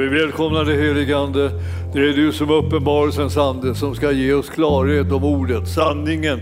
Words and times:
Vi 0.00 0.08
välkomnar 0.08 0.64
dig 0.64 0.76
heligande. 0.76 1.50
Det 1.92 1.98
är 1.98 2.12
du 2.12 2.32
som 2.32 2.50
uppenbarelsens 2.50 3.36
ande 3.36 3.74
som 3.74 3.94
ska 3.94 4.12
ge 4.12 4.32
oss 4.32 4.50
klarhet 4.50 5.12
om 5.12 5.24
ordet, 5.24 5.68
sanningen, 5.68 6.40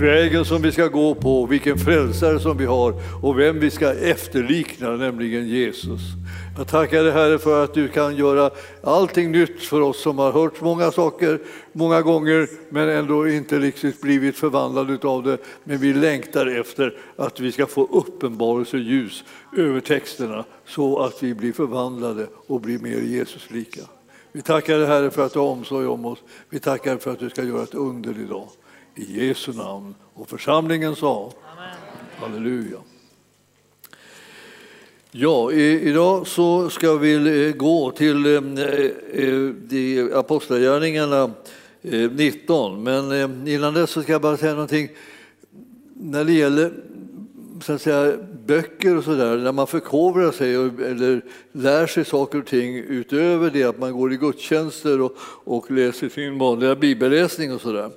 vägen 0.00 0.44
som 0.44 0.62
vi 0.62 0.72
ska 0.72 0.86
gå 0.86 1.14
på, 1.14 1.46
vilken 1.46 1.78
frälsare 1.78 2.40
som 2.40 2.58
vi 2.58 2.66
har 2.66 2.94
och 3.22 3.38
vem 3.38 3.60
vi 3.60 3.70
ska 3.70 3.92
efterlikna, 3.92 4.90
nämligen 4.90 5.48
Jesus. 5.48 6.00
Jag 6.60 6.68
tackar 6.68 7.02
dig 7.04 7.12
Herre 7.12 7.38
för 7.38 7.64
att 7.64 7.74
du 7.74 7.88
kan 7.88 8.16
göra 8.16 8.50
allting 8.82 9.32
nytt 9.32 9.62
för 9.62 9.80
oss 9.80 10.02
som 10.02 10.18
har 10.18 10.32
hört 10.32 10.60
många 10.60 10.92
saker 10.92 11.40
många 11.72 12.02
gånger 12.02 12.48
men 12.68 12.88
ändå 12.88 13.28
inte 13.28 13.58
riktigt 13.58 14.00
blivit 14.00 14.36
förvandlade 14.36 15.08
av 15.08 15.22
det. 15.22 15.38
Men 15.64 15.78
vi 15.78 15.92
längtar 15.92 16.46
efter 16.60 16.96
att 17.16 17.40
vi 17.40 17.52
ska 17.52 17.66
få 17.66 17.84
uppenbarelseljus 17.84 19.24
över 19.56 19.80
texterna 19.80 20.44
så 20.66 20.98
att 20.98 21.22
vi 21.22 21.34
blir 21.34 21.52
förvandlade 21.52 22.26
och 22.46 22.60
blir 22.60 22.78
mer 22.78 23.00
Jesus 23.00 23.50
lika. 23.50 23.82
Vi 24.32 24.42
tackar 24.42 24.78
dig 24.78 24.86
Herre 24.86 25.10
för 25.10 25.26
att 25.26 25.32
du 25.32 25.38
har 25.38 25.46
omsorg 25.46 25.86
om 25.86 26.04
oss. 26.04 26.18
Vi 26.50 26.58
tackar 26.58 26.96
för 26.96 27.10
att 27.12 27.18
du 27.18 27.30
ska 27.30 27.42
göra 27.42 27.62
ett 27.62 27.74
under 27.74 28.20
idag. 28.24 28.48
I 28.94 29.26
Jesu 29.26 29.52
namn. 29.52 29.94
Och 30.14 30.28
församlingen 30.28 30.96
sa 30.96 31.32
Amen. 31.52 31.76
Halleluja. 32.16 32.78
Ja, 35.12 35.52
idag 35.52 36.26
så 36.26 36.70
ska 36.70 36.96
vi 36.96 37.46
eh, 37.48 37.56
gå 37.56 37.90
till 37.90 38.26
eh, 38.26 38.42
eh 39.12 40.18
Apostlagärningarna 40.18 41.30
eh, 41.82 42.10
19, 42.10 42.82
men 42.82 43.48
innan 43.48 43.74
dess 43.74 43.90
så 43.90 44.02
ska 44.02 44.12
jag 44.12 44.20
bara 44.20 44.36
säga 44.36 44.52
någonting. 44.52 44.88
När 45.94 46.24
det 46.24 46.32
gäller 46.32 46.72
så 47.62 47.72
att 47.72 47.82
säga, 47.82 48.16
böcker 48.46 48.96
och 48.96 49.04
sådär, 49.04 49.36
när 49.36 49.52
man 49.52 49.66
förkovrar 49.66 50.32
sig 50.32 50.54
eller 50.54 51.22
lär 51.52 51.86
sig 51.86 52.04
saker 52.04 52.38
och 52.38 52.46
ting 52.46 52.76
utöver 52.76 53.50
det 53.50 53.64
att 53.64 53.78
man 53.78 53.92
går 53.92 54.12
i 54.12 54.16
gudstjänster 54.16 55.00
och, 55.00 55.16
och 55.44 55.70
läser 55.70 56.08
sin 56.08 56.38
vanliga 56.38 56.74
bibelläsning 56.74 57.54
och 57.54 57.60
sådär 57.60 57.90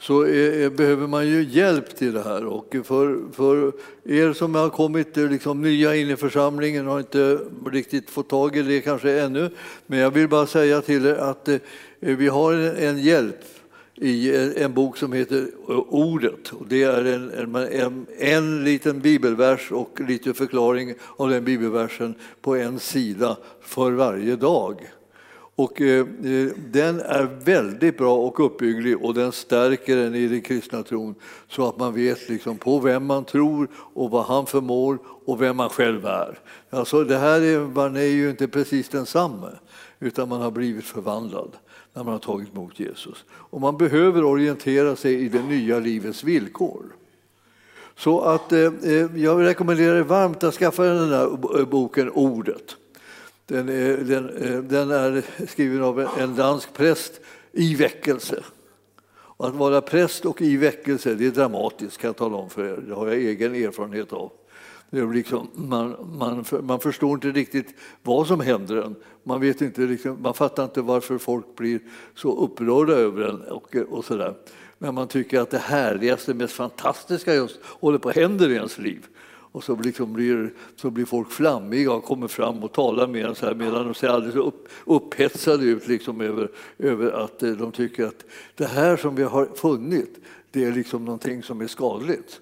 så 0.00 0.22
är, 0.22 0.70
behöver 0.70 1.06
man 1.06 1.26
ju 1.26 1.42
hjälp 1.42 1.96
till 1.96 2.12
det 2.12 2.22
här. 2.22 2.44
Och 2.44 2.76
för, 2.84 3.32
för 3.32 3.72
er 4.04 4.32
som 4.32 4.54
har 4.54 4.68
kommit 4.68 5.16
eh, 5.16 5.30
liksom 5.30 5.62
nya 5.62 5.96
in 5.96 6.10
i 6.10 6.16
församlingen 6.16 6.86
har 6.86 6.98
inte 6.98 7.38
riktigt 7.66 8.10
fått 8.10 8.28
tag 8.28 8.56
i 8.56 8.62
det 8.62 8.80
kanske 8.80 9.20
ännu, 9.20 9.50
men 9.86 9.98
jag 9.98 10.10
vill 10.10 10.28
bara 10.28 10.46
säga 10.46 10.80
till 10.80 11.06
er 11.06 11.14
att 11.14 11.48
eh, 11.48 11.58
vi 12.00 12.28
har 12.28 12.52
en 12.54 12.98
hjälp 12.98 13.44
i 14.00 14.36
en 14.56 14.74
bok 14.74 14.96
som 14.96 15.12
heter 15.12 15.46
eh, 15.68 15.78
Ordet. 15.88 16.52
Det 16.68 16.82
är 16.82 17.04
en, 17.04 17.30
en, 17.30 17.54
en, 17.54 18.06
en, 18.18 18.64
liten 18.64 19.00
bibelvers 19.00 19.72
och 19.72 20.00
lite 20.08 20.34
förklaring 20.34 20.94
av 21.16 21.30
den 21.30 21.44
bibelversen 21.44 22.14
på 22.40 22.56
en 22.56 22.78
sida 22.78 23.36
för 23.60 23.92
varje 23.92 24.36
dag. 24.36 24.90
Och 25.58 25.80
eh, 25.80 26.00
eh, 26.00 26.48
den 26.56 27.00
är 27.00 27.28
väldigt 27.44 27.98
bra 27.98 28.16
och 28.16 28.46
uppbygglig 28.46 29.04
och 29.04 29.14
den 29.14 29.32
stärker 29.32 29.96
en 29.96 30.14
i 30.14 30.28
den 30.28 30.40
kristna 30.40 30.82
tron 30.82 31.14
så 31.48 31.68
att 31.68 31.78
man 31.78 31.94
vet 31.94 32.28
liksom 32.28 32.58
på 32.58 32.78
vem 32.78 33.06
man 33.06 33.24
tror 33.24 33.68
och 33.74 34.10
vad 34.10 34.24
han 34.24 34.46
förmår 34.46 34.98
och 35.24 35.42
vem 35.42 35.56
man 35.56 35.70
själv 35.70 36.06
är. 36.06 36.38
Alltså 36.70 37.04
det 37.04 37.16
här 37.16 37.40
är, 37.40 37.58
man 37.58 37.96
är 37.96 38.00
ju 38.00 38.30
inte 38.30 38.48
precis 38.48 38.88
densamme 38.88 39.50
utan 40.00 40.28
man 40.28 40.40
har 40.40 40.50
blivit 40.50 40.84
förvandlad 40.84 41.56
när 41.94 42.04
man 42.04 42.12
har 42.12 42.20
tagit 42.20 42.54
emot 42.54 42.80
Jesus. 42.80 43.24
Och 43.30 43.60
man 43.60 43.76
behöver 43.76 44.24
orientera 44.24 44.96
sig 44.96 45.14
i 45.14 45.28
det 45.28 45.42
nya 45.42 45.78
livets 45.78 46.24
villkor. 46.24 46.82
Så 47.96 48.20
att 48.20 48.52
eh, 48.52 48.72
eh 48.82 49.16
jag 49.16 49.44
rekommenderar 49.44 50.02
varmt 50.02 50.44
att 50.44 50.54
skaffa 50.54 50.82
den 50.82 51.08
här 51.08 51.58
eh, 51.60 51.66
boken 51.66 52.10
Ordet. 52.10 52.76
Den 53.48 53.68
är, 53.68 53.96
den, 53.96 54.28
eh, 54.28 54.62
den 54.62 54.90
är 54.90 55.46
skriven 55.46 55.82
av 55.82 56.08
en 56.18 56.36
dansk 56.36 56.72
präst 56.72 57.20
i 57.52 57.74
väckelse. 57.74 58.42
Och 59.10 59.46
att 59.46 59.54
vara 59.54 59.80
präst 59.80 60.24
och 60.24 60.42
i 60.42 60.56
väckelse 60.56 61.14
det 61.14 61.26
är 61.26 61.30
dramatiskt 61.30 61.98
kan 61.98 62.08
jag 62.08 62.16
tala 62.16 62.36
om 62.36 62.50
för 62.50 62.64
er. 62.64 62.84
Det 62.88 62.94
har 62.94 63.06
jag 63.06 63.16
egen 63.16 63.54
erfarenhet 63.54 64.12
av. 64.12 64.32
Det 64.90 64.98
är 64.98 65.12
liksom, 65.12 65.48
man, 65.54 65.96
man, 66.18 66.44
man 66.62 66.80
förstår 66.80 67.14
inte 67.14 67.30
riktigt 67.30 67.74
vad 68.02 68.26
som 68.26 68.40
händer 68.40 68.76
en. 68.76 68.96
Man, 69.22 69.40
vet 69.40 69.60
inte, 69.60 69.80
liksom, 69.80 70.22
man 70.22 70.34
fattar 70.34 70.64
inte 70.64 70.80
varför 70.80 71.18
folk 71.18 71.56
blir 71.56 71.80
så 72.14 72.44
upprörda 72.44 72.92
över 72.92 73.22
en 73.22 73.42
och, 73.42 73.76
och 73.76 74.04
sådär. 74.04 74.34
Men 74.78 74.94
man 74.94 75.08
tycker 75.08 75.40
att 75.40 75.50
det 75.50 75.58
härligaste, 75.58 76.34
mest 76.34 76.54
fantastiska 76.54 77.34
just 77.34 77.58
håller 77.62 77.98
på 77.98 78.08
att 78.08 78.16
hända 78.16 78.46
i 78.46 78.54
ens 78.54 78.78
liv. 78.78 79.06
Och 79.52 79.64
så, 79.64 79.76
liksom 79.76 80.12
blir, 80.12 80.52
så 80.76 80.90
blir 80.90 81.04
folk 81.04 81.30
flammiga 81.30 81.92
och 81.92 82.04
kommer 82.04 82.28
fram 82.28 82.64
och 82.64 82.72
talar 82.72 83.06
med 83.06 83.24
en 83.24 83.34
så 83.34 83.46
här 83.46 83.54
medan 83.54 83.84
de 83.84 83.94
ser 83.94 84.08
alldeles 84.08 84.36
upp, 84.36 84.68
upphetsade 84.84 85.64
ut 85.64 85.88
liksom 85.88 86.20
över, 86.20 86.50
över 86.78 87.10
att 87.10 87.42
eh, 87.42 87.50
de 87.50 87.72
tycker 87.72 88.06
att 88.06 88.24
det 88.54 88.66
här 88.66 88.96
som 88.96 89.14
vi 89.14 89.22
har 89.22 89.46
funnit, 89.46 90.18
det 90.50 90.64
är 90.64 90.72
liksom 90.72 91.04
någonting 91.04 91.42
som 91.42 91.60
är 91.60 91.66
skadligt. 91.66 92.40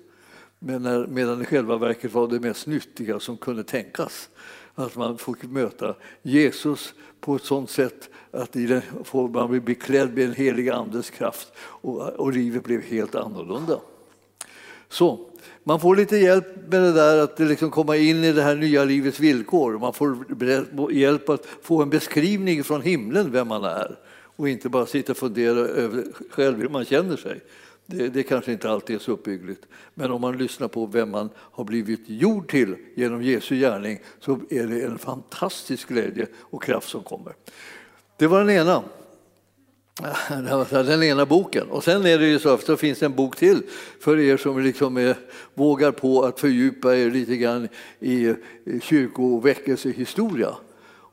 Men 0.59 0.83
när, 0.83 1.07
medan 1.07 1.43
i 1.43 1.45
själva 1.45 1.77
verket 1.77 2.13
var 2.13 2.29
det 2.29 2.41
mest 2.41 2.67
nyttiga 2.67 3.21
som 3.21 3.37
kunde 3.37 3.65
tänkas. 3.65 4.29
Att 4.75 4.97
man 4.97 5.19
fick 5.19 5.43
möta 5.43 5.95
Jesus 6.23 6.95
på 7.21 7.37
ett 7.37 7.45
sådant 7.45 7.71
sätt 7.71 8.11
att 8.31 8.53
den, 8.53 8.83
man 9.13 9.51
blev 9.51 9.65
beklädd 9.65 10.15
med 10.15 10.25
en 10.25 10.35
helig 10.35 10.69
andes 10.69 11.11
kraft 11.11 11.53
och, 11.59 12.09
och 12.09 12.33
livet 12.33 12.65
blev 12.65 12.83
helt 12.83 13.15
annorlunda. 13.15 13.81
Så, 14.89 15.31
man 15.69 15.81
får 15.81 15.97
lite 15.97 16.17
hjälp 16.17 16.47
med 16.69 16.83
det 16.83 16.93
där 16.93 17.19
att 17.19 17.39
liksom 17.39 17.71
komma 17.71 17.97
in 17.97 18.25
i 18.25 18.33
det 18.33 18.43
här 18.43 18.55
nya 18.55 18.85
livets 18.85 19.21
villkor. 19.21 19.79
Man 19.79 19.93
får 19.93 20.93
hjälp 20.93 21.29
att 21.29 21.47
få 21.63 21.83
en 21.83 21.91
beskrivning 21.91 22.65
från 22.65 22.83
himlen 22.83 23.33
vem 23.33 23.49
man 23.49 23.65
är 23.65 23.97
och 24.37 24.49
inte 24.49 24.69
bara 24.69 24.87
sitta 24.87 25.13
och 25.13 25.19
fundera 25.19 25.59
över 25.59 26.05
själv 26.31 26.61
hur 26.61 26.69
man 26.69 26.85
känner 26.85 27.17
sig. 27.17 27.41
Det, 27.87 28.09
det 28.09 28.23
kanske 28.23 28.53
inte 28.53 28.71
alltid 28.71 28.97
är 28.97 29.01
så 29.01 29.13
uppbyggligt. 29.13 29.67
Men 29.95 30.11
om 30.11 30.21
man 30.21 30.39
lyssnar 30.39 30.69
på 30.69 30.87
vem 30.87 31.11
man 31.11 31.31
har 31.37 31.65
blivit 31.65 32.03
gjord 32.07 32.51
till 32.51 32.77
genom 32.95 33.23
Jesu 33.23 33.57
gärning 33.57 33.99
så 34.21 34.41
är 34.51 34.67
det 34.67 34.83
en 34.83 34.99
fantastisk 34.99 35.89
glädje 35.89 36.27
och 36.37 36.63
kraft 36.63 36.89
som 36.89 37.03
kommer. 37.03 37.35
Det 38.17 38.27
var 38.27 38.39
den 38.39 38.51
ena. 38.51 38.83
Den 40.71 41.03
ena 41.03 41.27
boken. 41.27 41.67
Och 41.71 41.85
sen 41.85 42.07
är 42.07 42.19
det 42.19 42.27
ju 42.27 42.39
så 42.39 42.55
att 42.55 42.67
det 42.67 42.77
finns 42.77 43.03
en 43.03 43.15
bok 43.15 43.37
till 43.37 43.63
för 44.01 44.19
er 44.19 44.37
som 44.37 44.61
liksom 44.61 44.97
är, 44.97 45.17
vågar 45.55 45.93
på 45.93 46.23
att 46.23 46.41
fördjupa 46.41 46.97
er 46.97 47.11
lite 47.11 47.37
grann 47.37 47.69
i 48.01 48.35
kyrkoväckelsehistoria 48.83 50.55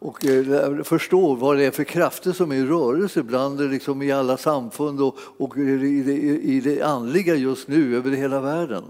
och 0.03 0.25
eh, 0.25 0.83
förstå 0.83 1.35
vad 1.35 1.57
det 1.57 1.65
är 1.65 1.71
för 1.71 1.83
krafter 1.83 2.31
som 2.31 2.51
är 2.51 2.55
i 2.55 2.65
rörelse 2.65 3.23
bland 3.23 3.71
liksom 3.71 4.01
i 4.01 4.11
alla 4.11 4.37
samfund 4.37 5.01
och, 5.01 5.17
och 5.37 5.57
i, 5.57 6.03
det, 6.03 6.13
i 6.43 6.61
det 6.63 6.81
andliga 6.81 7.35
just 7.35 7.67
nu 7.67 7.97
över 7.97 8.11
hela 8.11 8.41
världen. 8.41 8.83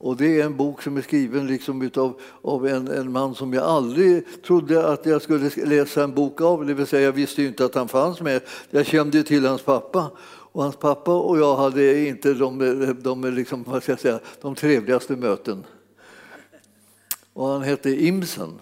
Och 0.00 0.16
det 0.16 0.40
är 0.40 0.44
en 0.44 0.56
bok 0.56 0.82
som 0.82 0.96
är 0.96 1.02
skriven 1.02 1.46
liksom 1.46 1.82
utav, 1.82 2.20
av 2.42 2.66
en, 2.66 2.88
en 2.88 3.12
man 3.12 3.34
som 3.34 3.52
jag 3.52 3.64
aldrig 3.64 4.42
trodde 4.42 4.88
att 4.88 5.06
jag 5.06 5.22
skulle 5.22 5.50
läsa 5.56 6.04
en 6.04 6.14
bok 6.14 6.40
av. 6.40 6.66
Det 6.66 6.74
vill 6.74 6.86
säga, 6.86 7.02
jag 7.02 7.12
visste 7.12 7.42
inte 7.42 7.64
att 7.64 7.74
han 7.74 7.88
fanns 7.88 8.20
med. 8.20 8.42
Jag 8.70 8.86
kände 8.86 9.22
till 9.22 9.46
hans 9.46 9.62
pappa. 9.62 10.10
Och 10.52 10.62
hans 10.62 10.76
pappa 10.76 11.16
och 11.16 11.38
jag 11.38 11.56
hade 11.56 12.06
inte 12.08 12.34
de, 12.34 12.96
de, 13.00 13.34
liksom, 13.34 13.64
vad 13.66 13.82
ska 13.82 13.92
jag 13.92 14.00
säga, 14.00 14.20
de 14.40 14.54
trevligaste 14.54 15.16
möten. 15.16 15.64
Och 17.32 17.46
han 17.46 17.62
hette 17.62 17.90
Imsen. 17.90 18.58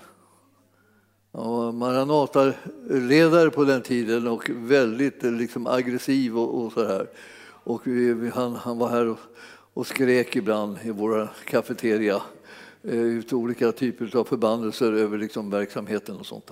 Maranata-ledare 1.72 3.50
på 3.50 3.64
den 3.64 3.82
tiden 3.82 4.26
och 4.26 4.50
väldigt 4.50 5.22
liksom, 5.22 5.66
aggressiv 5.66 6.38
och, 6.38 6.64
och 6.64 6.72
så 6.72 6.86
här. 6.86 7.06
Och 7.64 7.86
vi, 7.86 8.30
han, 8.34 8.54
han 8.54 8.78
var 8.78 8.88
här 8.88 9.06
och 9.06 9.18
och 9.76 9.86
skrek 9.86 10.36
ibland 10.36 10.78
i 10.84 10.90
våra 10.90 11.28
kafeteria 11.44 12.22
eh, 12.82 12.94
ut 12.94 13.32
olika 13.32 13.72
typer 13.72 14.16
av 14.16 14.24
förbannelser 14.24 14.92
över 14.92 15.18
liksom 15.18 15.50
verksamheten 15.50 16.16
och 16.16 16.26
sånt. 16.26 16.50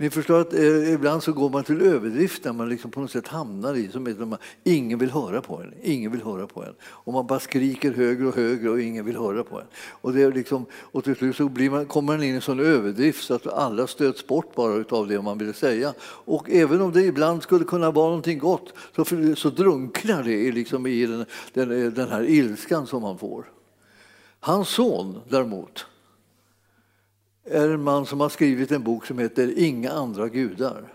Ni 0.00 0.10
förstår 0.10 0.40
att 0.40 0.54
eh, 0.54 0.92
ibland 0.92 1.22
så 1.22 1.32
går 1.32 1.50
man 1.50 1.64
till 1.64 1.82
överdrift 1.82 2.44
när 2.44 2.52
man 2.52 2.68
liksom 2.68 2.90
på 2.90 3.00
något 3.00 3.10
sätt 3.10 3.28
hamnar 3.28 3.74
i 3.74 3.88
som 3.88 4.06
att 4.06 4.28
man, 4.28 4.38
ingen 4.64 4.98
vill 4.98 5.10
höra 5.10 5.42
på 5.42 5.56
en. 5.56 5.74
Ingen 5.82 6.12
vill 6.12 6.22
höra 6.22 6.46
på 6.46 6.64
en. 6.64 6.74
Och 6.82 7.12
man 7.12 7.26
bara 7.26 7.40
skriker 7.40 7.92
högre 7.92 8.26
och 8.26 8.36
högre 8.36 8.70
och 8.70 8.80
ingen 8.80 9.04
vill 9.04 9.16
höra 9.16 9.44
på 9.44 9.60
en. 9.60 9.66
Och, 9.90 10.12
det 10.12 10.22
är 10.22 10.32
liksom, 10.32 10.66
och 10.72 11.04
till 11.04 11.16
slut 11.16 11.36
så 11.36 11.48
blir 11.48 11.70
man, 11.70 11.86
kommer 11.86 12.12
man 12.12 12.22
in 12.22 12.32
i 12.32 12.34
en 12.34 12.40
sån 12.40 12.60
överdrift 12.60 13.24
så 13.24 13.34
att 13.34 13.46
alla 13.46 13.86
stöts 13.86 14.26
bort 14.26 14.54
bara 14.54 14.84
av 14.90 15.08
det 15.08 15.22
man 15.22 15.38
vill 15.38 15.54
säga. 15.54 15.94
Och 16.02 16.50
även 16.50 16.80
om 16.80 16.92
det 16.92 17.02
ibland 17.02 17.42
skulle 17.42 17.64
kunna 17.64 17.90
vara 17.90 18.06
någonting 18.06 18.38
gott 18.38 18.72
så, 18.96 19.04
så 19.36 19.50
drunknar 19.50 20.22
det 20.22 20.52
liksom 20.52 20.86
i 20.86 21.06
den, 21.06 21.24
den, 21.52 21.84
eh, 21.84 21.92
den 21.92 22.08
här 22.08 22.22
ilskan 22.22 22.86
som 22.86 23.02
man 23.02 23.18
får. 23.18 23.44
Hans 24.40 24.68
son 24.68 25.20
däremot, 25.28 25.86
är 27.50 27.68
en 27.68 27.82
man 27.82 28.06
som 28.06 28.20
har 28.20 28.28
skrivit 28.28 28.72
en 28.72 28.82
bok 28.82 29.06
som 29.06 29.18
heter 29.18 29.58
Inga 29.58 29.90
andra 29.90 30.28
gudar. 30.28 30.92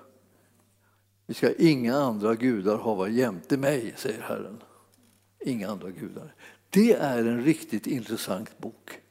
Vi 1.28 1.34
ska 1.34 1.54
inga 1.54 1.96
andra 1.96 2.36
gudar 2.36 2.78
hava 2.78 3.10
jämte 3.10 3.58
mig, 3.58 3.94
säger 3.98 4.22
Herren. 4.22 4.64
Inga 5.46 5.70
andra 5.70 5.90
gudar. 5.90 6.36
Det 6.70 6.94
är 6.94 7.18
en 7.18 7.44
riktigt 7.44 7.88
intressant 7.88 8.58
bok. 8.58 9.02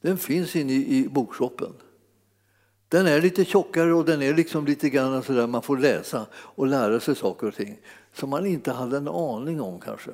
Den 0.00 0.18
finns 0.18 0.56
inne 0.56 0.72
i 0.72 1.08
bokshoppen. 1.10 1.72
Den 2.88 3.06
är 3.06 3.20
lite 3.20 3.44
tjockare 3.44 3.94
och 3.94 4.04
den 4.04 4.22
är 4.22 4.34
liksom 4.34 4.66
lite 4.66 4.90
grann 4.90 5.22
sådär 5.22 5.46
man 5.46 5.62
får 5.62 5.78
läsa 5.78 6.26
och 6.34 6.66
lära 6.66 7.00
sig 7.00 7.16
saker 7.16 7.46
och 7.46 7.54
ting 7.54 7.78
som 8.12 8.30
man 8.30 8.46
inte 8.46 8.72
hade 8.72 8.96
en 8.96 9.08
aning 9.08 9.60
om 9.60 9.80
kanske 9.80 10.10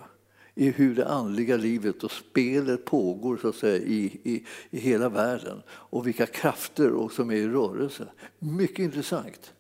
i 0.61 0.71
hur 0.71 0.95
det 0.95 1.09
andliga 1.09 1.57
livet 1.57 2.05
och 2.05 2.11
spelet 2.11 2.85
pågår 2.85 3.37
så 3.37 3.49
att 3.49 3.55
säga, 3.55 3.77
i, 3.77 4.21
i, 4.23 4.45
i 4.71 4.79
hela 4.79 5.09
världen 5.09 5.63
och 5.71 6.07
vilka 6.07 6.27
krafter 6.27 6.91
och 6.91 7.13
som 7.13 7.31
är 7.31 7.35
i 7.35 7.49
rörelse. 7.49 8.07
Mycket 8.39 8.79
intressant. 8.79 9.53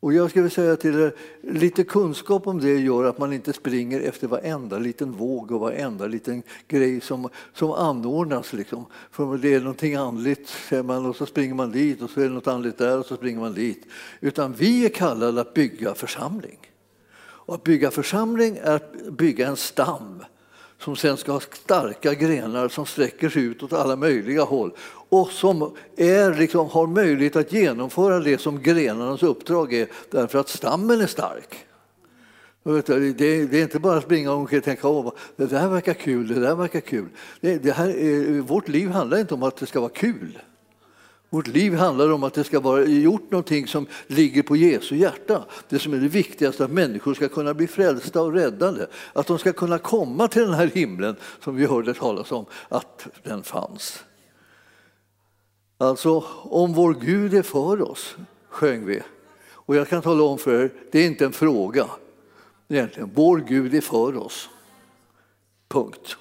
Och 0.00 0.12
jag 0.12 0.30
skulle 0.30 0.50
säga 0.50 0.76
till 0.76 1.00
er, 1.00 1.14
lite 1.42 1.84
kunskap 1.84 2.46
om 2.46 2.60
det 2.60 2.78
gör 2.78 3.04
att 3.04 3.18
man 3.18 3.32
inte 3.32 3.52
springer 3.52 4.00
efter 4.00 4.26
varenda 4.26 4.78
liten 4.78 5.12
våg 5.12 5.50
och 5.50 5.60
varenda 5.60 6.06
liten 6.06 6.42
grej 6.68 7.00
som, 7.00 7.28
som 7.54 7.70
anordnas. 7.70 8.52
Liksom. 8.52 8.84
För 9.10 9.38
det 9.38 9.54
är 9.54 9.60
någonting 9.60 9.94
andligt 9.94 10.50
man, 10.84 11.06
och 11.06 11.16
så 11.16 11.26
springer 11.26 11.54
man 11.54 11.72
dit 11.72 12.02
och 12.02 12.10
så 12.10 12.20
är 12.20 12.24
det 12.24 12.34
något 12.34 12.46
andligt 12.46 12.78
där 12.78 12.98
och 12.98 13.06
så 13.06 13.16
springer 13.16 13.40
man 13.40 13.54
dit. 13.54 13.86
Utan 14.20 14.52
vi 14.52 14.84
är 14.84 14.88
kallade 14.88 15.40
att 15.40 15.54
bygga 15.54 15.94
församling. 15.94 16.58
Och 17.48 17.54
att 17.54 17.64
bygga 17.64 17.90
församling 17.90 18.58
är 18.62 18.74
att 18.74 18.92
bygga 19.10 19.48
en 19.48 19.56
stam 19.56 20.24
som 20.78 20.96
sen 20.96 21.16
ska 21.16 21.32
ha 21.32 21.40
starka 21.40 22.14
grenar 22.14 22.68
som 22.68 22.86
sträcker 22.86 23.28
sig 23.28 23.42
ut 23.42 23.62
åt 23.62 23.72
alla 23.72 23.96
möjliga 23.96 24.42
håll 24.42 24.72
och 25.08 25.30
som 25.30 25.74
är, 25.96 26.34
liksom, 26.34 26.68
har 26.68 26.86
möjlighet 26.86 27.36
att 27.36 27.52
genomföra 27.52 28.20
det 28.20 28.38
som 28.38 28.62
grenarnas 28.62 29.22
uppdrag 29.22 29.74
är 29.74 29.88
därför 30.10 30.38
att 30.38 30.48
stammen 30.48 31.00
är 31.00 31.06
stark. 31.06 31.66
Det 32.62 33.20
är 33.20 33.62
inte 33.62 33.78
bara 33.78 33.98
att 33.98 34.04
springa 34.04 34.32
omkring 34.32 34.58
och 34.58 34.64
tänka 34.64 34.88
att 34.88 35.14
det 35.36 35.46
där 35.46 35.68
verkar 35.68 35.94
kul, 35.94 36.28
det 36.28 36.40
där 36.40 36.54
verkar 36.54 36.80
kul. 36.80 37.08
Det, 37.40 37.58
det 37.58 37.72
här, 37.72 38.40
vårt 38.40 38.68
liv 38.68 38.88
handlar 38.88 39.18
inte 39.18 39.34
om 39.34 39.42
att 39.42 39.56
det 39.56 39.66
ska 39.66 39.80
vara 39.80 39.90
kul. 39.90 40.38
Vårt 41.30 41.46
liv 41.46 41.74
handlar 41.74 42.10
om 42.10 42.22
att 42.22 42.34
det 42.34 42.44
ska 42.44 42.60
vara 42.60 42.84
gjort 42.84 43.30
någonting 43.30 43.66
som 43.66 43.86
ligger 44.06 44.42
på 44.42 44.56
Jesu 44.56 44.96
hjärta. 44.96 45.44
Det 45.68 45.78
som 45.78 45.92
är 45.92 45.98
det 45.98 46.08
viktigaste, 46.08 46.64
att 46.64 46.70
människor 46.70 47.14
ska 47.14 47.28
kunna 47.28 47.54
bli 47.54 47.66
frälsta 47.66 48.22
och 48.22 48.32
räddade. 48.32 48.86
Att 49.12 49.26
de 49.26 49.38
ska 49.38 49.52
kunna 49.52 49.78
komma 49.78 50.28
till 50.28 50.42
den 50.42 50.54
här 50.54 50.66
himlen 50.66 51.16
som 51.44 51.56
vi 51.56 51.66
hörde 51.66 51.94
talas 51.94 52.32
om, 52.32 52.46
att 52.68 53.06
den 53.22 53.42
fanns. 53.42 54.04
Alltså, 55.78 56.24
om 56.42 56.72
vår 56.72 56.94
Gud 56.94 57.34
är 57.34 57.42
för 57.42 57.90
oss, 57.90 58.16
sjöng 58.48 58.86
vi. 58.86 59.02
Och 59.50 59.76
jag 59.76 59.88
kan 59.88 60.02
tala 60.02 60.22
om 60.22 60.38
för 60.38 60.64
er, 60.64 60.72
det 60.92 60.98
är 60.98 61.06
inte 61.06 61.24
en 61.24 61.32
fråga 61.32 61.86
egentligen. 62.68 63.10
Vår 63.14 63.38
Gud 63.38 63.74
är 63.74 63.80
för 63.80 64.16
oss. 64.16 64.48
Punkt 65.68 66.16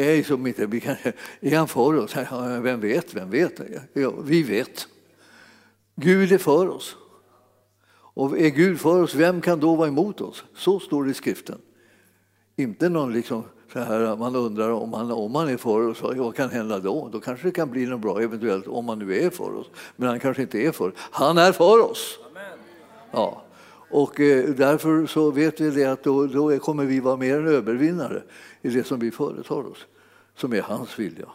är 0.00 0.22
som 0.22 0.46
inte, 0.46 0.66
vi 0.66 0.80
kan, 0.80 0.96
är 1.40 1.56
han 1.56 1.68
för 1.68 1.94
oss? 1.94 2.16
Vem 2.62 2.80
vet, 2.80 3.14
vem 3.14 3.30
vet? 3.30 3.60
Ja, 3.92 4.10
vi 4.24 4.42
vet. 4.42 4.88
Gud 5.96 6.32
är 6.32 6.38
för 6.38 6.68
oss. 6.68 6.96
Och 7.92 8.38
är 8.38 8.48
Gud 8.48 8.80
för 8.80 9.02
oss, 9.02 9.14
vem 9.14 9.40
kan 9.40 9.60
då 9.60 9.74
vara 9.74 9.88
emot 9.88 10.20
oss? 10.20 10.44
Så 10.54 10.80
står 10.80 11.04
det 11.04 11.10
i 11.10 11.14
skriften. 11.14 11.58
Inte 12.56 12.88
någon 12.88 13.12
liksom 13.12 13.44
så 13.72 13.78
här, 13.78 14.16
man 14.16 14.36
undrar 14.36 14.70
om 14.70 14.92
han, 14.92 15.10
om 15.10 15.34
han 15.34 15.48
är 15.48 15.56
för 15.56 15.88
oss, 15.88 16.02
vad 16.02 16.36
kan 16.36 16.50
hända 16.50 16.78
då? 16.78 17.08
Då 17.12 17.20
kanske 17.20 17.46
det 17.46 17.52
kan 17.52 17.70
bli 17.70 17.86
något 17.86 18.00
bra 18.00 18.20
eventuellt 18.20 18.66
om 18.66 18.88
han 18.88 18.98
nu 18.98 19.18
är 19.18 19.30
för 19.30 19.54
oss. 19.54 19.66
Men 19.96 20.08
han 20.08 20.20
kanske 20.20 20.42
inte 20.42 20.58
är 20.58 20.72
för 20.72 20.92
Han 20.96 21.38
är 21.38 21.52
för 21.52 21.90
oss. 21.90 22.18
Ja. 23.10 23.42
Och 23.90 24.20
eh, 24.20 24.50
därför 24.50 25.06
så 25.06 25.30
vet 25.30 25.60
vi 25.60 25.70
det 25.70 25.84
att 25.84 26.02
då, 26.02 26.26
då 26.26 26.58
kommer 26.58 26.84
vi 26.84 27.00
vara 27.00 27.16
mer 27.16 27.36
än 27.38 27.46
övervinnare 27.46 28.22
i 28.62 28.68
det 28.68 28.84
som 28.84 28.98
vi 28.98 29.10
företar 29.10 29.66
oss, 29.70 29.86
som 30.34 30.52
är 30.52 30.62
hans 30.62 30.98
vilja. 30.98 31.28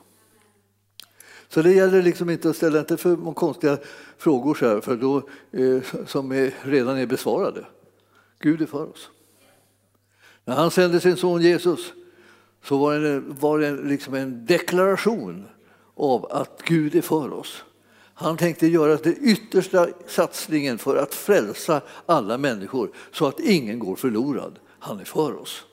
Så 1.47 1.61
det 1.61 1.73
gäller 1.73 2.01
liksom 2.01 2.29
inte 2.29 2.49
att 2.49 2.55
ställa 2.55 2.79
inte 2.79 2.97
för 2.97 3.33
konstiga 3.33 3.77
frågor 4.17 4.55
så 4.55 4.67
här, 4.67 4.81
för 4.81 4.95
då, 4.95 5.17
eh, 5.51 6.05
som 6.05 6.31
är, 6.31 6.53
redan 6.61 6.97
är 6.97 7.05
besvarade. 7.05 7.65
Gud 8.39 8.61
är 8.61 8.65
för 8.65 8.89
oss. 8.89 9.09
När 10.45 10.55
han 10.55 10.71
sände 10.71 10.99
sin 10.99 11.17
son 11.17 11.41
Jesus 11.41 11.93
så 12.63 12.77
var 12.77 12.99
det, 12.99 13.19
var 13.19 13.59
det 13.59 13.71
liksom 13.71 14.13
en 14.13 14.45
deklaration 14.45 15.45
av 15.95 16.25
att 16.31 16.61
Gud 16.65 16.95
är 16.95 17.01
för 17.01 17.33
oss. 17.33 17.63
Han 18.17 18.37
tänkte 18.37 18.67
göra 18.67 18.95
den 18.95 19.15
yttersta 19.21 19.87
satsningen 20.07 20.77
för 20.77 20.97
att 20.97 21.13
frälsa 21.13 21.81
alla 22.05 22.37
människor 22.37 22.91
så 23.11 23.27
att 23.27 23.39
ingen 23.39 23.79
går 23.79 23.95
förlorad. 23.95 24.59
Han 24.79 24.99
är 24.99 25.05
för 25.05 25.41
oss. 25.41 25.63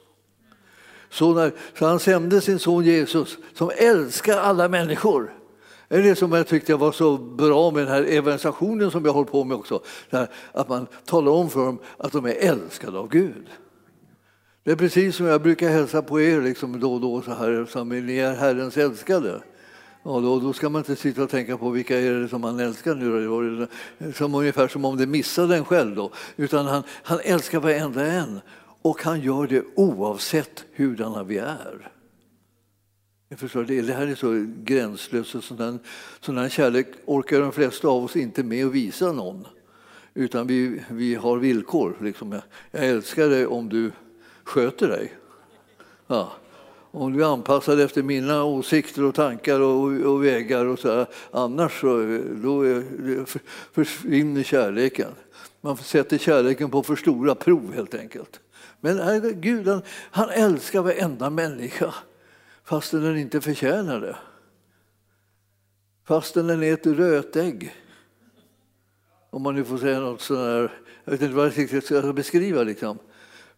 Så, 1.10 1.34
när, 1.34 1.52
så 1.78 1.86
han 1.86 2.00
sände 2.00 2.40
sin 2.40 2.58
son 2.58 2.84
Jesus 2.84 3.38
som 3.54 3.70
älskar 3.76 4.38
alla 4.38 4.68
människor. 4.68 5.34
Det 5.88 5.96
är 5.96 6.02
det 6.02 6.16
som 6.16 6.32
jag 6.32 6.46
tyckte 6.46 6.76
var 6.76 6.92
så 6.92 7.18
bra 7.18 7.70
med 7.70 7.82
den 7.82 7.92
här 7.92 8.02
evangelisationen 8.02 8.90
som 8.90 9.04
jag 9.04 9.12
håller 9.12 9.30
på 9.30 9.44
med 9.44 9.56
också. 9.56 9.82
Att 10.52 10.68
man 10.68 10.86
talar 11.04 11.32
om 11.32 11.50
för 11.50 11.64
dem 11.64 11.78
att 11.96 12.12
de 12.12 12.26
är 12.26 12.34
älskade 12.34 12.98
av 12.98 13.08
Gud. 13.08 13.46
Det 14.64 14.70
är 14.70 14.76
precis 14.76 15.16
som 15.16 15.26
jag 15.26 15.42
brukar 15.42 15.68
hälsa 15.68 16.02
på 16.02 16.20
er 16.20 16.40
liksom 16.40 16.80
då 16.80 16.94
och 16.94 17.00
då, 17.00 17.22
så 17.22 17.30
här, 17.30 17.66
som 17.70 17.88
ni 17.88 18.16
är 18.16 18.34
Herrens 18.34 18.76
älskade. 18.76 19.42
Ja, 20.04 20.20
då, 20.20 20.40
då 20.40 20.52
ska 20.52 20.68
man 20.68 20.80
inte 20.80 20.96
sitta 20.96 21.22
och 21.22 21.30
tänka 21.30 21.58
på 21.58 21.70
vilka 21.70 22.00
är 22.00 22.12
det 22.12 22.28
som 22.28 22.40
man 22.40 22.60
älskar 22.60 22.94
nu. 22.94 23.66
Som 24.14 24.34
ungefär 24.34 24.68
som 24.68 24.84
om 24.84 24.96
det 24.96 25.06
missade 25.06 25.56
en 25.56 25.64
själv. 25.64 25.96
Då. 25.96 26.12
Utan 26.36 26.66
han, 26.66 26.82
han 27.02 27.20
älskar 27.24 27.60
varenda 27.60 28.06
en. 28.06 28.40
Och 28.82 29.02
han 29.02 29.20
gör 29.20 29.46
det 29.46 29.64
oavsett 29.74 30.64
hurdana 30.74 31.22
vi 31.22 31.38
är. 31.38 31.90
Jag 33.28 33.38
förstår, 33.38 33.64
det, 33.64 33.82
det 33.82 33.92
här 33.92 34.06
är 34.06 34.14
så 34.14 34.46
gränslöst. 34.64 35.44
Sån 35.44 35.58
här, 35.58 35.78
sån 36.20 36.38
här 36.38 36.48
kärlek 36.48 36.86
orkar 37.04 37.40
de 37.40 37.52
flesta 37.52 37.88
av 37.88 38.04
oss 38.04 38.16
inte 38.16 38.42
med 38.42 38.66
att 38.66 38.72
visa 38.72 39.12
någon. 39.12 39.46
Utan 40.14 40.46
vi, 40.46 40.82
vi 40.90 41.14
har 41.14 41.36
villkor. 41.38 41.96
Liksom. 42.00 42.32
Jag, 42.32 42.42
jag 42.70 42.86
älskar 42.86 43.28
dig 43.28 43.46
om 43.46 43.68
du 43.68 43.92
sköter 44.44 44.88
dig. 44.88 45.12
Ja. 46.06 46.32
Om 46.94 47.12
du 47.12 47.24
är 47.24 47.32
anpassad 47.32 47.80
efter 47.80 48.02
mina 48.02 48.44
åsikter 48.44 49.04
och 49.04 49.14
tankar 49.14 49.60
och, 49.60 49.84
och 49.84 50.24
vägar 50.24 50.66
och 50.66 50.78
så 50.78 50.96
här, 50.96 51.06
annars 51.30 51.80
så 51.80 51.86
då 52.42 52.62
är, 52.62 52.84
försvinner 53.72 54.42
kärleken. 54.42 55.10
Man 55.60 55.76
sätter 55.76 56.18
kärleken 56.18 56.70
på 56.70 56.82
för 56.82 56.96
stora 56.96 57.34
prov 57.34 57.72
helt 57.74 57.94
enkelt. 57.94 58.40
Men 58.80 59.22
Gud 59.40 59.68
han, 59.68 59.82
han 60.10 60.30
älskar 60.30 60.82
varenda 60.82 61.30
människa 61.30 61.94
fastän 62.64 63.02
den 63.02 63.18
inte 63.18 63.40
förtjänar 63.40 64.00
det. 64.00 64.16
Fastän 66.04 66.46
den 66.46 66.62
är 66.62 66.72
ett 66.72 66.86
rötägg. 66.86 67.74
Om 69.30 69.42
man 69.42 69.54
nu 69.54 69.64
får 69.64 69.78
säga 69.78 70.00
något 70.00 70.20
sådär, 70.20 70.72
jag 71.04 71.12
vet 71.12 71.22
inte 71.22 71.34
vad 71.34 71.58
jag 71.58 71.82
ska 71.82 72.12
beskriva. 72.12 72.62
Liksom. 72.62 72.98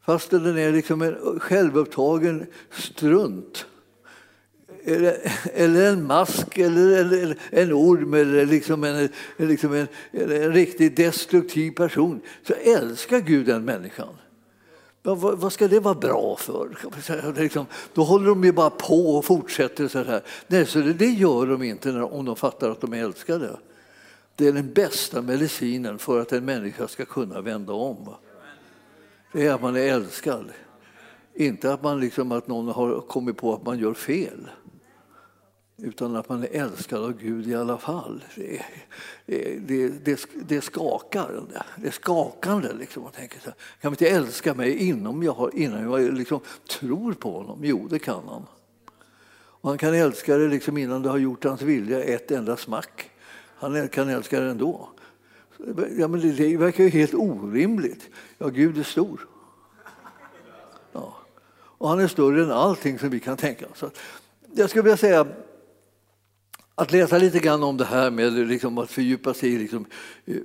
Fastän 0.07 0.43
den 0.43 0.59
är 0.59 0.73
liksom 0.73 1.03
en 1.03 1.41
självupptagen 1.41 2.47
strunt. 2.71 3.67
Eller 5.55 5.93
en 5.93 6.07
mask, 6.07 6.59
eller 6.59 7.37
en 7.51 7.73
orm, 7.73 8.15
eller 8.15 8.47
liksom 8.47 8.85
en, 8.85 9.09
liksom 9.37 9.75
en, 9.75 9.87
en 10.13 10.53
riktigt 10.53 10.97
destruktiv 10.97 11.71
person. 11.71 12.21
Så 12.47 12.53
älskar 12.53 13.19
Gud 13.19 13.47
den 13.47 13.65
människan. 13.65 14.09
Vad, 15.03 15.19
vad 15.19 15.53
ska 15.53 15.69
det 15.69 15.81
vara 15.81 15.95
bra 15.95 16.37
för? 16.37 16.69
Liksom, 17.41 17.67
då 17.95 18.05
håller 18.05 18.27
de 18.27 18.45
ju 18.45 18.53
bara 18.53 18.71
på 18.71 19.17
och 19.17 19.25
fortsätter 19.25 19.89
så 19.89 20.03
här. 20.03 20.23
Nej, 20.47 20.67
så 20.67 20.79
det, 20.79 20.93
det 20.93 21.11
gör 21.11 21.47
de 21.47 21.63
inte 21.63 21.93
när, 21.93 22.15
om 22.15 22.25
de 22.25 22.37
fattar 22.37 22.71
att 22.71 22.81
de 22.81 22.93
är 22.93 23.05
älskade. 23.05 23.57
Det 24.37 24.47
är 24.47 24.53
den 24.53 24.73
bästa 24.73 25.23
medicinen 25.23 25.99
för 25.99 26.21
att 26.21 26.33
en 26.33 26.45
människa 26.45 26.89
ska 26.89 27.05
kunna 27.05 27.41
vända 27.41 27.73
om. 27.73 28.15
Det 29.35 29.47
är 29.47 29.55
att 29.55 29.63
man 29.63 29.77
är 29.77 29.81
älskad. 29.81 30.53
Inte 31.35 31.73
att, 31.73 31.83
man 31.83 32.01
liksom, 32.01 32.33
att 32.33 32.49
någon 32.49 32.69
har 32.69 33.01
kommit 33.01 33.37
på 33.37 33.55
att 33.55 33.67
man 33.67 33.79
gör 33.79 33.95
fel 33.95 34.51
utan 35.77 36.17
att 36.17 36.29
man 36.29 36.43
är 36.43 36.49
älskad 36.53 37.05
av 37.05 37.13
Gud 37.13 37.49
i 37.49 37.55
alla 37.55 37.79
fall. 37.79 38.25
Det, 38.37 38.63
det, 39.59 39.89
det, 40.05 40.27
det 40.49 40.61
skakar. 40.61 41.43
Det 41.77 41.87
är 41.87 41.93
skakande. 41.93 42.73
Liksom. 42.73 43.03
Man 43.03 43.13
tänker 43.13 43.41
så 43.41 43.45
här, 43.45 43.55
kan 43.81 43.89
man 43.89 43.93
inte 43.93 44.09
älska 44.09 44.55
mig 44.55 44.89
inom 44.89 45.23
jag 45.23 45.33
har, 45.33 45.55
innan 45.55 45.91
jag 45.91 46.15
liksom 46.15 46.41
tror 46.81 47.13
på 47.13 47.33
honom? 47.33 47.59
Jo, 47.63 47.87
det 47.91 47.99
kan 47.99 48.29
han. 48.29 48.47
Och 49.37 49.69
han 49.69 49.79
kan 49.79 49.95
älska 49.95 50.37
dig 50.37 50.49
liksom 50.49 50.79
innan 50.79 51.03
du 51.03 51.09
har 51.09 51.19
gjort 51.19 51.45
hans 51.45 51.63
vilja 51.63 52.03
ett 52.03 52.31
enda 52.31 52.57
smack. 52.57 53.11
Han 53.57 53.89
kan 53.89 54.09
älska 54.09 54.41
dig 54.41 54.51
ändå. 54.51 54.89
Ja, 55.99 56.09
men 56.09 56.37
det 56.37 56.57
verkar 56.57 56.85
ju 56.85 56.91
helt 56.91 57.15
orimligt. 57.15 58.11
Ja, 58.39 58.49
Gud 58.49 58.79
är 58.79 58.83
stor. 58.83 59.29
Ja. 60.93 61.17
Och 61.55 61.89
han 61.89 62.01
är 62.01 62.09
större 62.09 62.43
än 62.43 62.51
allting 62.51 62.99
som 62.99 63.11
vi 63.11 63.21
kan 63.21 63.37
tänka 63.37 63.67
oss. 63.67 63.85
Jag 64.55 64.71
skulle 64.71 64.83
vilja 64.83 64.97
säga 64.97 65.27
Att 66.77 66.93
läsa 66.93 67.19
lite 67.19 67.39
grann 67.39 67.63
om 67.63 67.77
det 67.77 67.85
här 67.85 68.11
med 68.11 68.33
liksom 68.33 68.79
att 68.79 68.91
fördjupa 68.91 69.35
sig 69.35 69.53
i 69.55 69.59
liksom, 69.59 69.87
eh, 70.25 70.37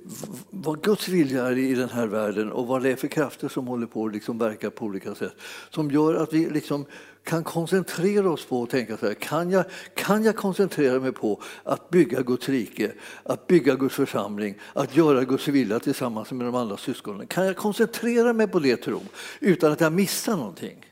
vad 0.50 0.82
Guds 0.82 1.08
vilja 1.08 1.46
är 1.46 1.58
i 1.58 1.74
den 1.74 1.88
här 1.88 2.06
världen 2.06 2.52
och 2.52 2.66
vad 2.66 2.82
det 2.82 2.90
är 2.90 2.96
för 2.96 3.08
krafter 3.08 3.48
som 3.48 3.66
håller 3.66 3.86
på 3.86 4.06
att 4.06 4.12
liksom 4.12 4.38
verka 4.38 4.70
på 4.70 4.84
olika 4.84 5.14
sätt. 5.14 5.34
Som 5.70 5.90
gör 5.90 6.14
att 6.14 6.32
vi 6.32 6.50
liksom 6.50 6.84
kan 7.30 7.44
koncentrera 7.44 8.30
oss 8.30 8.44
på 8.44 8.62
att 8.62 8.70
tänka 8.70 8.96
så 8.96 9.06
här, 9.06 9.14
kan 9.14 9.50
jag, 9.50 9.64
kan 9.94 10.24
jag 10.24 10.36
koncentrera 10.36 11.00
mig 11.00 11.12
på 11.12 11.42
att 11.64 11.90
bygga 11.90 12.22
Guds 12.22 12.48
rike, 12.48 12.92
att 13.22 13.46
bygga 13.46 13.74
Guds 13.74 13.94
församling, 13.94 14.54
att 14.72 14.96
göra 14.96 15.24
Guds 15.24 15.48
vilja 15.48 15.80
tillsammans 15.80 16.32
med 16.32 16.46
de 16.46 16.54
andra 16.54 16.76
syskonen? 16.76 17.26
Kan 17.26 17.46
jag 17.46 17.56
koncentrera 17.56 18.32
mig 18.32 18.48
på 18.48 18.58
det 18.58 18.76
tro 18.76 19.00
utan 19.40 19.72
att 19.72 19.80
jag 19.80 19.92
missar 19.92 20.36
någonting? 20.36 20.86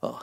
Ja. 0.00 0.20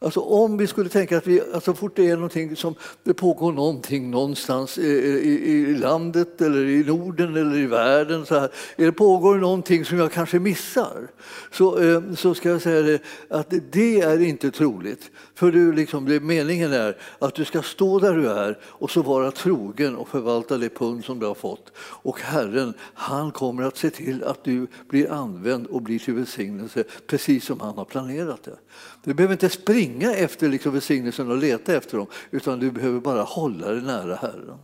Alltså 0.00 0.20
om 0.20 0.56
vi 0.56 0.66
skulle 0.66 0.88
tänka 0.88 1.18
att 1.18 1.26
vi, 1.26 1.42
alltså 1.54 1.74
fort 1.74 1.96
det 1.96 2.10
är 2.10 2.16
någonting 2.16 2.56
som 2.56 2.74
det 3.02 3.14
pågår 3.14 3.52
någonting 3.52 4.10
någonstans 4.10 4.78
i, 4.78 4.82
i, 4.82 5.50
i, 5.50 5.74
landet 5.74 6.40
eller 6.40 6.64
i 6.64 6.84
Norden 6.84 7.36
eller 7.36 7.58
i 7.58 7.66
världen, 7.66 8.26
så 8.26 8.38
här, 8.38 8.50
det 8.76 8.92
pågår 8.92 9.36
någonting 9.36 9.84
som 9.84 9.98
jag 9.98 10.12
kanske 10.12 10.38
missar, 10.38 11.08
så, 11.52 11.78
eh, 11.78 12.02
så 12.14 12.34
ska 12.34 12.48
jag 12.48 12.62
säga 12.62 12.82
det, 12.82 13.02
att 13.28 13.54
det 13.70 14.00
är 14.00 14.20
inte 14.20 14.50
troligt. 14.50 15.10
För 15.34 15.52
du, 15.52 15.72
liksom, 15.72 16.04
det, 16.04 16.20
meningen 16.20 16.72
är 16.72 16.96
att 17.18 17.34
du 17.34 17.44
ska 17.44 17.62
stå 17.62 17.98
där 17.98 18.14
du 18.14 18.28
är 18.30 18.58
och 18.64 18.90
så 18.90 19.02
vara 19.02 19.30
trogen 19.30 19.96
och 19.96 20.08
förvalta 20.08 20.58
det 20.58 20.68
pund 20.68 21.04
som 21.04 21.18
du 21.18 21.26
har 21.26 21.34
fått. 21.34 21.72
Och 21.78 22.20
Herren, 22.20 22.74
han 22.94 23.30
kommer 23.30 23.62
att 23.62 23.76
se 23.76 23.90
till 23.90 24.24
att 24.24 24.44
du 24.44 24.66
blir 24.88 25.12
använd 25.12 25.66
och 25.66 25.82
blir 25.82 25.98
till 25.98 26.14
välsignelse 26.14 26.84
precis 27.06 27.44
som 27.44 27.60
han 27.60 27.78
har 27.78 27.84
planerat 27.84 28.42
det. 28.42 28.58
Du 29.04 29.14
behöver 29.14 29.34
inte 29.34 29.48
springa 29.48 29.87
efter 30.02 30.48
liksom 30.48 30.72
välsignelsen 30.72 31.30
och 31.30 31.36
leta 31.36 31.74
efter 31.74 31.98
dem, 31.98 32.06
utan 32.30 32.58
du 32.58 32.70
behöver 32.70 33.00
bara 33.00 33.22
hålla 33.22 33.68
dig 33.68 33.82
nära 33.82 34.14
Herren. 34.14 34.58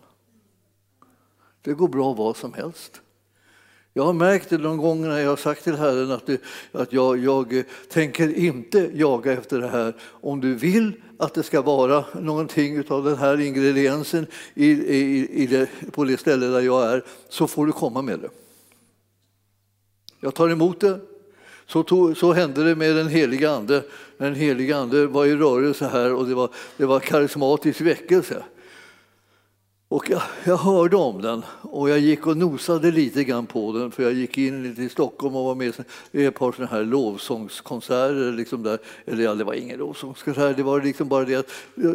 Det 1.62 1.74
går 1.74 1.88
bra 1.88 2.12
vad 2.12 2.36
som 2.36 2.52
helst. 2.52 3.00
Jag 3.96 4.04
har 4.04 4.12
märkt 4.12 4.50
det 4.50 4.58
de 4.58 4.76
gångerna 4.76 5.20
jag 5.20 5.28
har 5.28 5.36
sagt 5.36 5.64
till 5.64 5.76
Herren 5.76 6.10
att, 6.10 6.26
det, 6.26 6.40
att 6.72 6.92
jag, 6.92 7.18
jag 7.18 7.58
eh, 7.58 7.64
tänker 7.88 8.38
inte 8.38 8.90
jaga 8.94 9.32
efter 9.32 9.60
det 9.60 9.68
här. 9.68 9.94
Om 10.02 10.40
du 10.40 10.54
vill 10.54 10.92
att 11.18 11.34
det 11.34 11.42
ska 11.42 11.62
vara 11.62 12.04
någonting 12.20 12.84
av 12.88 13.04
den 13.04 13.16
här 13.16 13.40
ingrediensen 13.40 14.26
i, 14.54 14.70
i, 14.70 15.28
i 15.42 15.46
det, 15.46 15.68
på 15.92 16.04
det 16.04 16.20
ställe 16.20 16.46
där 16.46 16.60
jag 16.60 16.92
är, 16.92 17.04
så 17.28 17.46
får 17.46 17.66
du 17.66 17.72
komma 17.72 18.02
med 18.02 18.18
det. 18.18 18.30
Jag 20.20 20.34
tar 20.34 20.48
emot 20.48 20.80
det 20.80 21.00
så, 21.66 21.82
tog, 21.82 22.16
så 22.16 22.32
hände 22.32 22.64
det 22.64 22.74
med 22.74 22.96
den 22.96 23.08
heliga 23.08 23.50
Ande. 23.50 23.82
Den 24.18 24.34
heliga 24.34 24.76
Ande 24.76 25.06
var 25.06 25.26
i 25.26 25.36
rörelse 25.36 25.88
här 25.92 26.14
och 26.14 26.26
det 26.26 26.34
var, 26.34 26.48
det 26.76 26.86
var 26.86 27.00
karismatisk 27.00 27.80
väckelse. 27.80 28.42
Och 29.94 30.10
jag, 30.10 30.22
jag, 30.44 30.56
hörde 30.56 30.96
om 30.96 31.22
den 31.22 31.42
och 31.62 31.90
jag 31.90 31.98
gick 31.98 32.26
och 32.26 32.36
nosade 32.36 32.90
lite 32.90 33.24
grann 33.24 33.46
på 33.46 33.72
den 33.72 33.90
för 33.90 34.02
jag 34.02 34.12
gick 34.12 34.38
in 34.38 34.76
i 34.78 34.88
Stockholm 34.88 35.36
och 35.36 35.44
var 35.44 35.54
med 35.54 35.74
i 36.12 36.24
ett 36.24 36.34
par 36.34 36.52
sådana 36.52 36.70
här 36.70 36.84
lovsångskonserter. 36.84 38.32
Liksom 38.32 38.62
där. 38.62 38.78
Eller 39.06 39.24
ja, 39.24 39.34
det 39.34 39.44
var 39.44 39.54
ingen 39.54 39.78
lovsångskonsert, 39.78 40.56
det 40.56 40.62
var 40.62 40.82
liksom 40.82 41.08
bara 41.08 41.24
det 41.24 41.34
att 41.34 41.50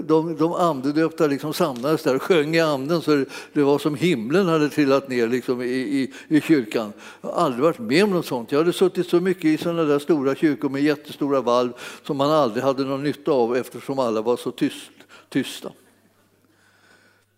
de, 0.07 0.35
de 0.37 0.53
andedöpta 0.53 1.27
liksom 1.27 1.53
samlades 1.53 2.03
där 2.03 2.15
och 2.15 2.21
sjöng 2.21 2.55
i 2.55 2.59
anden 2.59 3.01
så 3.01 3.15
det, 3.15 3.25
det 3.53 3.63
var 3.63 3.79
som 3.79 3.95
himlen 3.95 4.47
hade 4.47 4.69
trillat 4.69 5.09
ner 5.09 5.27
liksom 5.27 5.61
i, 5.61 5.65
i, 5.65 6.13
i, 6.27 6.41
kyrkan. 6.41 6.93
Jag 7.21 7.29
har 7.29 7.41
aldrig 7.41 7.63
varit 7.63 7.79
med 7.79 8.03
om 8.03 8.09
något 8.09 8.25
sånt. 8.25 8.51
Jag 8.51 8.59
hade 8.59 8.73
suttit 8.73 9.07
så 9.07 9.19
mycket 9.19 9.45
i 9.45 9.57
sådana 9.57 9.83
där 9.83 9.99
stora 9.99 10.35
kyrkor 10.35 10.69
med 10.69 10.83
jättestora 10.83 11.41
valv 11.41 11.71
som 12.03 12.17
man 12.17 12.31
aldrig 12.31 12.63
hade 12.63 12.83
någon 12.83 13.03
nytta 13.03 13.31
av 13.31 13.55
eftersom 13.55 13.99
alla 13.99 14.21
var 14.21 14.37
så 14.37 14.51
tyst, 14.51 14.91
tysta. 15.29 15.71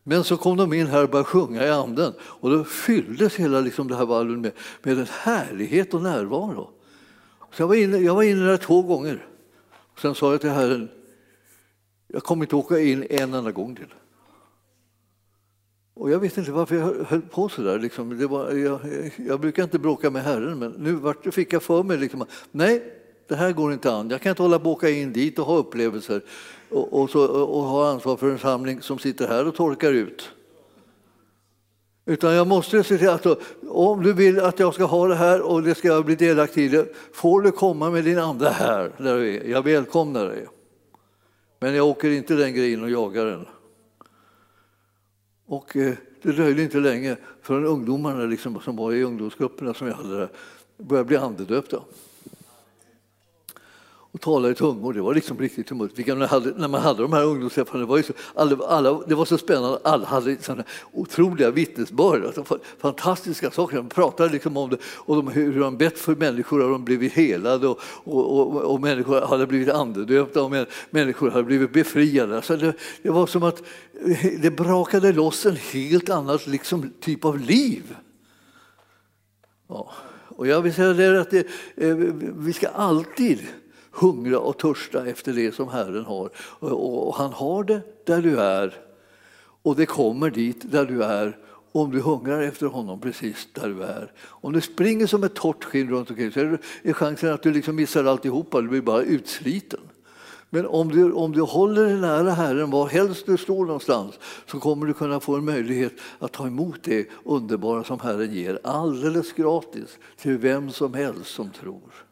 Men 0.03 0.23
så 0.23 0.37
kom 0.37 0.57
de 0.57 0.73
in 0.73 0.87
här 0.87 1.03
och 1.03 1.09
började 1.09 1.29
sjunga 1.29 1.65
i 1.65 1.69
anden 1.69 2.13
och 2.21 2.49
då 2.49 2.63
fylldes 2.63 3.35
hela 3.35 3.59
liksom 3.59 3.87
det 3.87 3.95
här 3.95 4.05
valven 4.05 4.41
med, 4.41 4.51
med 4.83 4.99
en 4.99 5.07
härlighet 5.09 5.93
och 5.93 6.01
närvaro. 6.01 6.69
Så 7.51 7.61
jag, 7.61 7.67
var 7.67 7.75
inne, 7.75 7.97
jag 7.97 8.15
var 8.15 8.23
inne 8.23 8.45
där 8.45 8.57
två 8.57 8.81
gånger. 8.81 9.25
Sen 10.01 10.15
sa 10.15 10.31
jag 10.31 10.41
till 10.41 10.49
Herren, 10.49 10.89
jag 12.07 12.23
kommer 12.23 12.45
inte 12.45 12.55
åka 12.55 12.79
in 12.79 13.05
en 13.09 13.33
enda 13.33 13.51
gång 13.51 13.75
till. 13.75 13.93
Och 15.93 16.11
jag 16.11 16.19
vet 16.19 16.37
inte 16.37 16.51
varför 16.51 16.75
jag 16.75 17.05
höll 17.07 17.21
på 17.21 17.49
så 17.49 17.61
där. 17.61 17.79
Liksom. 17.79 18.19
jag, 18.19 18.79
jag, 19.15 19.39
brukar 19.39 19.63
inte 19.63 19.79
bråka 19.79 20.09
med 20.09 20.23
Herren, 20.23 20.59
men 20.59 20.71
nu 20.71 21.31
fick 21.31 21.53
jag 21.53 21.63
för 21.63 21.83
mig 21.83 21.97
liksom, 21.97 22.25
nej, 22.51 22.83
det 23.27 23.35
här 23.35 23.51
går 23.51 23.73
inte 23.73 23.91
an. 23.91 24.09
Jag 24.09 24.21
kan 24.21 24.29
inte 24.29 24.41
hålla 24.41 24.59
på 24.59 24.71
åka 24.71 24.89
in 24.89 25.13
dit 25.13 25.39
och 25.39 25.45
ha 25.45 25.57
upplevelser 25.57 26.21
och, 26.71 27.01
och, 27.01 27.09
så, 27.09 27.25
och 27.27 27.63
ha 27.63 27.89
ansvar 27.89 28.17
för 28.17 28.31
en 28.31 28.39
samling 28.39 28.81
som 28.81 28.99
sitter 28.99 29.27
här 29.27 29.47
och 29.47 29.55
torkar 29.55 29.93
ut. 29.93 30.29
Utan 32.05 32.33
jag 32.33 32.47
måste 32.47 32.83
se 32.83 32.97
till 32.97 33.09
att 33.09 33.25
om 33.67 34.03
du 34.03 34.13
vill 34.13 34.39
att 34.39 34.59
jag 34.59 34.73
ska 34.73 34.83
ha 34.83 35.07
det 35.07 35.15
här 35.15 35.41
och 35.41 35.63
det 35.63 35.75
ska 35.75 35.87
jag 35.87 36.05
bli 36.05 36.15
delaktig 36.15 36.65
i 36.65 36.67
det, 36.67 36.87
får 37.13 37.41
du 37.41 37.51
komma 37.51 37.89
med 37.89 38.03
din 38.03 38.19
ande 38.19 38.49
här 38.49 38.91
där 38.97 39.17
du 39.17 39.35
är. 39.35 39.43
Jag 39.43 39.63
välkomnar 39.63 40.25
dig. 40.25 40.47
Men 41.59 41.75
jag 41.75 41.87
åker 41.87 42.09
inte 42.09 42.35
den 42.35 42.53
grejen 42.53 42.83
och 42.83 42.89
jagar 42.89 43.25
den. 43.25 43.45
Och 45.45 45.77
eh, 45.77 45.93
det 46.21 46.31
dröjde 46.31 46.63
inte 46.63 46.77
länge 46.77 47.17
förrän 47.41 47.65
ungdomarna 47.65 48.25
liksom, 48.25 48.59
som 48.59 48.75
var 48.75 48.93
i 48.93 49.03
ungdomsgrupperna 49.03 49.73
som 49.73 49.87
jag 49.87 49.93
hade 49.93 50.17
där 50.17 50.29
började 50.77 51.07
bli 51.07 51.17
andedöpta 51.17 51.81
och 54.13 54.21
talade 54.21 54.51
i 54.51 54.55
tungor. 54.55 54.93
Det 54.93 55.01
var 55.01 55.13
liksom 55.13 55.39
riktigt 55.39 55.67
tumult. 55.67 55.97
När 55.97 56.67
man 56.67 56.81
hade 56.81 57.01
de 57.01 57.13
här 57.13 57.25
ungdomsträffarna, 57.25 57.79
det 57.79 57.85
var, 57.85 57.97
ju 57.97 58.03
så, 58.03 58.13
alla, 58.35 58.65
alla, 58.65 59.01
det 59.07 59.15
var 59.15 59.25
så 59.25 59.37
spännande. 59.37 59.79
Alla 59.83 60.05
hade 60.05 60.37
sådana 60.41 60.63
otroliga 60.91 61.51
vittnesbörd, 61.51 62.25
alltså, 62.25 62.59
fantastiska 62.77 63.51
saker. 63.51 63.77
De 63.77 63.89
pratade 63.89 64.29
liksom 64.29 64.57
om 64.57 64.69
det 64.69 64.77
och 64.83 65.15
de, 65.15 65.27
hur 65.27 65.59
de 65.59 65.77
bett 65.77 65.99
för 65.99 66.15
människor 66.15 66.63
och 66.63 66.71
de 66.71 66.85
blivit 66.85 67.13
helade 67.13 67.67
och, 67.67 67.79
och, 68.03 68.39
och, 68.39 68.61
och 68.61 68.81
människor 68.81 69.21
hade 69.21 69.47
blivit 69.47 69.69
andedöpta 69.69 70.43
och 70.43 70.51
människor 70.89 71.31
hade 71.31 71.43
blivit 71.43 71.73
befriade. 71.73 72.35
Alltså 72.35 72.57
det, 72.57 72.73
det 73.01 73.09
var 73.09 73.27
som 73.27 73.43
att 73.43 73.63
eh, 74.05 74.31
det 74.41 74.51
brakade 74.51 75.11
loss 75.11 75.45
en 75.45 75.55
helt 75.55 76.09
annan 76.09 76.39
liksom, 76.45 76.93
typ 76.99 77.25
av 77.25 77.39
liv. 77.39 77.95
Ja. 79.67 79.91
Och 80.27 80.47
jag 80.47 80.61
vill 80.61 80.73
säga 80.73 80.93
det 80.93 81.21
att 81.21 81.31
det, 81.31 81.47
eh, 81.75 81.95
vi 82.37 82.53
ska 82.53 82.67
alltid 82.67 83.39
hungra 83.91 84.39
och 84.39 84.57
törsta 84.57 85.05
efter 85.05 85.33
det 85.33 85.55
som 85.55 85.69
Herren 85.69 86.05
har. 86.05 86.29
Och 86.73 87.15
han 87.15 87.33
har 87.33 87.63
det 87.63 87.81
där 88.05 88.21
du 88.21 88.39
är 88.39 88.73
och 89.61 89.75
det 89.75 89.85
kommer 89.85 90.29
dit 90.29 90.71
där 90.71 90.85
du 90.85 91.03
är 91.03 91.37
om 91.71 91.91
du 91.91 92.01
hungrar 92.01 92.41
efter 92.41 92.65
honom 92.65 92.99
precis 92.99 93.47
där 93.53 93.69
du 93.69 93.83
är. 93.83 94.11
Om 94.21 94.53
du 94.53 94.61
springer 94.61 95.07
som 95.07 95.23
ett 95.23 95.35
torrt 95.35 95.63
skinn 95.63 95.89
runt 95.89 96.09
omkring 96.09 96.31
så 96.31 96.57
är 96.83 96.93
chansen 96.93 97.33
att 97.33 97.43
du 97.43 97.51
liksom 97.51 97.75
missar 97.75 98.05
alltihopa, 98.05 98.61
du 98.61 98.67
blir 98.67 98.81
bara 98.81 99.01
utsliten. 99.01 99.79
Men 100.49 100.65
om 100.65 100.89
du, 100.89 101.11
om 101.11 101.31
du 101.31 101.41
håller 101.41 101.85
dig 101.85 101.95
nära 101.95 102.31
Herren, 102.31 102.71
var 102.71 102.87
helst 102.87 103.25
du 103.25 103.37
står 103.37 103.65
någonstans, 103.65 104.19
så 104.47 104.59
kommer 104.59 104.85
du 104.85 104.93
kunna 104.93 105.19
få 105.19 105.35
en 105.35 105.45
möjlighet 105.45 105.93
att 106.19 106.31
ta 106.31 106.47
emot 106.47 106.79
det 106.83 107.07
underbara 107.23 107.83
som 107.83 107.99
Herren 107.99 108.33
ger 108.33 108.59
alldeles 108.63 109.33
gratis 109.33 109.99
till 110.17 110.37
vem 110.37 110.71
som 110.71 110.93
helst 110.93 111.35
som 111.35 111.49
tror. 111.49 112.10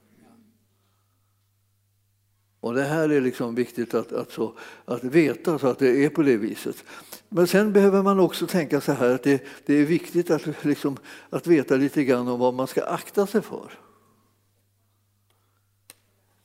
Och 2.60 2.74
det 2.74 2.84
här 2.84 3.10
är 3.10 3.22
liksom 3.22 3.56
viktigt 3.56 3.94
att, 3.94 4.12
att, 4.12 4.32
så, 4.32 4.54
att 4.86 5.04
veta 5.04 5.60
så 5.60 5.68
att 5.68 5.80
det 5.80 6.06
är 6.06 6.10
på 6.10 6.22
det 6.22 6.38
viset. 6.38 6.84
Men 7.30 7.48
sen 7.48 7.74
behöver 7.74 8.04
man 8.04 8.20
också 8.20 8.48
tänka 8.48 8.82
så 8.82 8.92
här 8.92 9.10
att 9.10 9.24
det, 9.24 9.44
det 9.66 9.74
är 9.74 9.86
viktigt 9.86 10.32
att, 10.32 10.66
liksom, 10.66 10.98
att 11.30 11.48
veta 11.48 11.76
lite 11.76 12.04
grann 12.04 12.28
om 12.28 12.40
vad 12.40 12.54
man 12.54 12.68
ska 12.68 12.84
akta 12.84 13.28
sig 13.28 13.42
för. 13.42 13.72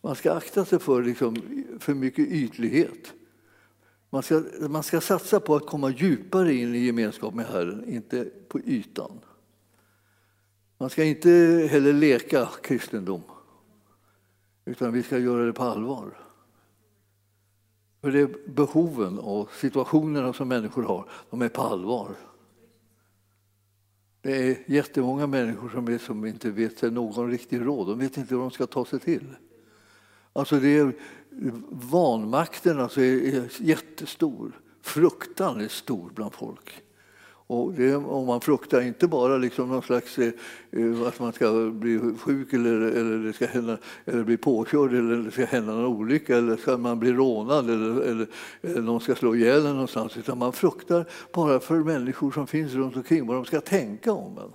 Man 0.00 0.16
ska 0.16 0.32
akta 0.32 0.64
sig 0.64 0.78
för 0.78 1.02
liksom, 1.02 1.36
för 1.80 1.94
mycket 1.94 2.28
ytlighet. 2.28 3.12
Man 4.10 4.22
ska, 4.22 4.42
man 4.68 4.82
ska 4.82 5.00
satsa 5.00 5.40
på 5.40 5.56
att 5.56 5.66
komma 5.66 5.90
djupare 5.90 6.54
in 6.54 6.74
i 6.74 6.78
gemenskap 6.78 7.34
med 7.34 7.46
Herren, 7.46 7.84
inte 7.88 8.24
på 8.48 8.60
ytan. 8.60 9.20
Man 10.78 10.90
ska 10.90 11.04
inte 11.04 11.30
heller 11.70 11.92
leka 11.92 12.48
kristendom. 12.62 13.22
Utan 14.64 14.92
vi 14.92 15.02
ska 15.02 15.18
göra 15.18 15.44
det 15.44 15.52
på 15.52 15.62
allvar. 15.62 16.18
För 18.00 18.10
det 18.10 18.46
behoven 18.46 19.18
och 19.18 19.52
situationerna 19.52 20.32
som 20.32 20.48
människor 20.48 20.82
har, 20.82 21.08
de 21.30 21.42
är 21.42 21.48
på 21.48 21.62
allvar. 21.62 22.16
Det 24.20 24.48
är 24.48 24.64
jättemånga 24.66 25.26
människor 25.26 25.68
som, 25.68 25.88
är, 25.88 25.98
som 25.98 26.24
inte 26.24 26.50
vet 26.50 26.78
sig 26.78 26.90
någon 26.90 27.30
riktig 27.30 27.60
råd. 27.60 27.86
De 27.86 27.98
vet 27.98 28.16
inte 28.16 28.34
hur 28.34 28.40
de 28.40 28.50
ska 28.50 28.66
ta 28.66 28.84
sig 28.84 29.00
till. 29.00 29.36
Alltså 30.32 30.60
det 30.60 30.78
är, 30.78 30.92
vanmakten 31.70 32.80
alltså 32.80 33.00
är, 33.00 33.34
är 33.34 33.50
jättestor. 33.60 34.60
Fruktan 34.82 35.60
är 35.60 35.68
stor 35.68 36.10
bland 36.14 36.34
folk. 36.34 36.83
Och, 37.46 37.72
det, 37.72 37.96
och 37.96 38.26
man 38.26 38.40
fruktar 38.40 38.80
inte 38.80 39.08
bara 39.08 39.36
liksom 39.36 39.68
någon 39.68 39.82
slags, 39.82 40.18
eh, 40.18 40.32
eh, 40.70 41.02
att 41.06 41.20
man 41.20 41.32
ska 41.32 41.70
bli 41.70 42.14
sjuk 42.18 42.52
eller, 42.52 42.80
eller, 42.80 43.18
det 43.18 43.32
ska 43.32 43.46
hända, 43.46 43.78
eller 44.04 44.24
bli 44.24 44.36
påkörd 44.36 44.92
eller 44.92 45.16
det 45.16 45.30
ska 45.30 45.44
hända 45.44 45.72
någon 45.72 45.84
olycka 45.84 46.36
eller 46.36 46.56
ska 46.56 46.76
man 46.76 46.98
bli 46.98 47.12
rånad 47.12 47.70
eller, 47.70 48.00
eller, 48.00 48.26
eller 48.62 48.82
någon 48.82 49.00
ska 49.00 49.14
slå 49.14 49.34
ihjäl 49.34 49.66
en 49.66 49.72
någonstans. 49.72 50.16
Utan 50.16 50.38
man 50.38 50.52
fruktar 50.52 51.06
bara 51.32 51.60
för 51.60 51.78
människor 51.78 52.30
som 52.30 52.46
finns 52.46 52.72
runt 52.72 52.96
omkring, 52.96 53.26
vad 53.26 53.36
de 53.36 53.44
ska 53.44 53.60
tänka 53.60 54.12
om 54.12 54.38
en. 54.38 54.52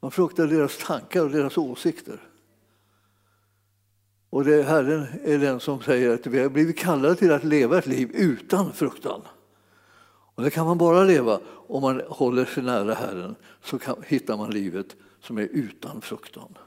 Man 0.00 0.10
fruktar 0.10 0.46
deras 0.46 0.78
tankar 0.78 1.24
och 1.24 1.30
deras 1.30 1.58
åsikter. 1.58 2.20
Och 4.30 4.44
det, 4.44 4.62
Herren 4.62 5.06
är 5.24 5.38
den 5.38 5.60
som 5.60 5.80
säger 5.80 6.14
att 6.14 6.26
vi 6.26 6.42
har 6.42 6.48
blivit 6.48 6.78
kallade 6.78 7.14
till 7.14 7.32
att 7.32 7.44
leva 7.44 7.78
ett 7.78 7.86
liv 7.86 8.10
utan 8.14 8.72
fruktan. 8.72 9.20
Och 10.38 10.44
det 10.44 10.50
kan 10.50 10.66
man 10.66 10.78
bara 10.78 11.04
leva 11.04 11.40
om 11.46 11.82
man 11.82 12.02
håller 12.08 12.44
sig 12.44 12.62
nära 12.62 12.94
Herren, 12.94 13.34
så 13.64 13.78
kan, 13.78 13.96
hittar 14.06 14.36
man 14.36 14.50
livet 14.50 14.96
som 15.20 15.38
är 15.38 15.48
utan 15.52 16.00
fruktan. 16.00 16.58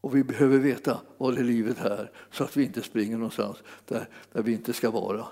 Och 0.00 0.16
vi 0.16 0.24
behöver 0.24 0.58
veta 0.58 1.00
vad 1.18 1.36
det 1.36 1.42
livet 1.42 1.80
är 1.80 2.10
så 2.32 2.44
att 2.44 2.56
vi 2.56 2.64
inte 2.64 2.82
springer 2.82 3.16
någonstans 3.16 3.56
där, 3.86 4.08
där 4.32 4.42
vi 4.42 4.52
inte 4.52 4.72
ska 4.72 4.90
vara. 4.90 5.26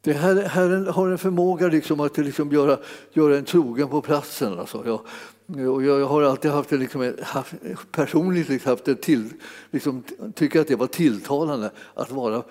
Det 0.00 0.12
här, 0.12 0.42
Herren 0.42 0.86
har 0.86 1.10
en 1.10 1.18
förmåga 1.18 1.68
liksom 1.68 2.00
att 2.00 2.18
liksom 2.18 2.52
göra, 2.52 2.78
göra 3.12 3.38
en 3.38 3.44
trogen 3.44 3.88
på 3.88 4.02
platsen. 4.02 4.58
Alltså. 4.58 4.82
Jag, 4.86 5.68
och 5.74 5.82
jag 5.82 6.06
har 6.06 6.22
alltid 6.22 6.50
haft 6.50 6.72
en, 6.72 6.80
liksom, 6.80 7.14
haft, 7.22 7.54
personligt 7.92 8.48
liksom 8.48 8.70
haft 8.70 8.88
en 8.88 8.96
till, 8.96 9.30
liksom, 9.70 10.02
tycker 10.34 10.60
att 10.60 10.68
det 10.68 10.76
var 10.76 10.86
tilltalande 10.86 11.70
att 11.94 12.10
vara 12.10 12.42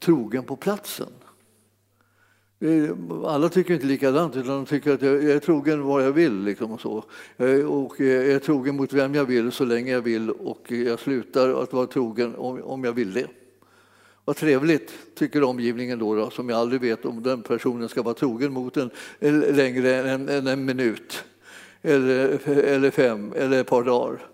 trogen 0.00 0.44
på 0.44 0.56
platsen. 0.56 1.08
Alla 3.24 3.48
tycker 3.48 3.74
inte 3.74 3.86
likadant, 3.86 4.36
utan 4.36 4.54
de 4.54 4.66
tycker 4.66 4.94
att 4.94 5.02
jag 5.02 5.24
är 5.24 5.38
trogen 5.38 5.82
vad 5.82 6.04
jag 6.04 6.12
vill. 6.12 6.44
Liksom 6.44 6.72
och 6.72 6.80
så. 6.80 7.04
Eh, 7.36 7.64
och 7.64 8.00
eh, 8.00 8.06
jag 8.06 8.26
är 8.26 8.38
trogen 8.38 8.76
mot 8.76 8.92
vem 8.92 9.14
jag 9.14 9.24
vill 9.24 9.52
så 9.52 9.64
länge 9.64 9.92
jag 9.92 10.02
vill 10.02 10.30
och 10.30 10.72
jag 10.72 11.00
slutar 11.00 11.62
att 11.62 11.72
vara 11.72 11.86
trogen 11.86 12.34
om 12.62 12.84
jag 12.84 12.92
vill 12.92 13.12
det. 13.12 13.26
Vad 14.24 14.36
trevligt, 14.36 14.92
tycker 15.14 15.42
omgivningen 15.42 15.98
då, 15.98 16.14
då, 16.14 16.30
som 16.30 16.48
jag 16.48 16.58
aldrig 16.58 16.80
vet 16.80 17.04
om 17.04 17.22
den 17.22 17.42
personen 17.42 17.88
ska 17.88 18.02
vara 18.02 18.14
trogen 18.14 18.52
mot 18.52 18.76
en 18.76 18.90
längre 19.40 19.94
än 19.94 20.28
en, 20.28 20.46
en 20.46 20.64
minut 20.64 21.24
eller, 21.82 22.48
eller 22.48 22.90
fem 22.90 23.32
eller 23.36 23.60
ett 23.60 23.66
par 23.66 23.82
dagar. 23.82 24.31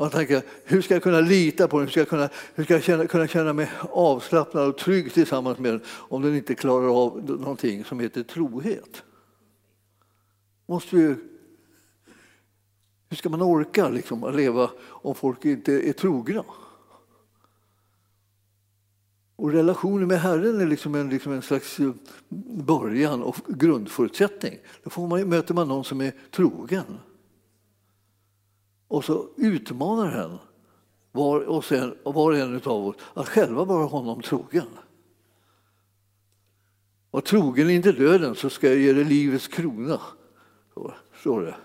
Man 0.00 0.10
tänker, 0.10 0.42
hur 0.64 0.82
ska 0.82 0.94
jag 0.94 1.02
kunna 1.02 1.20
lita 1.20 1.68
på 1.68 1.78
den? 1.78 1.86
Hur 1.86 1.90
ska 1.90 2.00
jag, 2.00 2.08
kunna, 2.08 2.28
hur 2.54 2.64
ska 2.64 2.74
jag 2.74 2.82
känna, 2.82 3.06
kunna 3.06 3.26
känna 3.26 3.52
mig 3.52 3.70
avslappnad 3.90 4.68
och 4.68 4.78
trygg 4.78 5.12
tillsammans 5.12 5.58
med 5.58 5.72
den 5.72 5.80
om 5.88 6.22
den 6.22 6.36
inte 6.36 6.54
klarar 6.54 7.04
av 7.04 7.24
någonting 7.30 7.84
som 7.84 8.00
heter 8.00 8.22
trohet? 8.22 9.02
Måste 10.66 10.96
ju, 10.96 11.16
hur 13.08 13.16
ska 13.16 13.28
man 13.28 13.42
orka 13.42 13.88
liksom, 13.88 14.32
leva 14.36 14.70
om 14.80 15.14
folk 15.14 15.44
inte 15.44 15.88
är 15.88 15.92
trogna? 15.92 16.44
Och 19.36 19.52
relationen 19.52 20.08
med 20.08 20.20
Herren 20.20 20.60
är 20.60 20.66
liksom 20.66 20.94
en, 20.94 21.08
liksom 21.08 21.32
en 21.32 21.42
slags 21.42 21.80
eh, 21.80 21.92
början 22.66 23.22
och 23.22 23.36
grundförutsättning. 23.48 24.58
Då 24.82 24.90
får 24.90 25.08
man, 25.08 25.28
möter 25.28 25.54
man 25.54 25.68
någon 25.68 25.84
som 25.84 26.00
är 26.00 26.12
trogen. 26.30 26.98
Och 28.90 29.04
så 29.04 29.28
utmanar 29.36 30.06
han 30.06 30.38
var 31.12 31.40
och, 31.40 31.64
sen, 31.64 31.94
var 32.04 32.30
och 32.30 32.38
en 32.38 32.60
av 32.64 32.86
oss 32.86 32.96
att 33.14 33.28
själva 33.28 33.64
vara 33.64 33.84
honom 33.84 34.22
trogen. 34.22 34.66
Och 37.10 37.24
trogen 37.24 37.70
inte 37.70 37.92
döden 37.92 38.34
så 38.34 38.50
ska 38.50 38.68
jag 38.68 38.78
ge 38.78 38.92
dig 38.92 39.04
livets 39.04 39.48
krona. 39.48 40.00
Så 40.74 40.94
står 41.20 41.42
det. 41.42 41.56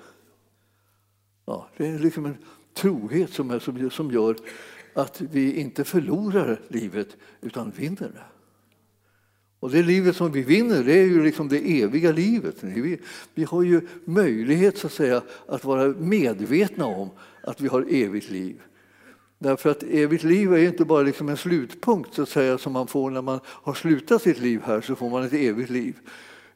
Ja, 1.46 1.68
det 1.78 1.88
är 1.88 2.00
liksom 2.00 2.26
en 2.26 2.38
trohet 2.74 3.34
som, 3.34 3.52
är, 3.52 3.60
som, 3.60 3.90
som 3.90 4.12
gör 4.12 4.38
att 4.94 5.22
vi 5.22 5.60
inte 5.60 5.84
förlorar 5.84 6.62
livet 6.68 7.18
utan 7.42 7.72
vinner 7.72 8.12
det. 8.14 8.24
Och 9.60 9.72
det 9.72 9.84
livet 9.84 10.16
som 10.16 10.32
vi 10.32 10.42
vinner 10.42 10.84
det 10.84 10.94
är 10.94 11.06
ju 11.06 11.24
liksom 11.24 11.48
det 11.48 11.82
eviga 11.82 12.12
livet. 12.12 12.56
Vi, 12.62 13.00
vi 13.34 13.44
har 13.44 13.64
ju 13.64 13.82
möjlighet 14.06 14.78
så 14.78 14.88
att, 14.88 14.94
säga, 14.94 15.22
att 15.48 15.64
vara 15.64 15.88
medvetna 15.88 16.86
om 16.86 17.10
att 17.44 17.62
vi 17.62 17.68
har 17.68 17.86
evigt 17.90 18.30
liv. 18.30 18.62
Därför 19.40 19.70
att 19.70 19.84
evigt 19.84 20.24
liv 20.24 20.54
är 20.54 20.58
inte 20.58 20.86
bara 20.86 21.02
liksom 21.02 21.30
en 21.30 21.38
slutpunkt 21.38 22.14
så 22.14 22.22
att 22.22 22.30
säga, 22.30 22.58
som 22.58 22.74
man 22.74 22.88
får 22.88 23.12
när 23.12 23.22
man 23.22 23.40
har 23.46 23.74
slutat 23.74 24.22
sitt 24.22 24.40
liv 24.40 24.62
här, 24.66 24.82
så 24.82 24.96
får 24.96 25.10
man 25.10 25.24
ett 25.24 25.34
evigt 25.34 25.70
liv. 25.70 25.96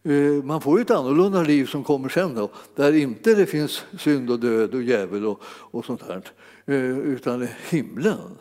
Eh, 0.04 0.44
man 0.44 0.62
får 0.62 0.82
ett 0.82 0.92
annorlunda 0.92 1.44
liv 1.44 1.66
som 1.66 1.84
kommer 1.84 2.10
sen 2.10 2.36
då, 2.36 2.52
där 2.76 2.96
inte 2.96 3.36
det 3.36 3.46
finns 3.46 3.86
synd 3.98 4.30
och 4.30 4.40
död 4.40 4.74
och 4.74 4.84
djävul 4.84 5.26
och, 5.26 5.42
och 5.46 5.86
sånt 5.86 6.02
här. 6.02 6.22
Eh, 6.66 7.00
utan 7.00 7.48
himlen, 7.70 8.38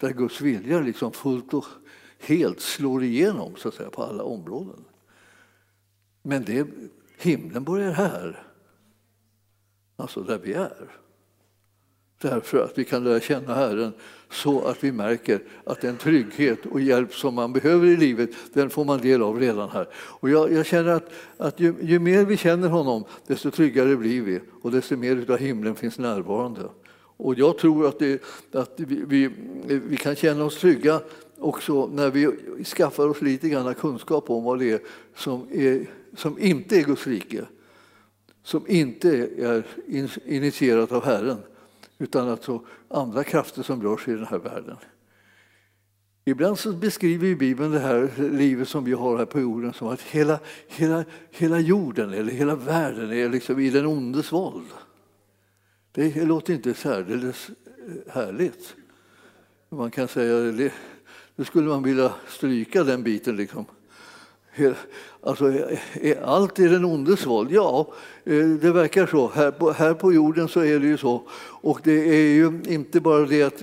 där 0.00 0.10
Guds 0.10 0.40
vilja 0.40 0.80
liksom 0.80 1.12
fullt 1.12 1.54
och 1.54 1.64
helt 2.24 2.60
slår 2.60 3.02
igenom 3.02 3.56
så 3.56 3.68
att 3.68 3.74
säga, 3.74 3.90
på 3.90 4.02
alla 4.02 4.22
områden. 4.22 4.84
Men 6.22 6.44
det, 6.44 6.66
himlen 7.18 7.64
börjar 7.64 7.92
här, 7.92 8.46
alltså 9.96 10.22
där 10.22 10.38
vi 10.38 10.52
är. 10.52 10.90
Därför 12.20 12.64
att 12.64 12.78
vi 12.78 12.84
kan 12.84 13.04
lära 13.04 13.20
känna 13.20 13.54
Herren 13.54 13.92
så 14.30 14.60
att 14.60 14.84
vi 14.84 14.92
märker 14.92 15.42
att 15.64 15.80
den 15.80 15.96
trygghet 15.96 16.66
och 16.66 16.80
hjälp 16.80 17.14
som 17.14 17.34
man 17.34 17.52
behöver 17.52 17.86
i 17.86 17.96
livet, 17.96 18.30
den 18.52 18.70
får 18.70 18.84
man 18.84 19.00
del 19.00 19.22
av 19.22 19.40
redan 19.40 19.68
här. 19.68 19.88
Och 19.94 20.30
jag, 20.30 20.52
jag 20.52 20.66
känner 20.66 20.92
att, 20.92 21.10
att 21.36 21.60
ju, 21.60 21.74
ju, 21.80 21.98
mer 21.98 22.24
vi 22.24 22.36
känner 22.36 22.68
honom, 22.68 23.04
desto 23.26 23.50
tryggare 23.50 23.96
blir 23.96 24.22
vi 24.22 24.40
och 24.62 24.70
desto 24.70 24.96
mer 24.96 25.30
av 25.30 25.38
himlen 25.38 25.74
finns 25.74 25.98
närvarande. 25.98 26.68
Och 27.16 27.38
jag 27.38 27.58
tror 27.58 27.88
att, 27.88 27.98
det, 27.98 28.22
att 28.52 28.72
vi, 28.76 29.04
vi, 29.06 29.30
vi, 29.66 29.96
kan 29.96 30.16
känna 30.16 30.44
oss 30.44 30.60
trygga 30.60 31.00
också 31.38 31.86
när 31.86 32.10
vi 32.10 32.32
skaffar 32.64 33.08
oss 33.08 33.22
lite 33.22 33.48
grann 33.48 33.74
kunskap 33.74 34.30
om 34.30 34.44
vad 34.44 34.58
det 34.58 34.70
är 34.70 34.80
som, 35.16 35.46
är, 35.52 35.90
som 36.16 36.38
inte 36.38 36.76
är 36.76 36.82
Guds 36.82 37.06
rike, 37.06 37.44
som 38.42 38.64
inte 38.68 39.08
är 39.38 39.66
initierat 40.24 40.92
av 40.92 41.04
Herren, 41.04 41.38
utan 41.98 42.28
alltså 42.28 42.66
andra 42.88 43.24
krafter 43.24 43.62
som 43.62 43.82
rör 43.82 43.96
sig 43.96 44.14
i 44.14 44.16
den 44.16 44.26
här 44.26 44.38
världen. 44.38 44.76
Ibland 46.26 46.58
så 46.58 46.72
beskriver 46.72 47.34
Bibeln 47.34 47.70
det 47.72 47.78
här 47.78 48.10
livet 48.30 48.68
som 48.68 48.84
vi 48.84 48.92
har 48.92 49.18
här 49.18 49.24
på 49.24 49.40
jorden 49.40 49.72
som 49.72 49.88
att 49.88 50.00
hela, 50.00 50.38
hela, 50.68 51.04
hela 51.30 51.58
jorden 51.58 52.12
eller 52.12 52.32
hela 52.32 52.54
världen 52.54 53.12
är 53.12 53.28
liksom 53.28 53.60
i 53.60 53.70
den 53.70 53.86
ondes 53.86 54.32
våld. 54.32 54.66
Det 55.92 56.24
låter 56.24 56.54
inte 56.54 56.74
särdeles 56.74 57.50
eh, 57.50 58.12
härligt. 58.12 58.74
Man 59.68 59.90
kan 59.90 60.08
säga 60.08 60.70
nu 61.36 61.44
skulle 61.44 61.68
man 61.68 61.82
vilja 61.82 62.12
stryka 62.28 62.84
den 62.84 63.02
biten. 63.02 63.36
Liksom. 63.36 63.64
Alltså, 65.20 65.44
är 65.92 66.22
allt 66.24 66.58
i 66.58 66.68
den 66.68 66.84
ondes 66.84 67.26
våld? 67.26 67.52
Ja, 67.52 67.92
eh, 68.24 68.46
det 68.46 68.72
verkar 68.72 69.06
så. 69.06 69.28
Här 69.28 69.50
på, 69.50 69.70
här 69.70 69.94
på 69.94 70.12
jorden 70.12 70.48
så 70.48 70.60
är 70.60 70.78
det 70.78 70.86
ju 70.86 70.98
så. 70.98 71.28
Och 71.62 71.80
det 71.84 72.08
är 72.08 72.34
ju 72.34 72.62
inte 72.66 73.00
bara 73.00 73.26
det 73.26 73.42
att 73.42 73.62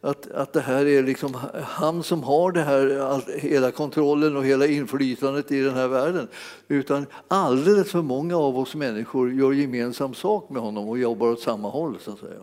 att, 0.00 0.30
att 0.30 0.52
det 0.52 0.60
här 0.60 0.86
är 0.86 1.02
liksom 1.02 1.36
han 1.64 2.02
som 2.02 2.22
har 2.22 2.52
det 2.52 2.62
här, 2.62 3.38
hela 3.38 3.70
kontrollen 3.70 4.36
och 4.36 4.44
hela 4.44 4.66
inflytandet 4.66 5.52
i 5.52 5.60
den 5.60 5.74
här 5.74 5.88
världen. 5.88 6.28
Utan 6.68 7.06
alldeles 7.28 7.90
för 7.90 8.02
många 8.02 8.36
av 8.36 8.58
oss 8.58 8.74
människor 8.74 9.32
gör 9.32 9.52
gemensam 9.52 10.14
sak 10.14 10.50
med 10.50 10.62
honom 10.62 10.88
och 10.88 10.98
jobbar 10.98 11.26
åt 11.26 11.40
samma 11.40 11.68
håll. 11.68 11.98
så 12.00 12.12
att 12.12 12.18
säga. 12.18 12.40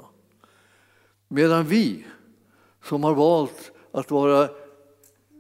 Medan 1.28 1.66
vi 1.66 2.06
som 2.84 3.04
har 3.04 3.14
valt 3.14 3.72
att 3.92 4.12
vara 4.12 4.50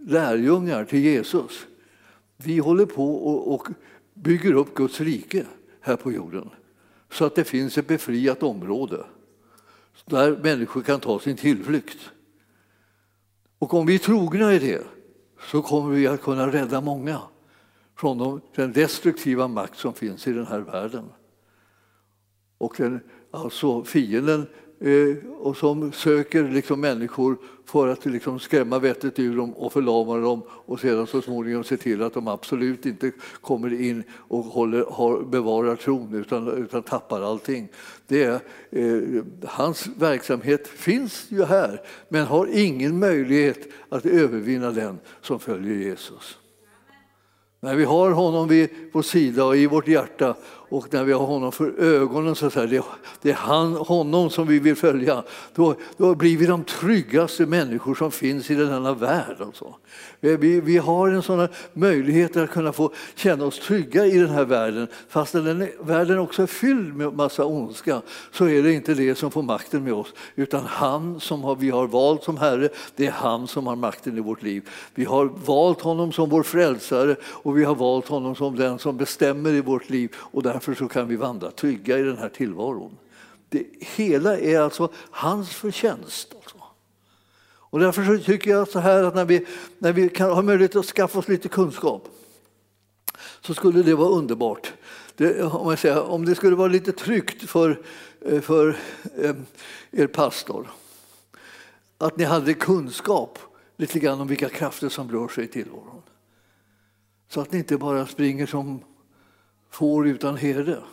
lärjungar 0.08 0.86
till 0.86 1.00
Jesus, 1.00 1.68
vi 2.38 2.58
håller 2.58 2.86
på 2.86 3.16
och 3.26 3.68
bygger 4.14 4.54
upp 4.54 4.76
Guds 4.76 5.02
rike 5.02 5.46
här 5.82 5.96
på 5.96 6.12
jorden 6.12 6.50
så 7.12 7.26
att 7.26 7.36
det 7.36 7.44
finns 7.44 7.78
ett 7.78 7.88
befriat 7.88 8.44
område 8.44 9.06
där 10.06 10.38
människor 10.38 10.82
kan 10.82 11.00
ta 11.00 11.20
sin 11.20 11.38
tillflykt. 11.38 11.98
Och 13.60 13.74
om 13.74 13.86
vi 13.86 13.96
är 13.96 14.00
trogna 14.00 14.54
i 14.54 14.60
det 14.60 14.84
så 15.52 15.62
kommer 15.62 15.96
vi 15.96 16.08
att 16.08 16.22
kunna 16.22 16.52
rädda 16.52 16.82
många 16.82 17.22
från 17.96 18.42
den 18.56 18.74
destruktiva 18.74 19.48
makt 19.48 19.78
som 19.78 19.94
finns 19.94 20.28
i 20.28 20.34
den 20.34 20.48
här 20.48 20.60
världen. 20.60 21.06
Och 22.58 22.74
den, 22.78 23.00
alltså 23.32 23.84
fienden 23.84 24.48
Eh, 24.80 25.18
och 25.40 25.58
som 25.58 25.92
söker 25.92 26.44
liksom 26.44 26.82
människor 26.82 27.38
för 27.66 27.88
att 27.88 28.06
liksom 28.06 28.40
skrämma 28.40 28.80
vettet 28.80 29.20
ur 29.20 29.38
dem 29.38 29.54
och 29.54 29.74
förlama 29.74 30.18
dem 30.18 30.42
och 30.50 30.80
sedan 30.80 31.08
så 31.08 31.22
småningom 31.22 31.64
se 31.64 31.78
till 31.78 32.02
att 32.02 32.14
de 32.14 32.28
absolut 32.28 32.86
inte 32.86 33.12
kommer 33.42 33.82
in 33.82 34.04
och 34.14 34.44
håller, 34.44 34.86
har, 34.92 35.22
bevarar 35.22 35.76
tron 35.76 36.16
utan, 36.16 36.48
utan 36.48 36.84
tappar 36.84 37.22
allting. 37.22 37.70
Det 38.08 38.24
är, 38.24 38.40
eh, 38.70 39.24
hans 39.46 39.88
verksamhet 39.98 40.68
finns 40.68 41.26
ju 41.30 41.44
här 41.44 41.82
men 42.10 42.26
har 42.26 42.48
ingen 42.52 43.00
möjlighet 43.00 43.68
att 43.90 44.06
övervinna 44.06 44.72
den 44.72 45.00
som 45.22 45.40
följer 45.40 45.76
Jesus. 45.76 46.38
När 47.60 47.76
vi 47.76 47.84
har 47.84 48.12
honom 48.12 48.48
vid 48.48 48.70
vår 48.94 49.02
sida 49.02 49.46
och 49.46 49.58
i 49.58 49.68
vårt 49.68 49.88
hjärta 49.88 50.36
och 50.70 50.94
när 50.94 51.04
vi 51.04 51.14
har 51.14 51.26
honom 51.26 51.52
för 51.52 51.80
ögonen, 51.80 52.36
så 52.36 52.46
att 52.46 52.54
det, 52.54 52.84
det 53.22 53.30
är 53.30 53.34
han, 53.34 53.74
honom 53.74 54.30
som 54.30 54.48
vi 54.48 54.60
vill 54.60 54.76
följa, 54.76 55.24
då, 55.56 55.76
då 55.98 56.16
blir 56.16 56.38
vi 56.38 56.46
de 56.46 56.64
tryggaste 56.64 57.46
människor 57.46 57.96
som 57.96 58.12
finns 58.12 58.52
i 58.52 58.56
denna 58.56 58.94
värld. 58.94 59.36
Alltså. 59.40 59.76
Eh, 60.22 60.38
vi, 60.38 60.62
vi 60.62 60.78
har 60.78 61.10
en 61.10 61.22
sån 61.22 61.48
möjlighet 61.74 62.38
att 62.38 62.50
kunna 62.50 62.72
få 62.72 62.92
känna 63.16 63.46
oss 63.46 63.60
trygga 63.60 64.06
i 64.06 64.18
den 64.18 64.30
här 64.30 64.46
världen. 64.46 64.88
Fast 65.10 65.34
den 65.34 65.68
världen 65.80 66.20
också 66.20 66.44
är 66.44 66.48
fylld 66.48 66.96
med 66.96 67.14
massa 67.14 67.46
ondska 67.46 68.02
så 68.32 68.48
är 68.48 68.64
det 68.64 68.74
inte 68.74 68.94
det 68.94 69.16
som 69.16 69.32
får 69.32 69.44
makten 69.44 69.84
med 69.84 69.94
oss, 69.94 70.14
utan 70.36 70.66
han 70.66 71.20
som 71.20 71.44
har, 71.44 71.56
vi 71.56 71.70
har 71.70 71.88
valt 71.88 72.24
som 72.24 72.38
Herre, 72.38 72.70
det 72.96 73.06
är 73.06 73.12
han 73.12 73.48
som 73.48 73.68
har 73.68 73.76
makten 73.76 74.18
i 74.18 74.20
vårt 74.20 74.44
liv. 74.44 74.70
Vi 74.96 75.06
har 75.06 75.26
valt 75.46 75.82
honom 75.82 76.12
som 76.12 76.30
vår 76.30 76.44
frälsare 76.44 77.16
och 77.24 77.58
vi 77.58 77.64
har 77.64 77.76
valt 77.76 78.08
honom 78.08 78.36
som 78.36 78.56
den 78.56 78.80
som 78.80 78.98
bestämmer 78.98 79.54
i 79.54 79.62
vårt 79.62 79.90
liv 79.90 80.16
och 80.16 80.44
därför 80.58 80.74
så 80.74 80.88
kan 80.88 81.08
vi 81.08 81.16
vandra 81.16 81.52
trygga 81.52 82.00
i 82.00 82.02
den 82.02 82.18
här 82.18 82.30
tillvaron. 82.30 82.98
Det 83.50 83.66
hela 83.80 84.40
är 84.40 84.60
alltså 84.60 84.92
hans 84.96 85.50
förtjänst. 85.50 86.36
Alltså. 86.36 86.58
Och 87.70 87.80
därför 87.80 88.04
så 88.18 88.24
tycker 88.24 88.52
jag 88.52 88.68
så 88.68 88.80
här 88.80 89.04
att 89.04 89.16
när 89.16 89.26
vi, 89.26 89.46
när 89.78 89.94
vi 89.94 90.10
kan 90.10 90.32
ha 90.32 90.42
möjlighet 90.42 90.76
att 90.76 90.86
skaffa 90.86 91.20
oss 91.20 91.28
lite 91.28 91.50
kunskap 91.50 92.08
så 93.42 93.54
skulle 93.54 93.84
det 93.84 93.96
vara 93.96 94.10
underbart. 94.10 94.74
Det, 95.16 95.44
om, 95.44 95.70
jag 95.70 95.80
säger, 95.80 96.04
om 96.04 96.26
det 96.26 96.36
skulle 96.36 96.56
vara 96.56 96.68
lite 96.68 96.92
tryggt 96.92 97.50
för, 97.50 97.82
eh, 98.22 98.42
för 98.42 98.78
eh, 99.18 99.36
er 99.92 100.08
pastor 100.08 100.68
att 101.98 102.18
ni 102.18 102.24
hade 102.24 102.54
kunskap 102.54 103.40
lite 103.76 104.00
grann 104.00 104.22
om 104.22 104.28
vilka 104.28 104.50
krafter 104.50 104.90
som 104.90 105.12
rör 105.12 105.28
sig 105.28 105.44
i 105.44 105.48
tillvaron. 105.48 106.02
Så 107.30 107.42
att 107.42 107.52
ni 107.52 107.58
inte 107.58 107.78
bara 107.78 108.06
springer 108.06 108.46
som 108.46 108.84
får 109.78 110.08
utan 110.08 110.38
herde. 110.38 110.84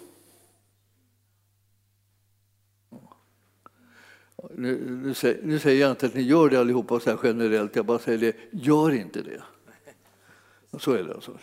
Nu, 4.54 5.00
nu, 5.02 5.14
säger, 5.14 5.42
nu, 5.42 5.58
säger, 5.58 5.80
jag 5.80 5.90
inte 5.90 6.06
att 6.06 6.14
ni 6.14 6.22
gör 6.22 6.50
det 6.50 6.60
allihopa 6.60 7.00
så 7.00 7.10
här 7.10 7.18
generellt, 7.22 7.76
jag 7.76 7.86
bara 7.86 7.98
säger 7.98 8.18
det, 8.18 8.36
gör 8.50 8.92
inte 8.92 9.22
det. 9.22 9.42
Så 10.78 10.92
är 10.92 11.04
det 11.04 11.14
alltså. 11.14 11.38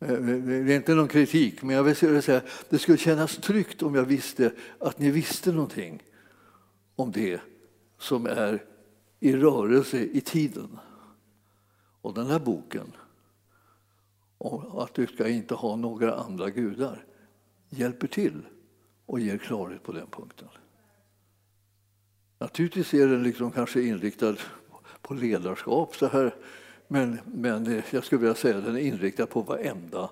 Eh, 0.00 0.18
det 0.18 0.72
är 0.72 0.76
inte 0.76 0.94
någon 0.94 1.08
kritik, 1.08 1.62
men 1.62 1.76
jag 1.76 1.82
vill 1.82 2.22
säga 2.22 2.42
det 2.68 2.78
skulle 2.78 2.98
kännas 2.98 3.36
tryggt 3.36 3.82
om 3.82 3.94
jag 3.94 4.04
visste 4.04 4.52
att 4.80 4.98
ni 4.98 5.10
visste 5.10 5.52
någonting 5.52 6.02
om 6.96 7.12
det 7.12 7.40
som 7.98 8.26
är 8.26 8.64
i 9.20 9.36
rörelse 9.36 9.98
i 9.98 10.20
tiden. 10.20 10.78
Och 12.02 12.14
den 12.14 12.26
här 12.26 12.38
boken, 12.38 12.92
och 14.38 14.84
att 14.84 14.94
du 14.94 15.06
ska 15.06 15.28
inte 15.28 15.54
ha 15.54 15.76
några 15.76 16.14
andra 16.14 16.50
gudar, 16.50 17.04
hjälper 17.68 18.06
till 18.06 18.42
och 19.06 19.20
ger 19.20 19.38
klarhet 19.38 19.82
på 19.82 19.92
den 19.92 20.06
punkten. 20.06 20.48
Naturligtvis 22.38 22.94
är 22.94 23.06
den 23.06 23.22
liksom 23.22 23.50
kanske 23.50 23.82
inriktad 23.82 24.36
på 25.02 25.14
ledarskap, 25.14 25.96
så 25.96 26.06
här, 26.06 26.34
men, 26.88 27.18
men 27.24 27.82
jag 27.90 28.04
skulle 28.04 28.20
vilja 28.20 28.34
säga 28.34 28.58
att 28.58 28.64
den 28.64 28.76
är 28.76 28.80
inriktad 28.80 29.26
på 29.26 29.40
varenda 29.40 30.10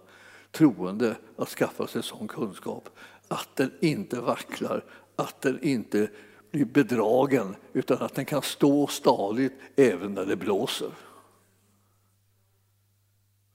troende 0.50 1.16
att 1.36 1.48
skaffa 1.48 1.86
sig 1.86 2.02
sån 2.02 2.28
kunskap. 2.28 2.88
Att 3.28 3.56
den 3.56 3.72
inte 3.80 4.20
vacklar, 4.20 4.84
att 5.16 5.40
den 5.40 5.62
inte 5.62 6.10
blir 6.50 6.64
bedragen 6.64 7.56
utan 7.72 7.98
att 7.98 8.14
den 8.14 8.24
kan 8.24 8.42
stå 8.42 8.86
stadigt 8.86 9.52
även 9.76 10.14
när 10.14 10.26
det 10.26 10.36
blåser. 10.36 10.90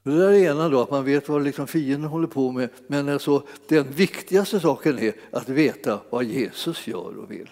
Det 0.04 0.12
där 0.12 0.28
är 0.28 0.32
det 0.32 0.40
ena 0.40 0.70
då, 0.70 0.82
att 0.82 0.92
man 0.92 1.06
vet 1.06 1.30
vad 1.30 1.44
liksom 1.44 1.68
fienden 1.68 2.10
håller 2.10 2.28
på 2.28 2.52
med. 2.52 2.70
Men 2.88 3.10
alltså, 3.10 3.44
den 3.68 3.92
viktigaste 3.92 4.60
saken 4.60 5.00
är 5.00 5.14
att 5.32 5.50
veta 5.50 6.00
vad 6.10 6.24
Jesus 6.24 6.88
gör 6.88 7.18
och 7.18 7.32
vill. 7.32 7.50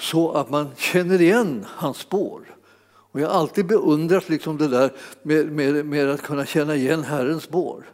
Så 0.00 0.32
att 0.32 0.50
man 0.50 0.68
känner 0.76 1.20
igen 1.20 1.66
hans 1.68 1.96
spår. 1.96 2.56
Och 3.14 3.20
jag 3.20 3.28
har 3.28 3.34
alltid 3.34 3.66
beundrat 3.66 4.28
liksom 4.28 4.58
det 4.58 4.68
där 4.68 4.92
med, 5.22 5.52
med, 5.52 5.86
med 5.86 6.10
att 6.10 6.22
kunna 6.22 6.46
känna 6.46 6.74
igen 6.74 7.04
Herrens 7.04 7.42
spår. 7.42 7.84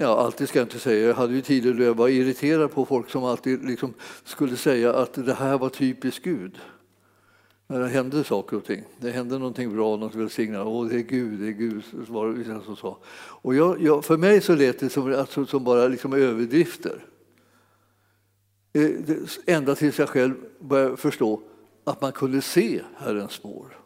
Ja, 0.00 0.18
alltid 0.18 0.48
ska 0.48 0.58
jag 0.58 0.66
inte 0.66 0.78
säga. 0.78 1.06
Jag 1.06 1.14
hade 1.14 1.34
ju 1.34 1.40
tider 1.40 1.74
då 1.74 1.82
jag 1.82 1.96
var 1.96 2.08
irriterad 2.08 2.72
på 2.72 2.84
folk 2.84 3.10
som 3.10 3.24
alltid 3.24 3.64
liksom 3.64 3.94
skulle 4.24 4.56
säga 4.56 4.94
att 4.94 5.26
det 5.26 5.34
här 5.34 5.58
var 5.58 5.68
typiskt 5.68 6.24
Gud. 6.24 6.58
När 7.68 7.80
det 7.80 7.88
hände 7.88 8.24
saker 8.24 8.56
och 8.56 8.64
ting. 8.64 8.84
Det 9.00 9.10
hände 9.10 9.38
någonting 9.38 9.76
bra, 9.76 9.96
något 9.96 10.14
välsignat. 10.14 10.66
Åh, 10.66 10.86
det 10.88 10.96
är 10.96 11.02
Gud, 11.02 11.40
det 11.40 11.48
är 11.48 11.52
Gud, 11.52 11.82
var 11.92 12.28
det 12.28 12.32
vissa 12.32 12.60
som 12.60 12.76
sa. 12.76 12.98
Och 13.16 13.54
jag, 13.54 13.82
jag, 13.82 14.04
för 14.04 14.16
mig 14.16 14.40
så 14.40 14.54
lät 14.54 14.78
det 14.78 14.90
som, 14.90 15.14
alltså, 15.14 15.46
som 15.46 15.64
bara 15.64 15.88
liksom 15.88 16.12
överdrifter. 16.12 17.04
Eh, 18.72 18.90
ända 19.46 19.74
tills 19.74 19.98
jag 19.98 20.08
själv 20.08 20.34
började 20.60 20.96
förstå 20.96 21.42
att 21.84 22.00
man 22.00 22.12
kunde 22.12 22.42
se 22.42 22.82
Herrens 22.96 23.32
spår. 23.32 23.78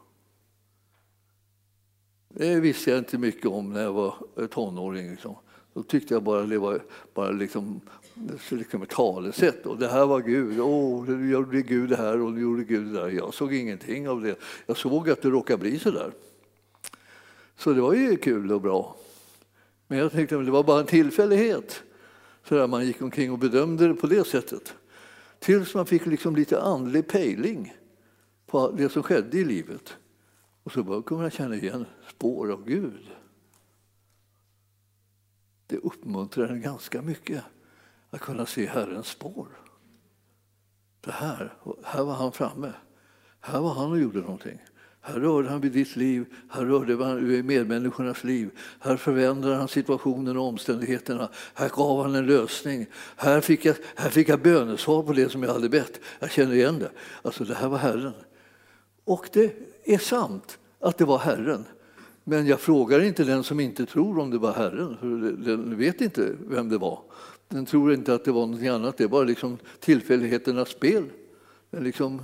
Det 2.29 2.61
visste 2.61 2.90
jag 2.90 2.99
inte 2.99 3.19
mycket 3.19 3.47
om 3.47 3.73
när 3.73 3.83
jag 3.83 3.93
var 3.93 4.14
tonåring. 4.51 5.11
Liksom. 5.11 5.35
Då 5.75 5.83
tyckte 5.83 6.14
jag 6.14 6.23
bara 6.23 6.43
det 6.43 6.59
var 6.59 6.83
bara 7.14 7.31
liksom, 7.31 7.81
liksom 8.48 8.83
ett 8.83 8.88
talesätt. 8.88 9.66
Och 9.66 9.78
det 9.78 9.88
här 9.88 10.06
var 10.06 10.20
Gud. 10.20 10.61
Åh, 10.61 11.04
nu 11.09 11.30
gjorde 11.30 11.62
Gud 11.62 11.88
det 11.88 11.96
här 11.96 12.20
och 12.20 12.33
nu 12.33 12.40
gjorde 12.40 12.64
Gud 12.64 12.87
det 12.87 13.00
där. 13.00 13.09
Jag 13.09 13.35
såg 13.35 13.54
ingenting 13.54 14.09
av 14.09 14.22
det. 14.22 14.37
Jag 14.66 14.76
såg 14.76 15.11
att 15.11 15.22
det 15.22 15.30
råkade 15.30 15.59
bli 15.59 15.78
så 15.78 15.90
där. 15.90 16.12
Så 17.56 17.72
det 17.72 17.80
var 17.80 17.94
ju 17.94 18.16
kul 18.16 18.52
och 18.52 18.61
bra. 18.61 18.96
Men 19.87 19.98
jag 19.98 20.12
tänkte 20.12 20.38
att 20.38 20.44
det 20.44 20.50
var 20.50 20.64
bara 20.64 20.80
en 20.80 20.87
tillfällighet. 20.87 21.83
Så 22.44 22.54
där 22.54 22.66
man 22.66 22.87
gick 22.87 23.02
omkring 23.02 23.33
och 23.33 23.38
bedömde 23.38 23.88
det 23.88 23.94
på 23.94 24.06
det 24.06 24.26
sättet. 24.26 24.74
Tills 25.38 25.74
man 25.74 25.87
fick 25.87 26.06
liksom 26.06 26.37
lite 26.37 26.61
andlig 26.61 27.09
pejling 27.09 27.74
på 28.46 28.70
det 28.70 28.88
som 28.88 29.02
skedde 29.02 29.38
i 29.38 29.44
livet. 29.44 29.96
Och 30.62 30.72
så 30.72 30.83
började 30.83 31.14
man 31.14 31.30
känna 31.30 31.56
igen 31.56 31.85
spår 32.09 32.52
av 32.52 32.64
Gud 32.64 33.11
det 35.70 35.76
uppmuntrar 35.76 36.48
en 36.48 36.61
ganska 36.61 37.02
mycket 37.02 37.44
att 38.11 38.20
kunna 38.20 38.46
se 38.46 38.66
Herrens 38.66 39.07
spår. 39.07 39.49
Det 41.01 41.12
här, 41.12 41.55
här 41.85 42.03
var 42.03 42.14
han 42.14 42.33
framme. 42.33 42.73
Här 43.40 43.61
var 43.61 43.75
han 43.75 43.92
och 43.92 43.99
gjorde 43.99 44.20
någonting. 44.20 44.59
Här 45.03 45.14
rörde 45.14 45.49
han 45.49 45.61
vid 45.61 45.73
ditt 45.73 45.96
liv, 45.96 46.27
här 46.49 46.64
rörde 46.64 47.05
han 47.05 47.29
vid 47.29 47.44
medmänniskornas 47.44 48.25
liv. 48.25 48.51
Här 48.81 48.96
förändrade 48.96 49.57
han 49.57 49.68
situationen 49.68 50.37
och 50.37 50.44
omständigheterna. 50.44 51.29
Här 51.55 51.68
gav 51.68 52.03
han 52.03 52.14
en 52.14 52.27
lösning. 52.27 52.87
Här 53.16 53.40
fick 53.40 53.64
jag, 53.64 53.77
här 53.94 54.11
fick 54.11 54.29
jag 54.29 54.42
bönesvar 54.42 55.03
på 55.03 55.12
det 55.12 55.29
som 55.29 55.42
jag 55.42 55.53
hade 55.53 55.68
bett. 55.68 56.01
Jag 56.18 56.31
känner 56.31 56.55
igen 56.55 56.79
det. 56.79 56.90
Alltså, 57.23 57.44
det 57.44 57.55
här 57.55 57.68
var 57.68 57.79
Herren. 57.79 58.12
Och 59.05 59.29
det 59.33 59.55
är 59.85 59.99
sant 59.99 60.59
att 60.81 60.99
det 60.99 61.05
var 61.05 61.18
Herren. 61.18 61.64
Men 62.25 62.46
jag 62.46 62.61
frågar 62.61 63.03
inte 63.03 63.25
den 63.25 63.44
som 63.44 63.61
inte 63.61 63.87
tror 63.87 64.18
om 64.18 64.31
det 64.31 64.38
var 64.38 64.53
Herren, 64.53 64.96
för 65.01 65.07
den 65.44 65.79
vet 65.79 66.01
inte 66.01 66.37
vem 66.40 66.68
det 66.68 66.79
var. 66.79 67.03
Den 67.50 67.66
tror 67.66 67.92
inte 67.92 68.14
att 68.14 68.24
det 68.24 68.32
var 68.32 68.46
något 68.46 68.62
annat, 68.62 68.96
det 68.96 69.04
är 69.04 69.08
bara 69.08 69.24
liksom 69.24 69.58
tillfälligheternas 69.80 70.68
spel. 70.68 71.04
Den 71.70 71.84
liksom 71.84 72.22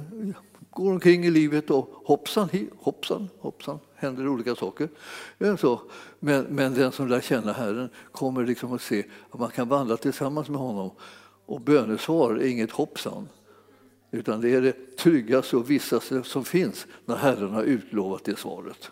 går 0.71 0.93
omkring 0.93 1.25
i 1.25 1.31
livet 1.31 1.71
och 1.71 1.91
hoppsan, 2.05 2.49
hoppsan, 2.77 3.29
hoppsan, 3.39 3.79
händer 3.95 4.29
olika 4.29 4.55
saker. 4.55 4.89
Så. 5.59 5.81
Men, 6.21 6.45
men 6.45 6.75
den 6.75 6.93
som 6.93 7.09
lär 7.09 7.21
känna 7.21 7.53
Herren 7.53 7.89
kommer 8.13 8.47
liksom 8.47 8.73
att 8.73 8.83
se 8.83 9.05
att 9.31 9.41
man 9.41 9.51
kan 9.51 9.69
vandra 9.69 9.97
tillsammans 9.97 10.49
med 10.49 10.61
honom. 10.61 10.91
Och 11.47 11.61
bönesvar 11.61 12.35
är 12.35 12.47
inget 12.47 12.71
hoppsan, 12.71 13.29
utan 14.11 14.41
det 14.41 14.55
är 14.55 14.61
det 14.61 14.97
tryggaste 14.97 15.57
och 15.57 15.71
vissaste 15.71 16.23
som 16.23 16.45
finns 16.45 16.87
när 17.05 17.17
Herren 17.17 17.51
har 17.51 17.63
utlovat 17.63 18.25
det 18.25 18.39
svaret. 18.39 18.91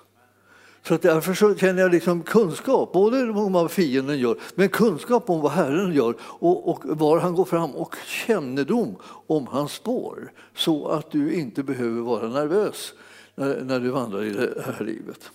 Så 0.88 0.96
därför 0.96 1.34
så 1.34 1.54
känner 1.54 1.82
jag 1.82 1.92
liksom 1.92 2.22
kunskap, 2.22 2.92
både 2.92 3.30
om 3.30 3.52
vad 3.52 3.70
fienden 3.70 4.18
gör, 4.18 4.38
men 4.54 4.68
kunskap 4.68 5.30
om 5.30 5.40
vad 5.40 5.52
Herren 5.52 5.92
gör 5.92 6.14
och, 6.20 6.68
och 6.68 6.98
var 6.98 7.18
han 7.18 7.34
går 7.34 7.44
fram 7.44 7.70
och 7.70 7.96
kännedom 8.06 8.96
om 9.26 9.46
hans 9.46 9.72
spår 9.72 10.32
så 10.54 10.88
att 10.88 11.10
du 11.10 11.34
inte 11.34 11.62
behöver 11.62 12.00
vara 12.00 12.28
nervös 12.28 12.92
när, 13.34 13.64
när 13.64 13.80
du 13.80 13.90
vandrar 13.90 14.24
i 14.24 14.30
det 14.30 14.64
här 14.66 14.84
livet. 14.84 15.30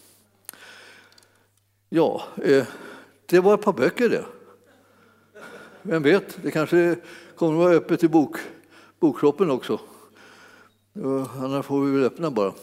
Ja, 1.89 2.23
eh, 2.43 2.65
det 3.25 3.39
var 3.39 3.53
ett 3.53 3.61
par 3.61 3.73
böcker 3.73 4.09
det. 4.09 4.25
Vem 5.81 6.03
vet, 6.03 6.43
det 6.43 6.51
kanske 6.51 6.95
kommer 7.35 7.53
att 7.53 7.59
vara 7.59 7.73
öppet 7.73 8.03
i 8.03 8.07
bok, 8.07 8.37
bokkroppen 8.99 9.49
också. 9.49 9.79
Annars 11.37 11.65
får 11.65 11.85
vi 11.85 11.91
väl 11.91 12.03
öppna 12.03 12.31
bara. 12.31 12.53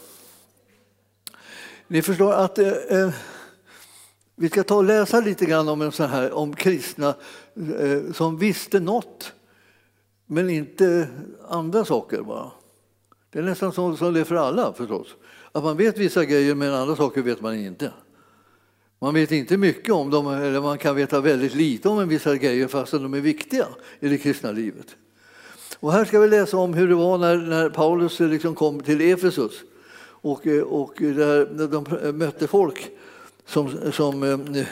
Ni 1.87 2.01
förstår 2.01 2.33
att 2.33 2.59
eh, 2.59 2.67
eh, 2.67 3.09
vi 4.35 4.49
ska 4.49 4.63
ta 4.63 4.75
och 4.75 4.83
läsa 4.83 5.19
lite 5.19 5.45
grann 5.45 5.69
om, 5.69 5.81
en 5.81 5.91
sån 5.91 6.09
här, 6.09 6.31
om 6.31 6.55
kristna 6.55 7.15
eh, 7.79 8.13
som 8.13 8.37
visste 8.37 8.79
något 8.79 9.33
men 10.25 10.49
inte 10.49 11.07
andra 11.49 11.85
saker. 11.85 12.21
Bara. 12.21 12.51
Det 13.31 13.39
är 13.39 13.43
nästan 13.43 13.73
så 13.73 13.95
som 13.95 14.13
det 14.13 14.19
är 14.19 14.23
för 14.23 14.35
alla 14.35 14.73
förstås. 14.73 15.07
Att 15.51 15.63
man 15.63 15.77
vet 15.77 15.97
vissa 15.97 16.25
grejer 16.25 16.55
men 16.55 16.73
andra 16.73 16.95
saker 16.95 17.21
vet 17.21 17.41
man 17.41 17.55
inte. 17.55 17.91
Man 18.99 19.13
vet 19.13 19.31
inte 19.31 19.57
mycket 19.57 19.93
om 19.93 20.09
dem, 20.09 20.27
eller 20.27 20.61
man 20.61 20.77
kan 20.77 20.95
veta 20.95 21.21
väldigt 21.21 21.55
lite 21.55 21.89
om 21.89 21.99
en 21.99 22.09
vissa 22.09 22.35
grejer 22.35 22.67
fastän 22.67 23.03
de 23.03 23.13
är 23.13 23.21
viktiga 23.21 23.67
i 23.99 24.09
det 24.09 24.17
kristna 24.17 24.51
livet. 24.51 24.95
Och 25.79 25.91
här 25.91 26.05
ska 26.05 26.19
vi 26.19 26.27
läsa 26.27 26.57
om 26.57 26.73
hur 26.73 26.87
det 26.87 26.95
var 26.95 27.17
när, 27.17 27.37
när 27.37 27.69
Paulus 27.69 28.21
eh, 28.21 28.27
liksom 28.27 28.55
kom 28.55 28.79
till 28.79 29.01
Efesus 29.01 29.63
och, 30.21 30.47
eh, 30.47 30.63
och 30.63 30.93
där 30.97 31.67
de 31.67 31.85
eh, 32.03 32.13
mötte 32.13 32.47
folk 32.47 32.89
som, 33.45 33.91
som, 33.91 34.23
eh, 34.23 34.65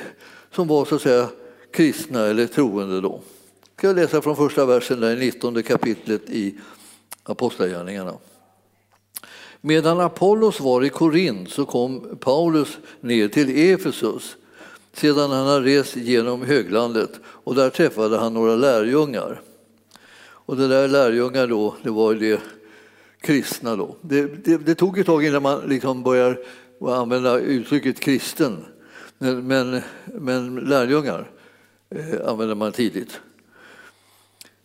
som 0.52 0.68
var 0.68 0.86
så 0.86 0.96
att 0.96 1.02
säga 1.02 1.30
kristna 1.72 2.26
eller 2.26 2.48
troende. 2.48 3.02
Då. 3.02 3.22
Jag 3.62 3.78
ska 3.78 4.02
läsa 4.02 4.22
från 4.22 4.36
första 4.36 4.66
versen 4.66 5.00
där 5.00 5.22
i 5.22 5.26
19 5.26 5.64
kapitlet 5.64 6.30
i 6.30 6.56
Apostlagärningarna. 7.24 8.14
Medan 9.62 10.00
Apollos 10.00 10.60
var 10.60 10.84
i 10.84 10.90
Korint 10.90 11.50
så 11.50 11.66
kom 11.66 12.18
Paulus 12.20 12.78
ner 13.02 13.28
till 13.28 13.74
Efesus 13.74 14.38
sedan 14.94 15.32
han 15.32 15.48
hade 15.48 15.66
rest 15.66 15.96
genom 15.96 16.42
höglandet 16.42 17.12
och 17.26 17.56
där 17.56 17.70
träffade 17.70 18.18
han 18.18 18.34
några 18.34 18.56
lärjungar. 18.56 19.42
Och 20.18 20.58
det 20.58 20.68
där 20.68 20.88
lärjungar 20.88 21.48
då, 21.48 21.76
det 21.84 21.90
var 21.90 22.14
det 22.14 22.42
kristna 23.26 23.76
då. 23.76 23.96
Det, 24.02 24.46
det, 24.46 24.58
det 24.58 24.76
tog 24.76 25.00
ett 25.00 25.06
tag 25.06 25.26
innan 25.26 25.44
man 25.44 25.62
liksom 25.68 26.04
börjar 26.04 26.40
använda 26.88 27.40
uttrycket 27.40 28.00
kristen. 28.00 28.66
Men, 29.18 29.48
men, 29.48 29.82
men 30.06 30.56
lärjungar 30.56 31.32
eh, 31.90 32.30
använder 32.30 32.56
man 32.56 32.72
tidigt. 32.72 33.20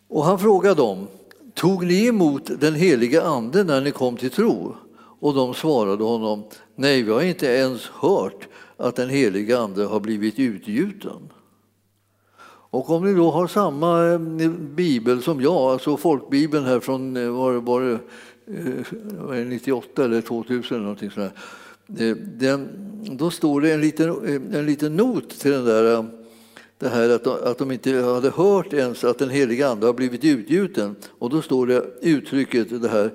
Och 0.09 0.25
han 0.25 0.38
frågade 0.38 0.75
dem, 0.75 1.07
tog 1.55 1.87
ni 1.87 2.07
emot 2.07 2.51
den 2.61 2.75
heliga 2.75 3.23
ande 3.23 3.64
när 3.64 3.81
ni 3.81 3.90
kom 3.90 4.16
till 4.16 4.31
tro? 4.31 4.77
Och 5.20 5.35
de 5.35 5.55
svarade 5.55 6.05
honom, 6.05 6.44
nej, 6.75 7.03
vi 7.03 7.12
har 7.12 7.23
inte 7.23 7.46
ens 7.46 7.87
hört 7.87 8.49
att 8.77 8.96
den 8.96 9.09
heliga 9.09 9.59
ande 9.59 9.85
har 9.85 10.01
blivit 10.01 10.38
utgjuten. 10.38 11.31
Och 12.73 12.90
om 12.90 13.05
ni 13.05 13.14
då 13.14 13.31
har 13.31 13.46
samma 13.46 14.07
eh, 14.07 14.18
bibel 14.51 15.23
som 15.23 15.40
jag, 15.40 15.55
alltså 15.55 15.96
folkbibeln 15.96 16.64
här 16.64 16.81
från 16.81 17.16
eh, 17.16 17.29
var, 17.29 17.53
var 17.53 17.81
det, 17.81 17.99
Eh, 18.54 19.46
98 19.46 20.04
eller 20.04 20.20
2000 20.20 20.76
eller 20.76 20.82
någonting 20.82 21.10
sånt 21.10 21.32
eh, 21.98 22.16
den, 22.16 22.68
då 23.10 23.30
står 23.30 23.60
det 23.60 23.72
en 23.72 23.80
liten, 23.80 24.08
eh, 24.08 24.58
en 24.58 24.66
liten 24.66 24.96
not 24.96 25.30
till 25.30 25.50
den 25.50 25.64
där 25.64 26.06
det 26.78 26.88
här 26.88 27.10
att 27.10 27.24
de, 27.24 27.38
att 27.44 27.58
de 27.58 27.70
inte 27.70 27.92
hade 27.92 28.30
hört 28.30 28.72
ens 28.72 29.04
att 29.04 29.18
den 29.18 29.30
heliga 29.30 29.68
ande 29.68 29.86
har 29.86 29.94
blivit 29.94 30.24
utgjuten. 30.24 30.96
Och 31.08 31.30
då 31.30 31.42
står 31.42 31.66
det 31.66 31.84
uttrycket 32.02 32.82
det 32.82 32.88
här 32.88 33.12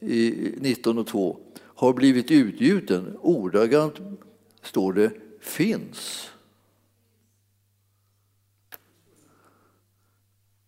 i 0.00 0.52
19 0.60 0.98
och 0.98 1.06
2 1.06 1.36
har 1.58 1.92
blivit 1.92 2.30
utgjuten. 2.30 3.16
Ordagrant 3.20 3.94
står 4.62 4.92
det 4.92 5.10
finns. 5.40 6.30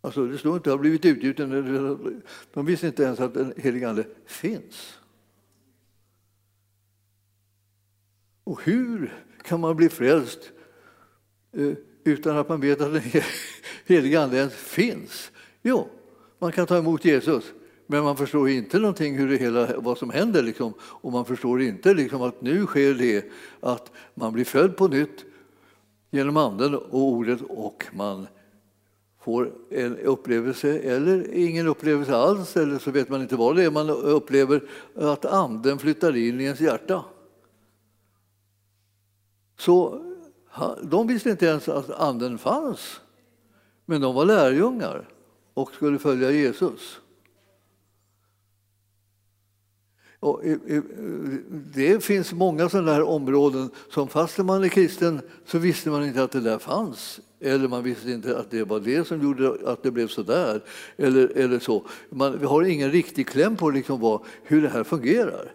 Alltså 0.09 0.27
det 0.27 0.39
står 0.39 0.57
inte 0.57 0.71
har 0.71 0.79
blivit 0.79 1.05
utgjuten. 1.05 1.51
De 2.55 2.67
visste 2.67 2.87
inte 2.87 3.03
ens 3.03 3.21
att 3.21 3.35
den 3.35 3.53
helige 3.57 3.89
Ande 3.89 4.05
finns. 4.27 4.99
Och 8.45 8.63
hur 8.63 9.15
kan 9.43 9.61
man 9.61 9.77
bli 9.77 9.89
frälst 9.89 10.53
eh, 11.53 11.73
utan 12.05 12.37
att 12.37 12.49
man 12.49 12.61
vet 12.61 12.81
att 12.81 12.93
den 12.93 13.23
helige 13.87 14.21
Ande 14.21 14.37
ens 14.37 14.55
finns? 14.55 15.31
Jo, 15.63 15.89
man 16.39 16.53
kan 16.53 16.67
ta 16.67 16.79
emot 16.79 17.05
Jesus, 17.05 17.45
men 17.87 18.05
man 18.05 18.17
förstår 18.17 18.49
inte 18.49 18.79
någonting 18.79 19.19
hur 19.19 19.29
det 19.29 19.37
hela, 19.37 19.81
vad 19.81 19.99
som 19.99 20.11
händer. 20.11 20.43
Liksom. 20.43 20.73
Och 20.81 21.13
man 21.13 21.25
förstår 21.25 21.63
inte 21.63 21.95
liksom, 21.95 22.23
att 22.23 22.43
nu 22.43 22.67
sker 22.67 22.95
det 22.95 23.25
att 23.61 23.93
man 24.15 24.33
blir 24.33 24.45
född 24.45 24.77
på 24.77 24.89
nytt 24.89 25.25
genom 26.11 26.37
Anden 26.37 26.75
och 26.75 26.99
Ordet 26.99 27.41
och 27.49 27.87
man 27.93 28.27
får 29.29 29.53
en 29.71 29.99
upplevelse 29.99 30.79
eller 30.79 31.35
ingen 31.35 31.67
upplevelse 31.67 32.17
alls, 32.17 32.57
eller 32.57 32.79
så 32.79 32.91
vet 32.91 33.09
man 33.09 33.23
inte 33.23 33.37
vad 33.37 33.57
det 33.57 33.65
är 33.65 33.71
man 33.71 33.91
upplever, 33.91 34.63
att 34.95 35.25
Anden 35.25 35.79
flyttar 35.79 36.17
in 36.17 36.41
i 36.41 36.45
ens 36.45 36.61
hjärta. 36.61 37.05
Så 39.59 40.05
de 40.83 41.07
visste 41.07 41.31
inte 41.31 41.47
ens 41.47 41.69
att 41.69 41.91
Anden 41.91 42.39
fanns, 42.39 43.01
men 43.85 44.01
de 44.01 44.15
var 44.15 44.25
lärjungar 44.25 45.09
och 45.55 45.75
skulle 45.75 45.99
följa 45.99 46.31
Jesus. 46.31 47.01
Och 50.21 50.45
eh, 50.45 50.59
eh, 50.67 50.77
eh, 50.77 50.83
det 51.75 52.05
finns 52.05 52.33
många 52.33 52.69
sådana 52.69 52.93
här 52.93 53.03
områden 53.03 53.71
som 53.91 54.09
fast 54.09 54.39
man 54.39 54.65
är 54.65 54.69
kristen 54.69 55.21
så 55.47 55.59
visste 55.59 55.91
man 55.91 56.05
inte 56.05 56.23
att 56.23 56.33
det 56.33 56.41
där 56.41 56.59
fanns. 56.59 57.21
Eller 57.41 57.69
man 57.69 57.83
visste 57.83 58.11
inte 58.11 58.39
att 58.39 58.51
det 58.51 58.65
var 58.65 58.81
det 58.81 59.07
som 59.07 59.23
gjorde 59.23 59.71
att 59.71 59.83
det 59.83 59.91
blev 59.91 60.09
så 60.09 60.23
där. 60.23 60.65
Eller, 60.97 61.37
eller 61.37 61.59
så. 61.59 61.85
Man, 62.11 62.39
vi 62.39 62.47
har 62.47 62.63
ingen 62.63 62.91
riktig 62.91 63.29
kläm 63.29 63.57
på 63.57 63.71
liksom 63.71 64.01
vad, 64.01 64.21
hur 64.43 64.63
det 64.63 64.69
här 64.69 64.85
fungerar. 64.85 65.53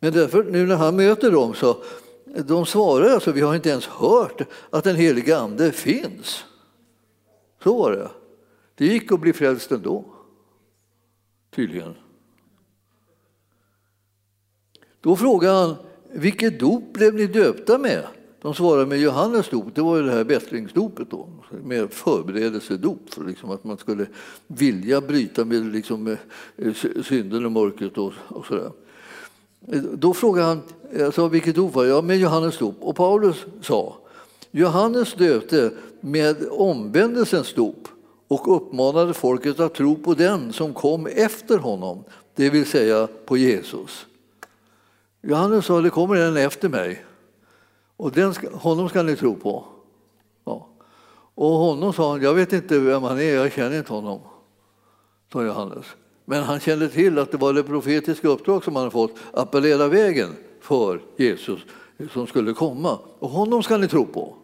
Men 0.00 0.12
därför, 0.12 0.44
nu 0.44 0.66
när 0.66 0.76
han 0.76 0.96
möter 0.96 1.30
dem 1.30 1.54
så 1.54 1.82
de 2.24 2.66
svarar 2.66 3.10
alltså, 3.10 3.32
vi 3.32 3.40
har 3.40 3.54
inte 3.54 3.70
ens 3.70 3.86
hört 3.86 4.42
att 4.70 4.84
den 4.84 4.96
helige 4.96 5.38
ande 5.38 5.72
finns. 5.72 6.44
Så 7.62 7.78
var 7.78 7.92
det. 7.92 8.10
Det 8.74 8.86
gick 8.86 9.12
att 9.12 9.20
bli 9.20 9.32
frälst 9.32 9.72
ändå, 9.72 10.04
tydligen. 11.54 11.94
Då 15.04 15.16
frågade 15.16 15.54
han, 15.54 15.74
vilket 16.12 16.60
dop 16.60 16.92
blev 16.92 17.14
ni 17.14 17.26
döpta 17.26 17.78
med? 17.78 18.04
De 18.42 18.54
svarade 18.54 18.86
med 18.86 19.00
Johannes 19.00 19.48
dop, 19.48 19.74
det 19.74 19.82
var 19.82 19.96
ju 19.96 20.02
det 20.02 20.12
här 20.12 20.24
bättringsdopet 20.24 21.10
då, 21.10 21.28
med 21.64 21.92
förberedelsedop 21.92 23.00
för 23.10 23.24
liksom 23.24 23.50
att 23.50 23.64
man 23.64 23.78
skulle 23.78 24.06
vilja 24.46 25.00
bryta 25.00 25.44
med 25.44 25.72
liksom, 25.72 26.16
eh, 26.56 26.72
synden 27.04 27.44
och 27.44 27.52
mörkret 27.52 27.98
och, 27.98 28.12
och 28.28 28.46
sådär. 28.46 28.70
Då 29.92 30.14
frågade 30.14 30.46
han 30.46 30.62
alltså, 31.04 31.28
vilket 31.28 31.54
dop 31.54 31.74
var 31.74 31.84
jag 31.84 32.04
med 32.04 32.18
Johannes 32.18 32.58
dop. 32.58 32.76
Och 32.80 32.96
Paulus 32.96 33.44
sa 33.60 33.96
Johannes 34.50 35.14
döpte 35.14 35.70
med 36.00 36.36
omvändelsens 36.50 37.54
dop 37.54 37.88
och 38.28 38.56
uppmanade 38.56 39.14
folket 39.14 39.60
att 39.60 39.74
tro 39.74 39.96
på 39.96 40.14
den 40.14 40.52
som 40.52 40.74
kom 40.74 41.06
efter 41.06 41.58
honom, 41.58 42.04
det 42.34 42.50
vill 42.50 42.66
säga 42.66 43.08
på 43.26 43.36
Jesus. 43.36 44.06
Johannes 45.26 45.64
sa 45.64 45.80
det 45.80 45.90
kommer 45.90 46.16
en 46.16 46.36
efter 46.36 46.68
mig 46.68 47.04
och 47.96 48.12
den 48.12 48.34
ska, 48.34 48.56
honom 48.56 48.88
ska 48.88 49.02
ni 49.02 49.16
tro 49.16 49.34
på. 49.36 49.64
Ja. 50.44 50.68
Och 51.34 51.50
honom 51.50 51.92
sa 51.92 52.10
han, 52.10 52.22
jag 52.22 52.34
vet 52.34 52.52
inte 52.52 52.78
vem 52.78 53.02
han 53.02 53.20
är, 53.20 53.34
jag 53.34 53.52
känner 53.52 53.78
inte 53.78 53.92
honom, 53.92 54.20
sa 55.32 55.44
Johannes. 55.44 55.86
Men 56.24 56.42
han 56.42 56.60
kände 56.60 56.88
till 56.88 57.18
att 57.18 57.30
det 57.30 57.36
var 57.36 57.52
det 57.52 57.62
profetiska 57.62 58.28
uppdrag 58.28 58.64
som 58.64 58.76
han 58.76 58.90
fått 58.90 59.14
att 59.32 59.50
bereda 59.50 59.88
vägen 59.88 60.36
för 60.60 61.00
Jesus 61.16 61.60
som 62.12 62.26
skulle 62.26 62.52
komma. 62.52 62.98
Och 63.18 63.30
honom 63.30 63.62
ska 63.62 63.76
ni 63.76 63.88
tro 63.88 64.06
på. 64.06 64.36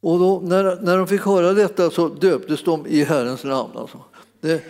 Och 0.00 0.18
då, 0.18 0.40
när, 0.40 0.80
när 0.80 0.98
de 0.98 1.06
fick 1.06 1.22
höra 1.22 1.52
detta 1.52 1.90
så 1.90 2.08
döptes 2.08 2.64
de 2.64 2.86
i 2.86 3.04
Herrens 3.04 3.44
namn. 3.44 3.72
Alltså. 3.76 3.98
Det, 4.40 4.62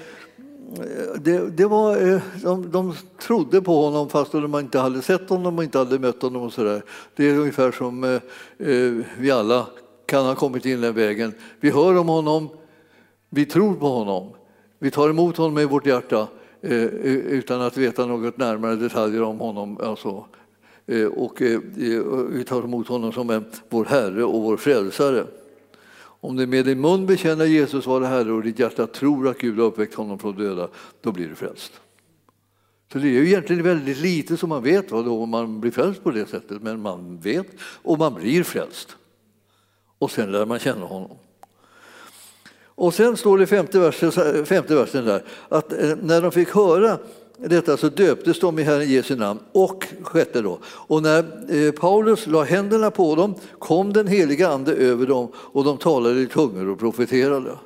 det, 1.21 1.51
det 1.51 1.67
var, 1.67 1.97
eh, 1.97 2.21
de, 2.43 2.71
de 2.71 2.95
trodde 3.23 3.63
på 3.63 3.85
honom 3.85 4.09
fast 4.09 4.33
de 4.33 4.59
inte 4.59 4.79
hade 4.79 5.03
sett 5.03 5.29
honom 5.29 5.59
och 5.59 5.65
inte 5.65 5.79
hade 5.79 5.99
mött 5.99 6.23
honom. 6.23 6.43
Och 6.43 6.53
så 6.53 6.65
där. 6.65 6.83
Det 7.17 7.31
är 7.31 7.39
ungefär 7.39 7.73
som 7.73 8.05
eh, 8.05 8.11
eh, 8.69 8.93
vi 9.19 9.31
alla 9.31 9.67
kan 10.07 10.25
ha 10.25 10.35
kommit 10.35 10.67
in 10.67 10.81
den 10.81 10.95
vägen. 10.95 11.33
Vi 11.61 11.71
hör 11.71 11.99
om 11.99 12.09
honom, 12.09 12.49
vi 13.31 13.47
tror 13.47 13.75
på 13.75 13.87
honom, 13.89 14.33
vi 14.79 14.91
tar 14.91 15.11
emot 15.11 15.37
honom 15.37 15.59
i 15.59 15.65
vårt 15.65 15.87
hjärta 15.87 16.29
eh, 16.63 16.83
utan 16.83 17.61
att 17.61 17.77
veta 17.77 18.07
något 18.07 18.39
närmare 18.39 18.77
detaljer 18.77 19.23
om 19.23 19.39
honom. 19.39 19.79
Alltså, 19.83 20.25
eh, 20.87 21.07
och 21.07 21.43
eh, 21.43 21.61
vi 22.31 22.45
tar 22.49 22.63
emot 22.63 22.89
honom 22.89 23.13
som 23.13 23.45
vår 23.69 23.85
Herre 23.85 24.25
och 24.25 24.43
vår 24.43 24.57
Frälsare. 24.57 25.25
Om 26.21 26.37
du 26.37 26.47
med 26.47 26.65
din 26.65 26.81
mun 26.81 27.07
bekänner 27.07 27.45
Jesus 27.45 27.87
vara 27.87 28.07
Herre 28.07 28.33
och 28.33 28.43
ditt 28.43 28.59
hjärta 28.59 28.87
tror 28.87 29.29
att 29.29 29.39
Gud 29.39 29.59
har 29.59 29.65
uppväckt 29.65 29.95
honom 29.95 30.19
från 30.19 30.37
döda, 30.37 30.69
då 31.01 31.13
blir 31.13 31.29
du 31.29 31.35
frälst. 31.35 31.73
Så 32.93 32.99
det 32.99 33.09
är 33.09 33.13
ju 33.13 33.27
egentligen 33.27 33.63
väldigt 33.63 33.99
lite 33.99 34.37
som 34.37 34.49
man 34.49 34.63
vet 34.63 34.91
vad 34.91 35.05
då 35.05 35.27
man 35.27 35.61
blir 35.61 35.71
frälst 35.71 36.03
på 36.03 36.11
det 36.11 36.27
sättet, 36.27 36.63
men 36.63 36.81
man 36.81 37.19
vet 37.19 37.47
och 37.61 37.99
man 37.99 38.15
blir 38.15 38.43
frälst. 38.43 38.97
Och 39.99 40.11
sen 40.11 40.33
lär 40.33 40.47
man 40.47 40.59
känna 40.59 40.87
honom. 40.87 41.17
Och 42.65 42.95
sen 42.95 43.17
står 43.17 43.39
det 43.39 43.45
i 43.45 43.47
femte 43.47 43.79
versen, 43.79 44.47
femte 44.47 44.75
versen 44.75 45.05
där 45.05 45.25
att 45.49 45.73
eh, 45.73 45.97
när 46.03 46.23
de 46.23 46.33
fick 46.33 46.55
höra 46.55 46.99
detta 47.39 47.77
så 47.77 47.89
döptes 47.89 48.41
de 48.41 48.59
i 48.59 48.63
Herren 48.63 48.91
Jesu 48.91 49.17
namn. 49.17 49.41
Och 49.53 49.87
sjätte 50.03 50.43
då, 50.43 50.59
och 50.65 51.03
när 51.03 51.19
eh, 51.55 51.73
Paulus 51.73 52.27
la 52.27 52.43
händerna 52.43 52.91
på 52.91 53.15
dem 53.15 53.35
kom 53.59 53.93
den 53.93 54.07
heliga 54.07 54.49
ande 54.49 54.73
över 54.73 55.07
dem 55.07 55.29
och 55.35 55.65
de 55.65 55.79
talade 55.79 56.21
i 56.21 56.27
tungor 56.27 56.69
och 56.69 56.79
profeterade. 56.79 57.59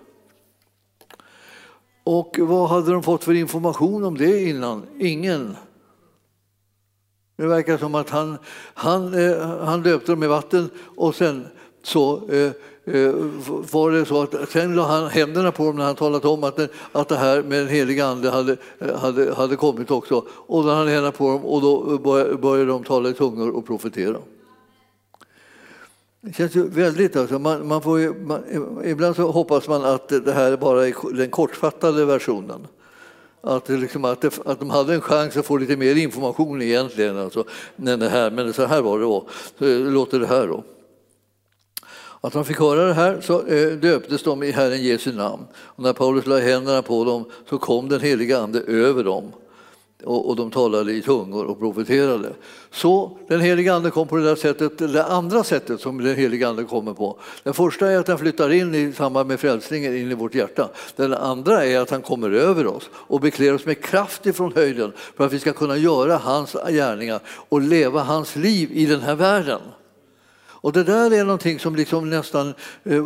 Och 2.04 2.38
vad 2.38 2.68
hade 2.68 2.92
de 2.92 3.02
fått 3.02 3.24
för 3.24 3.34
information 3.34 4.04
om 4.04 4.18
det 4.18 4.42
innan? 4.42 4.82
Ingen. 4.98 5.56
Det 7.36 7.46
verkar 7.46 7.78
som 7.78 7.94
att 7.94 8.10
han, 8.10 8.38
han, 8.74 9.14
eh, 9.14 9.58
han 9.64 9.82
döpte 9.82 10.12
dem 10.12 10.22
i 10.22 10.26
vatten 10.26 10.70
och 10.96 11.14
sen 11.14 11.46
så 11.82 12.30
eh, 12.30 12.50
eh, 12.94 13.14
var 13.72 13.90
det 13.90 14.04
så 14.04 14.22
att 14.22 14.50
sen 14.50 14.74
la 14.76 14.86
han 14.86 15.08
händerna 15.08 15.52
på 15.52 15.64
dem 15.64 15.76
när 15.76 15.84
han 15.84 15.94
talat 15.94 16.24
om 16.24 16.44
att, 16.44 16.58
att 16.92 17.08
det 17.08 17.16
här 17.16 17.42
med 17.42 17.58
den 17.58 17.68
heliga 17.68 18.06
ande 18.06 18.30
hade, 18.30 18.56
eh, 18.78 18.96
hade, 18.96 19.34
hade 19.34 19.56
kommit 19.56 19.90
också. 19.90 20.24
Och 20.30 20.64
då 20.64 20.70
han 20.70 20.88
händerna 20.88 21.12
på 21.12 21.28
dem 21.28 21.44
och 21.44 21.60
då 21.60 21.98
började 22.36 22.70
de 22.70 22.84
tala 22.84 23.08
i 23.08 23.12
tungor 23.12 23.50
och 23.50 23.66
profetera. 23.66 24.16
Det 26.20 26.32
känns 26.32 26.56
ju 26.56 26.68
väldigt... 26.68 27.16
Alltså, 27.16 27.38
man, 27.38 27.68
man 27.68 27.82
får 27.82 28.00
ju, 28.00 28.14
man, 28.14 28.42
ibland 28.84 29.16
så 29.16 29.30
hoppas 29.30 29.68
man 29.68 29.84
att 29.84 30.08
det 30.08 30.32
här 30.32 30.56
bara 30.56 30.88
är 30.88 31.16
den 31.16 31.30
kortfattade 31.30 32.04
versionen. 32.04 32.66
Att, 33.40 33.68
liksom, 33.68 34.04
att, 34.04 34.20
det, 34.20 34.38
att 34.44 34.60
de 34.60 34.70
hade 34.70 34.94
en 34.94 35.00
chans 35.00 35.36
att 35.36 35.46
få 35.46 35.56
lite 35.56 35.76
mer 35.76 35.96
information 35.96 36.62
egentligen. 36.62 37.18
Alltså, 37.18 37.44
än 37.86 38.00
det 38.00 38.08
här. 38.08 38.30
Men 38.30 38.52
så 38.52 38.64
här 38.64 38.82
var 38.82 38.98
det 38.98 39.04
då. 39.04 39.26
Så 39.58 39.64
låter 39.78 40.18
det 40.20 40.26
här 40.26 40.46
då. 40.46 40.64
Att 42.24 42.32
de 42.32 42.44
fick 42.44 42.58
höra 42.58 42.84
det 42.84 42.94
här 42.94 43.20
så 43.20 43.46
eh, 43.46 43.68
döptes 43.68 44.22
de 44.22 44.42
i 44.42 44.50
Herren 44.50 44.82
Jesu 44.82 45.12
namn. 45.12 45.42
Och 45.54 45.82
när 45.82 45.92
Paulus 45.92 46.26
lade 46.26 46.40
händerna 46.40 46.82
på 46.82 47.04
dem 47.04 47.24
så 47.50 47.58
kom 47.58 47.88
den 47.88 48.00
heliga 48.00 48.38
Ande 48.38 48.60
över 48.60 49.04
dem 49.04 49.32
och, 50.04 50.36
de 50.36 50.50
talade 50.50 50.92
i 50.92 51.02
tungor 51.02 51.44
och 51.44 51.58
profeterade. 51.58 52.32
Så 52.70 53.18
den 53.28 53.40
heliga 53.40 53.74
Ande 53.74 53.90
kom 53.90 54.08
på 54.08 54.16
det 54.16 54.24
där 54.24 54.36
sättet, 54.36 54.78
det 54.78 55.04
andra 55.04 55.44
sättet 55.44 55.80
som 55.80 56.04
den 56.04 56.16
heliga 56.16 56.48
Ande 56.48 56.64
kommer 56.64 56.94
på. 56.94 57.18
Den 57.42 57.54
första 57.54 57.90
är 57.90 57.98
att 57.98 58.08
han 58.08 58.18
flyttar 58.18 58.52
in 58.52 58.74
i 58.74 58.92
samband 58.92 59.28
med 59.28 59.40
frälsningen 59.40 59.96
in 59.96 60.10
i 60.10 60.14
vårt 60.14 60.34
hjärta. 60.34 60.68
Den 60.96 61.14
andra 61.14 61.64
är 61.64 61.80
att 61.80 61.90
han 61.90 62.02
kommer 62.02 62.30
över 62.30 62.66
oss 62.66 62.90
och 62.94 63.20
beklär 63.20 63.54
oss 63.54 63.66
med 63.66 63.84
kraft 63.84 64.26
ifrån 64.26 64.52
höjden 64.54 64.92
för 65.16 65.26
att 65.26 65.32
vi 65.32 65.38
ska 65.38 65.52
kunna 65.52 65.76
göra 65.76 66.16
hans 66.16 66.56
gärningar 66.68 67.20
och 67.26 67.60
leva 67.60 68.02
hans 68.02 68.36
liv 68.36 68.70
i 68.72 68.86
den 68.86 69.00
här 69.00 69.14
världen. 69.14 69.60
Och 70.62 70.72
det 70.72 70.84
där 70.84 71.12
är 71.12 71.24
någonting 71.24 71.58
som 71.58 71.76
liksom 71.76 72.10
nästan 72.10 72.54
eh, 72.84 73.04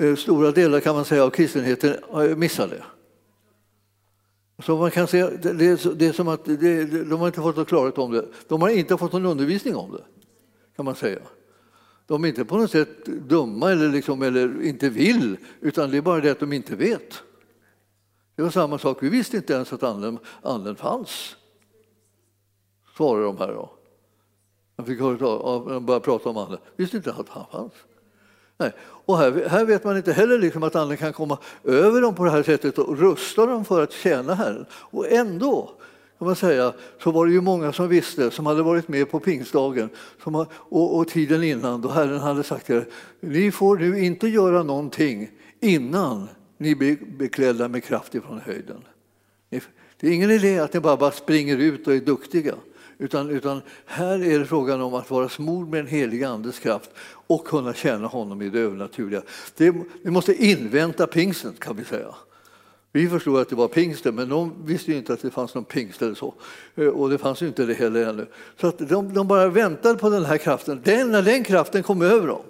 eh 0.00 0.16
stora 0.16 0.50
delar 0.50 0.80
kan 0.80 0.94
man 0.94 1.04
säga 1.04 1.24
av 1.24 1.30
kristenheten 1.30 1.96
eh, 2.12 2.36
missade. 2.36 2.82
Så 4.64 4.76
man 4.76 4.90
kan 4.90 5.06
säga, 5.06 5.30
det, 5.30 5.48
är, 5.48 5.94
det 5.94 6.06
är 6.06 6.12
som 6.12 6.28
att 6.28 6.44
det, 6.44 6.84
de 6.84 7.20
har 7.20 7.26
inte 7.26 7.40
fått 7.40 7.56
någon 7.56 7.64
klarhet 7.64 7.98
om 7.98 8.12
det. 8.12 8.28
De 8.48 8.62
har 8.62 8.68
inte 8.68 8.96
fått 8.96 9.12
någon 9.12 9.26
undervisning 9.26 9.76
om 9.76 9.92
det, 9.92 10.04
kan 10.76 10.84
man 10.84 10.94
säga. 10.94 11.20
De 12.06 12.24
är 12.24 12.28
inte 12.28 12.44
på 12.44 12.56
något 12.56 12.70
sätt 12.70 13.06
dumma 13.06 13.70
eller, 13.70 13.88
liksom, 13.88 14.22
eller 14.22 14.62
inte 14.62 14.88
vill, 14.88 15.36
utan 15.60 15.90
det 15.90 15.96
är 15.96 16.02
bara 16.02 16.20
det 16.20 16.30
att 16.30 16.40
de 16.40 16.52
inte 16.52 16.76
vet. 16.76 17.22
Det 18.36 18.42
var 18.42 18.50
samma 18.50 18.78
sak, 18.78 19.02
vi 19.02 19.08
visste 19.08 19.36
inte 19.36 19.52
ens 19.52 19.72
att 19.72 19.82
anden, 19.82 20.18
anden 20.42 20.76
fanns, 20.76 21.36
svarar 22.96 23.22
de 23.22 23.38
här. 23.38 23.48
Då. 23.48 23.79
Han 24.80 24.86
fick 24.86 25.00
höra 25.00 25.26
av, 25.26 25.80
började 25.80 26.04
prata 26.04 26.28
om 26.28 26.36
anden, 26.36 26.58
visste 26.76 26.96
inte 26.96 27.12
att 27.12 27.28
han 27.28 27.44
fanns. 27.52 27.72
Nej. 28.56 28.72
Och 28.80 29.18
här, 29.18 29.48
här, 29.48 29.64
vet 29.64 29.84
man 29.84 29.96
inte 29.96 30.12
heller 30.12 30.38
liksom 30.38 30.62
att 30.62 30.76
Anden 30.76 30.96
kan 30.96 31.12
komma 31.12 31.38
över 31.64 32.00
dem 32.00 32.14
på 32.14 32.24
det 32.24 32.30
här 32.30 32.42
sättet 32.42 32.78
och 32.78 32.98
rusta 32.98 33.46
dem 33.46 33.64
för 33.64 33.82
att 33.82 33.92
tjäna 33.92 34.34
Herren. 34.34 34.66
Och 34.72 35.12
ändå 35.12 35.70
kan 36.18 36.26
man 36.26 36.36
säga, 36.36 36.72
så 37.02 37.10
var 37.10 37.26
det 37.26 37.32
ju 37.32 37.40
många 37.40 37.72
som 37.72 37.88
visste, 37.88 38.30
som 38.30 38.46
hade 38.46 38.62
varit 38.62 38.88
med 38.88 39.10
på 39.10 39.20
pingstdagen 39.20 39.88
som, 40.22 40.34
och, 40.50 40.96
och 40.96 41.08
tiden 41.08 41.42
innan 41.42 41.80
då 41.80 41.88
Herren 41.88 42.20
hade 42.20 42.42
sagt 42.42 42.66
till 42.66 42.76
er, 42.76 42.86
ni 43.20 43.52
får 43.52 43.76
nu 43.76 44.04
inte 44.04 44.28
göra 44.28 44.62
någonting 44.62 45.30
innan 45.60 46.28
ni 46.58 46.74
blir 46.74 46.98
beklädda 47.18 47.68
med 47.68 47.84
kraft 47.84 48.14
ifrån 48.14 48.40
höjden. 48.44 48.84
Det 50.00 50.08
är 50.08 50.12
ingen 50.12 50.30
idé 50.30 50.58
att 50.58 50.72
ni 50.72 50.80
bara, 50.80 50.96
bara 50.96 51.10
springer 51.10 51.56
ut 51.56 51.86
och 51.86 51.94
är 51.94 52.00
duktiga. 52.00 52.54
Utan, 53.00 53.30
utan 53.30 53.62
här 53.84 54.24
är 54.24 54.38
det 54.38 54.46
frågan 54.46 54.80
om 54.80 54.94
att 54.94 55.10
vara 55.10 55.28
smord 55.28 55.68
med 55.68 55.78
den 55.78 55.86
helige 55.86 56.28
Andes 56.28 56.58
kraft 56.58 56.90
och 57.26 57.46
kunna 57.46 57.74
tjäna 57.74 58.06
honom 58.06 58.42
i 58.42 58.50
det 58.50 58.60
övernaturliga. 58.60 59.22
Det, 59.56 59.74
vi 60.02 60.10
måste 60.10 60.44
invänta 60.44 61.06
pingsten 61.06 61.52
kan 61.58 61.76
vi 61.76 61.84
säga. 61.84 62.14
Vi 62.92 63.08
förstod 63.08 63.40
att 63.40 63.48
det 63.48 63.56
var 63.56 63.68
pingsten, 63.68 64.14
men 64.14 64.28
de 64.28 64.52
visste 64.64 64.92
inte 64.92 65.12
att 65.12 65.22
det 65.22 65.30
fanns 65.30 65.54
någon 65.54 65.64
pingst 65.64 66.02
eller 66.02 66.14
så. 66.14 66.34
Eh, 66.74 66.86
och 66.86 67.10
det 67.10 67.18
fanns 67.18 67.42
ju 67.42 67.46
inte 67.46 67.66
det 67.66 67.74
heller 67.74 68.06
ännu. 68.08 68.26
Så 68.60 68.66
att 68.66 68.78
de, 68.78 69.14
de 69.14 69.28
bara 69.28 69.48
väntade 69.48 69.98
på 69.98 70.10
den 70.10 70.24
här 70.24 70.38
kraften. 70.38 70.80
Den, 70.84 71.10
när 71.10 71.22
den 71.22 71.44
kraften 71.44 71.82
kom 71.82 72.02
över 72.02 72.26
dem, 72.26 72.42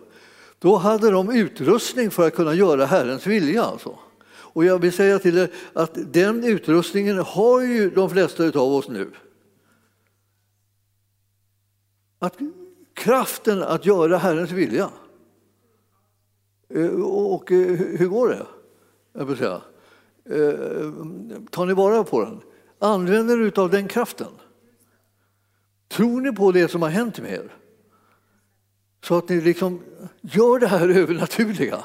då 0.58 0.76
hade 0.76 1.10
de 1.10 1.30
utrustning 1.30 2.10
för 2.10 2.26
att 2.26 2.34
kunna 2.34 2.54
göra 2.54 2.86
Herrens 2.86 3.26
vilja. 3.26 3.62
Alltså. 3.62 3.98
Och 4.30 4.64
jag 4.64 4.78
vill 4.78 4.92
säga 4.92 5.18
till 5.18 5.38
er 5.38 5.50
att 5.72 5.98
den 6.12 6.44
utrustningen 6.44 7.18
har 7.18 7.60
ju 7.60 7.90
de 7.90 8.10
flesta 8.10 8.44
av 8.44 8.72
oss 8.72 8.88
nu. 8.88 9.10
Att 12.22 12.36
kraften 12.94 13.62
att 13.62 13.86
göra 13.86 14.18
Herrens 14.18 14.50
vilja. 14.50 14.90
Eh, 16.74 17.00
och 17.02 17.52
eh, 17.52 17.76
hur 17.76 18.08
går 18.08 18.28
det? 18.28 18.46
Jag 19.12 19.24
vill 19.24 19.36
säga. 19.36 19.60
Eh, 20.24 20.92
tar 21.50 21.66
ni 21.66 21.74
vara 21.74 22.04
på 22.04 22.24
den? 22.24 22.40
Använder 22.78 23.46
er 23.46 23.60
av 23.60 23.70
den 23.70 23.88
kraften? 23.88 24.32
Tror 25.88 26.20
ni 26.20 26.32
på 26.32 26.52
det 26.52 26.68
som 26.68 26.82
har 26.82 26.88
hänt 26.88 27.20
med 27.20 27.32
er? 27.32 27.54
Så 29.04 29.18
att 29.18 29.28
ni 29.28 29.40
liksom 29.40 29.80
gör 30.20 30.58
det 30.58 30.66
här 30.66 30.88
övernaturliga, 30.98 31.84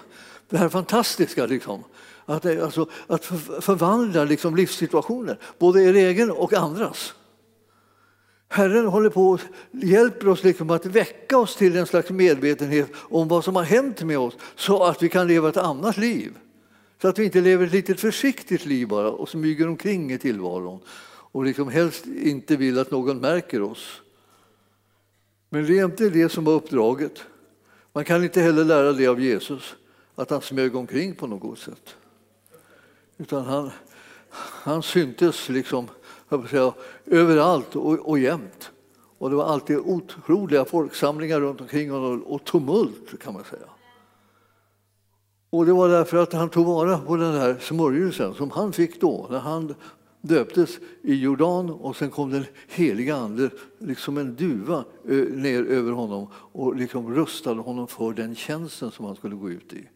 det 0.50 0.58
här 0.58 0.70
fantastiska. 0.70 1.46
Liksom. 1.46 1.84
Att, 2.26 2.46
alltså, 2.46 2.90
att 3.08 3.26
förvandla 3.62 4.24
liksom 4.24 4.56
livssituationer, 4.56 5.40
både 5.60 5.84
er 5.84 5.94
egen 5.94 6.32
och 6.32 6.54
andras. 6.54 7.14
Herren 8.56 8.86
håller 8.86 9.10
på 9.10 9.30
och 9.30 9.40
hjälper 9.72 10.28
oss 10.28 10.44
liksom 10.44 10.70
att 10.70 10.86
väcka 10.86 11.38
oss 11.38 11.56
till 11.56 11.76
en 11.76 11.86
slags 11.86 12.10
medvetenhet 12.10 12.92
om 12.96 13.28
vad 13.28 13.44
som 13.44 13.56
har 13.56 13.64
hänt 13.64 14.04
med 14.04 14.20
oss 14.20 14.38
så 14.56 14.84
att 14.84 15.04
vi 15.04 15.10
kan 15.10 15.28
leva 15.28 15.50
ett 15.50 15.58
annat 15.58 15.98
liv. 15.98 16.38
Så 17.02 17.08
att 17.08 17.20
vi 17.20 17.26
inte 17.26 17.42
lever 17.42 17.66
ett 17.66 17.72
litet 17.72 18.00
försiktigt 18.00 18.66
liv 18.66 18.88
bara 18.88 19.10
och 19.12 19.30
smyger 19.30 19.68
omkring 19.68 20.12
i 20.12 20.18
tillvaron 20.18 20.80
och 21.32 21.44
liksom 21.44 21.70
helst 21.70 22.06
inte 22.06 22.56
vill 22.56 22.80
att 22.80 22.92
någon 22.92 23.18
märker 23.18 23.62
oss. 23.62 24.02
Men 25.50 25.66
det 25.66 25.80
är 25.80 25.86
inte 25.86 26.10
det 26.10 26.30
som 26.30 26.44
var 26.44 26.54
uppdraget. 26.54 27.24
Man 27.94 28.06
kan 28.06 28.24
inte 28.24 28.42
heller 28.42 28.64
lära 28.64 28.94
det 28.94 29.08
av 29.08 29.22
Jesus, 29.22 29.76
att 30.16 30.30
han 30.30 30.42
smög 30.42 30.76
omkring 30.76 31.16
på 31.16 31.28
något 31.28 31.60
sätt. 31.60 31.96
Utan 33.18 33.46
han, 33.46 33.72
han 34.64 34.84
syntes 34.84 35.50
liksom 35.50 35.88
säga, 36.50 36.74
överallt 37.06 37.76
och, 37.76 38.10
och 38.10 38.20
jämt. 38.20 38.72
Och 39.18 39.30
det 39.30 39.36
var 39.36 39.46
alltid 39.46 39.78
otroliga 39.78 40.66
folksamlingar 40.66 41.40
runt 41.40 41.62
omkring 41.62 41.92
honom 41.92 42.24
och 42.24 42.44
tumult 42.44 43.20
kan 43.22 43.34
man 43.34 43.44
säga. 43.44 43.70
Och 45.50 45.66
det 45.66 45.74
var 45.74 45.90
därför 45.90 46.18
att 46.18 46.34
han 46.34 46.50
tog 46.50 46.66
vara 46.66 46.98
på 46.98 47.16
den 47.16 47.34
här 47.34 47.58
smörjelsen 47.62 48.34
som 48.34 48.52
han 48.52 48.74
fick 48.74 49.02
då 49.02 49.28
när 49.30 49.40
han 49.40 49.76
döptes 50.22 50.80
i 51.02 51.16
Jordan 51.16 51.70
och 51.70 51.96
sen 51.96 52.10
kom 52.10 52.32
den 52.32 52.46
heliga 52.68 53.16
Ande 53.16 53.50
liksom 53.80 54.18
en 54.18 54.36
duva 54.36 54.86
ner 55.30 55.64
över 55.64 55.92
honom 55.92 56.28
och 56.34 56.76
liksom 56.76 57.16
rustade 57.16 57.62
honom 57.62 57.88
för 57.88 58.14
den 58.14 58.36
tjänsten 58.36 58.92
som 58.92 59.06
han 59.06 59.16
skulle 59.16 59.36
gå 59.36 59.50
ut 59.50 59.74
i. 59.74 59.88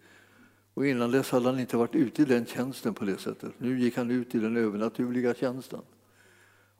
Och 0.74 0.88
innan 0.88 1.12
dess 1.12 1.32
hade 1.32 1.46
han 1.46 1.60
inte 1.60 1.78
varit 1.78 1.96
ute 1.96 2.22
i 2.22 2.26
den 2.26 2.46
tjänsten 2.46 2.94
på 2.94 3.06
det 3.06 3.18
sättet. 3.18 3.52
Nu 3.58 3.80
gick 3.80 3.98
han 3.98 4.12
ut 4.12 4.36
i 4.36 4.40
den 4.40 4.58
övernaturliga 4.58 5.34
tjänsten. 5.34 5.82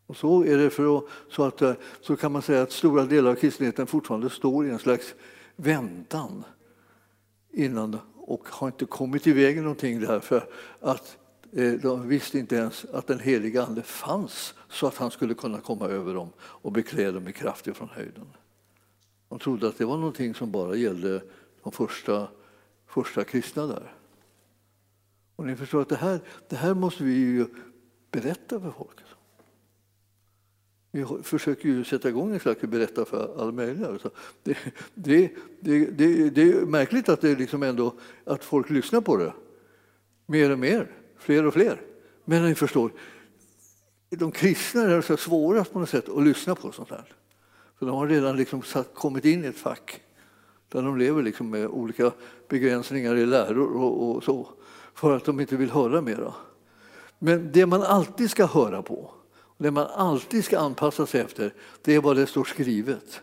Och 0.10 0.18
så 0.18 0.44
är 0.44 0.58
det 0.58 0.70
för 0.70 0.98
att, 0.98 1.04
så, 1.30 1.44
att, 1.44 1.62
eh, 1.62 1.74
så 2.02 2.16
kan 2.16 2.32
man 2.32 2.42
säga 2.42 2.62
att 2.62 2.72
stora 2.72 3.06
delar 3.06 3.32
av 3.32 3.36
kristenheten 3.36 3.88
fortfarande 3.88 4.30
står 4.30 4.66
i 4.66 4.70
en 4.70 4.80
slags 4.80 5.16
väntan 5.56 6.44
innan 7.52 7.98
och 8.16 8.50
har 8.50 8.68
inte 8.68 8.86
kommit 8.86 9.28
i 9.28 9.34
vägen 9.34 9.64
någonting 9.64 10.00
därför 10.00 10.50
att 10.80 11.18
eh, 11.52 11.72
de 11.72 12.08
visste 12.08 12.40
inte 12.40 12.56
ens 12.56 12.86
att 12.86 13.08
den 13.08 13.20
heliga 13.20 13.64
Ande 13.64 13.82
fanns 13.82 14.54
så 14.70 14.88
att 14.88 14.96
han 14.96 15.12
skulle 15.12 15.34
kunna 15.34 15.62
komma 15.62 15.86
över 15.86 16.14
dem 16.14 16.30
och 16.40 16.72
beklä 16.72 17.12
dem 17.12 17.24
med 17.24 17.36
kraft 17.36 17.68
från 17.78 17.90
höjden. 17.90 18.28
De 19.30 19.40
trodde 19.40 19.68
att 19.68 19.78
det 19.78 19.86
var 19.86 19.98
någonting 19.98 20.36
som 20.36 20.52
bara 20.52 20.76
gällde 20.76 21.24
de 21.64 21.72
första, 21.72 22.28
första 22.88 23.24
kristna 23.24 23.68
där. 23.68 23.94
Och 25.36 25.46
ni 25.46 25.56
förstår 25.56 25.82
att 25.82 25.90
det 25.90 25.96
här, 25.96 26.20
det 26.48 26.56
här 26.56 26.74
måste 26.74 27.04
vi 27.04 27.14
ju 27.14 27.46
berätta 28.12 28.60
för 28.60 28.72
folket. 28.72 29.09
Vi 30.92 31.06
försöker 31.24 31.70
ju 31.70 31.84
sätta 31.84 32.10
igång 32.10 32.34
en 32.34 32.40
slags 32.40 32.62
berätta 32.62 33.06
för 33.06 33.42
alla 33.42 33.52
möjliga. 33.52 33.98
Det, 34.44 34.58
det, 34.94 35.32
det, 35.60 35.86
det, 35.86 36.30
det 36.30 36.42
är 36.42 36.66
märkligt 36.66 37.10
att, 37.10 37.22
det 37.22 37.36
liksom 37.36 37.64
ändå, 37.64 37.94
att 38.26 38.44
folk 38.44 38.70
lyssnar 38.70 39.02
på 39.02 39.18
det. 39.18 39.34
Mer 40.26 40.52
och 40.52 40.60
mer, 40.60 40.92
fler 41.18 41.46
och 41.46 41.54
fler. 41.54 41.82
Men 42.26 42.46
ni 42.46 42.56
förstår, 42.56 42.92
de 44.10 44.32
kristna 44.32 44.82
är 44.82 45.02
så 45.02 45.18
svårast 45.18 45.74
på 45.74 45.80
något 45.80 45.90
sätt 45.90 46.10
att 46.10 46.24
lyssna 46.24 46.56
på 46.56 46.72
sånt 46.72 46.90
här. 46.90 47.14
För 47.80 47.86
de 47.86 47.96
har 47.96 48.08
redan 48.08 48.38
liksom 48.38 48.62
satt, 48.62 48.94
kommit 48.94 49.26
in 49.26 49.44
i 49.44 49.48
ett 49.48 49.58
fack 49.58 50.02
där 50.70 50.82
de 50.82 50.98
lever 50.98 51.24
liksom 51.24 51.50
med 51.50 51.68
olika 51.68 52.12
begränsningar 52.48 53.16
i 53.16 53.26
läror 53.26 53.76
och, 53.78 54.16
och 54.16 54.24
så 54.24 54.50
för 54.94 55.16
att 55.16 55.26
de 55.26 55.40
inte 55.40 55.56
vill 55.56 55.72
höra 55.72 56.02
mera. 56.02 56.34
Men 57.20 57.52
det 57.52 57.66
man 57.66 57.82
alltid 57.82 58.30
ska 58.32 58.46
höra 58.46 58.82
på 58.82 59.12
det 59.62 59.72
man 59.72 59.88
alltid 59.88 60.46
ska 60.46 60.60
anpassa 60.60 61.06
sig 61.06 61.22
efter, 61.22 61.54
det 61.82 61.96
är 61.96 62.02
vad 62.02 62.16
det 62.16 62.28
står 62.28 62.44
skrivet. 62.44 63.22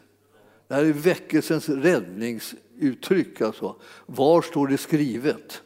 Det 0.68 0.74
här 0.74 0.84
är 0.84 0.92
väckelsens 0.92 1.68
räddningsuttryck. 1.68 3.40
Alltså. 3.40 3.76
Var 4.06 4.42
står 4.42 4.66
det 4.66 4.78
skrivet? 4.78 5.62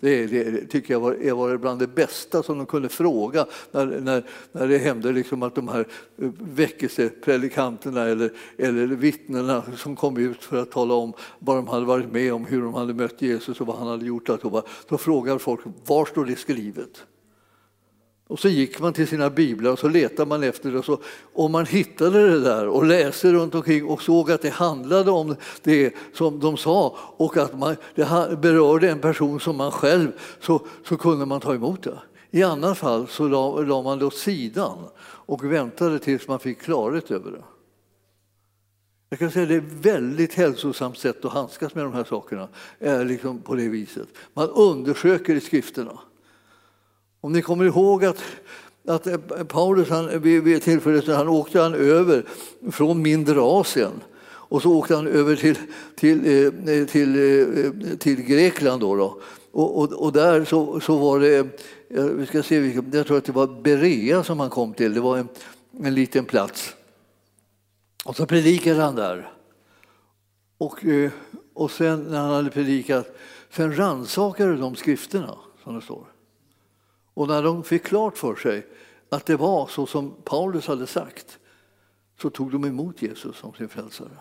Det, 0.00 0.26
det 0.26 0.66
tycker 0.66 0.94
jag 0.94 1.00
var, 1.00 1.32
var 1.34 1.56
bland 1.56 1.80
det 1.80 1.86
bästa 1.86 2.42
som 2.42 2.58
de 2.58 2.66
kunde 2.66 2.88
fråga 2.88 3.46
när, 3.70 3.86
när, 3.86 4.24
när 4.52 4.68
det 4.68 4.78
hände 4.78 5.12
liksom 5.12 5.42
att 5.42 5.54
de 5.54 5.68
här 5.68 5.88
eh, 6.18 6.30
väckelsepredikanterna 6.38 8.04
eller, 8.04 8.32
eller 8.58 8.86
vittnena 8.86 9.62
som 9.76 9.96
kom 9.96 10.16
ut 10.16 10.44
för 10.44 10.62
att 10.62 10.70
tala 10.70 10.94
om 10.94 11.12
vad 11.38 11.56
de 11.56 11.68
hade 11.68 11.86
varit 11.86 12.12
med 12.12 12.34
om, 12.34 12.44
hur 12.44 12.62
de 12.62 12.74
hade 12.74 12.94
mött 12.94 13.22
Jesus 13.22 13.60
och 13.60 13.66
vad 13.66 13.76
han 13.76 13.88
hade 13.88 14.06
gjort. 14.06 14.26
Då 14.88 14.98
frågar 14.98 15.38
folk 15.38 15.60
var 15.86 16.04
står 16.04 16.24
det 16.24 16.36
skrivet? 16.36 17.04
Och 18.32 18.38
så 18.38 18.48
gick 18.48 18.80
man 18.80 18.92
till 18.92 19.08
sina 19.08 19.30
biblar 19.30 19.70
och 19.70 19.78
så 19.78 19.88
letade 19.88 20.28
man 20.28 20.42
efter 20.42 20.70
det. 20.70 20.78
Och 20.78 20.84
så, 20.84 20.98
om 21.32 21.52
man 21.52 21.66
hittade 21.66 22.30
det 22.30 22.40
där 22.40 22.68
och 22.68 22.84
läste 22.84 23.32
runt 23.32 23.54
omkring 23.54 23.84
och 23.84 24.02
såg 24.02 24.30
att 24.30 24.42
det 24.42 24.50
handlade 24.50 25.10
om 25.10 25.36
det 25.62 25.94
som 26.14 26.40
de 26.40 26.56
sa 26.56 26.96
och 26.98 27.36
att 27.36 27.58
man, 27.58 27.76
det 27.94 28.38
berörde 28.42 28.90
en 28.90 28.98
person 28.98 29.40
som 29.40 29.56
man 29.56 29.70
själv, 29.70 30.12
så, 30.40 30.66
så 30.88 30.96
kunde 30.96 31.26
man 31.26 31.40
ta 31.40 31.54
emot 31.54 31.82
det. 31.82 31.98
I 32.30 32.42
annat 32.42 32.78
fall 32.78 33.06
så 33.08 33.28
la, 33.28 33.60
la 33.60 33.82
man 33.82 33.98
det 33.98 34.04
åt 34.04 34.16
sidan 34.16 34.78
och 35.04 35.52
väntade 35.52 35.98
tills 35.98 36.28
man 36.28 36.38
fick 36.38 36.60
klarhet 36.60 37.10
över 37.10 37.30
det. 37.30 37.44
Jag 39.08 39.18
kan 39.18 39.30
säga 39.30 39.42
att 39.42 39.48
det 39.48 39.54
är 39.54 39.58
ett 39.58 39.86
väldigt 39.86 40.34
hälsosamt 40.34 40.98
sätt 40.98 41.24
att 41.24 41.32
handskas 41.32 41.74
med 41.74 41.84
de 41.84 41.92
här 41.92 42.04
sakerna. 42.04 42.48
Är 42.78 43.04
liksom 43.04 43.38
på 43.38 43.54
det 43.54 43.68
viset. 43.68 44.08
Man 44.34 44.48
undersöker 44.48 45.34
i 45.34 45.40
skrifterna. 45.40 45.98
Om 47.24 47.32
ni 47.32 47.42
kommer 47.42 47.64
ihåg 47.64 48.04
att, 48.04 48.22
att 48.88 49.06
eh, 49.06 49.18
Paulus 49.48 49.88
han, 49.88 50.22
vid, 50.22 50.42
vid 50.42 50.62
tillfället 50.62 51.06
han 51.06 51.28
åkte 51.28 51.60
han 51.60 51.74
över 51.74 52.24
från 52.70 53.02
mindre 53.02 53.40
Asien 53.40 53.92
och 54.24 54.62
så 54.62 54.70
åkte 54.70 54.96
han 54.96 55.06
över 55.06 55.36
till, 55.36 55.58
till, 55.96 56.18
eh, 56.18 56.52
till, 56.86 56.86
till, 56.86 57.98
till 57.98 58.22
Grekland. 58.22 58.80
Då, 58.80 58.96
då. 58.96 59.20
Och, 59.52 59.78
och, 59.78 59.92
och, 59.92 60.12
där 60.12 60.44
så, 60.44 60.80
så 60.80 60.96
var 60.96 61.20
det, 61.20 61.48
vi 61.88 62.26
ska 62.26 62.42
se, 62.42 62.82
jag 62.92 63.06
tror 63.06 63.18
att 63.18 63.24
det 63.24 63.32
var 63.32 63.62
Berea 63.62 64.24
som 64.24 64.40
han 64.40 64.50
kom 64.50 64.74
till, 64.74 64.94
det 64.94 65.00
var 65.00 65.18
en, 65.18 65.28
en 65.82 65.94
liten 65.94 66.24
plats. 66.24 66.74
Och 68.04 68.16
så 68.16 68.26
predikade 68.26 68.82
han 68.82 68.94
där. 68.94 69.32
Och, 70.58 70.84
och 71.54 71.70
sen 71.70 72.02
när 72.02 72.20
han 72.20 72.30
hade 72.30 72.50
predikat, 72.50 73.16
sen 73.50 73.76
rannsakade 73.76 74.56
de 74.56 74.76
skrifterna, 74.76 75.38
som 75.64 75.74
det 75.74 75.82
står. 75.82 76.11
Och 77.14 77.28
när 77.28 77.42
de 77.42 77.64
fick 77.64 77.82
klart 77.82 78.18
för 78.18 78.34
sig 78.34 78.66
att 79.08 79.26
det 79.26 79.36
var 79.36 79.66
så 79.66 79.86
som 79.86 80.14
Paulus 80.24 80.66
hade 80.66 80.86
sagt 80.86 81.38
så 82.20 82.30
tog 82.30 82.52
de 82.52 82.64
emot 82.64 83.02
Jesus 83.02 83.36
som 83.36 83.54
sin 83.54 83.68
frälsare. 83.68 84.18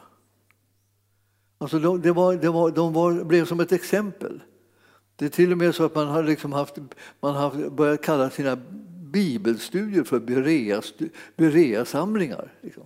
Alltså 1.58 1.80
det 1.80 2.12
var, 2.12 2.36
det 2.36 2.50
var, 2.50 2.72
de 2.72 2.94
var, 2.94 3.24
blev 3.24 3.46
som 3.46 3.60
ett 3.60 3.72
exempel. 3.72 4.44
Det 5.16 5.26
är 5.26 5.30
till 5.30 5.52
och 5.52 5.58
med 5.58 5.76
så 5.76 5.84
att 5.84 5.96
man 5.96 6.08
har 6.08 6.24
liksom 6.24 6.54
haft, 6.54 6.78
man 7.20 7.36
har 7.36 7.70
börjat 7.70 8.02
kalla 8.02 8.30
sina 8.30 8.56
bibelstudier 9.12 10.04
för 10.04 10.20
Berea-samlingar. 11.38 12.54
Liksom. 12.62 12.84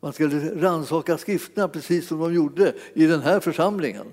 Man 0.00 0.12
skulle 0.12 0.34
liksom 0.34 0.60
rannsaka 0.60 1.18
skrifterna 1.18 1.68
precis 1.68 2.08
som 2.08 2.18
de 2.18 2.34
gjorde 2.34 2.74
i 2.94 3.06
den 3.06 3.20
här 3.20 3.40
församlingen 3.40 4.06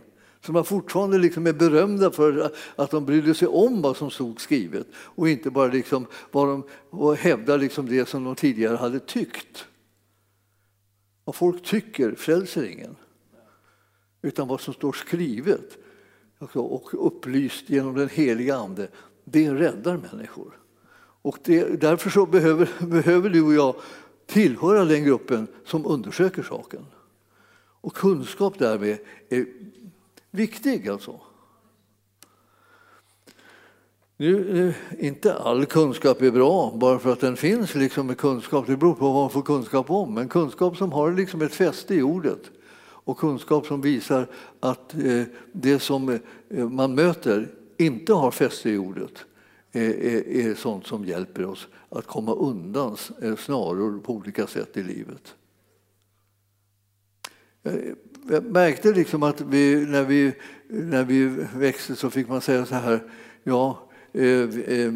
som 0.45 0.53
man 0.53 0.65
fortfarande 0.65 1.17
liksom 1.17 1.47
är 1.47 1.53
berömda 1.53 2.11
för 2.11 2.51
att 2.75 2.91
de 2.91 3.05
brydde 3.05 3.33
sig 3.33 3.47
om 3.47 3.81
vad 3.81 3.97
som 3.97 4.11
stod 4.11 4.41
skrivet 4.41 4.87
och 4.93 5.29
inte 5.29 5.49
bara 5.49 5.67
liksom 5.67 6.07
vad 6.31 6.47
de, 6.47 6.63
och 6.89 7.15
hävdar 7.15 7.57
liksom 7.57 7.85
det 7.85 8.09
som 8.09 8.23
de 8.23 8.35
tidigare 8.35 8.77
hade 8.77 8.99
tyckt. 8.99 9.65
Vad 11.25 11.35
folk 11.35 11.63
tycker 11.63 12.15
frälser 12.15 12.63
ingen, 12.63 12.95
utan 14.21 14.47
vad 14.47 14.61
som 14.61 14.73
står 14.73 14.91
skrivet 14.91 15.77
och 16.53 17.07
upplyst 17.07 17.69
genom 17.69 17.95
den 17.95 18.09
heliga 18.09 18.55
Ande, 18.55 18.87
det 19.23 19.53
räddar 19.53 19.97
människor. 20.11 20.57
Och 21.21 21.37
det, 21.43 21.81
därför 21.81 22.09
så 22.09 22.25
behöver, 22.25 22.69
behöver 22.85 23.29
du 23.29 23.41
och 23.41 23.53
jag 23.53 23.75
tillhöra 24.25 24.85
den 24.85 25.03
gruppen 25.03 25.47
som 25.65 25.85
undersöker 25.85 26.43
saken. 26.43 26.85
Och 27.81 27.93
kunskap 27.93 28.59
därmed 28.59 28.97
är 29.29 29.45
viktig 30.31 30.89
alltså. 30.89 31.19
Nu, 34.17 34.67
eh, 34.67 35.05
inte 35.05 35.33
all 35.33 35.65
kunskap 35.65 36.21
är 36.21 36.31
bra 36.31 36.73
bara 36.75 36.99
för 36.99 37.13
att 37.13 37.19
den 37.19 37.37
finns 37.37 37.75
liksom 37.75 38.07
med 38.07 38.17
kunskap. 38.17 38.67
Det 38.67 38.77
beror 38.77 38.93
på 38.93 39.05
vad 39.05 39.21
man 39.21 39.29
får 39.29 39.41
kunskap 39.41 39.91
om. 39.91 40.13
Men 40.13 40.29
kunskap 40.29 40.77
som 40.77 40.91
har 40.91 41.11
liksom 41.11 41.41
ett 41.41 41.53
fäste 41.53 41.95
i 41.95 42.01
ordet 42.01 42.41
och 42.81 43.17
kunskap 43.17 43.65
som 43.65 43.81
visar 43.81 44.27
att 44.59 44.93
eh, 44.93 45.23
det 45.51 45.79
som 45.79 46.19
eh, 46.49 46.69
man 46.69 46.95
möter 46.95 47.51
inte 47.77 48.13
har 48.13 48.31
fäste 48.31 48.69
i 48.69 48.77
ordet 48.77 49.25
är, 49.73 50.55
sånt 50.55 50.87
som 50.87 51.05
hjälper 51.05 51.45
oss 51.45 51.67
att 51.89 52.07
komma 52.07 52.33
undan 52.33 52.97
snaror 53.37 53.99
på 53.99 54.13
olika 54.13 54.47
sätt 54.47 54.77
i 54.77 54.83
livet 54.83 55.35
jag 58.27 58.45
märkte 58.45 58.91
liksom 58.91 59.23
att 59.23 59.41
vi, 59.41 59.85
när, 59.85 60.03
vi, 60.03 60.33
när 60.67 61.03
vi 61.03 61.25
växte 61.55 61.95
så 61.95 62.09
fick 62.09 62.27
man 62.27 62.41
säga 62.41 62.65
så 62.65 62.75
här, 62.75 63.03
ja, 63.43 63.89
eh, 64.13 64.59
eh, 64.59 64.93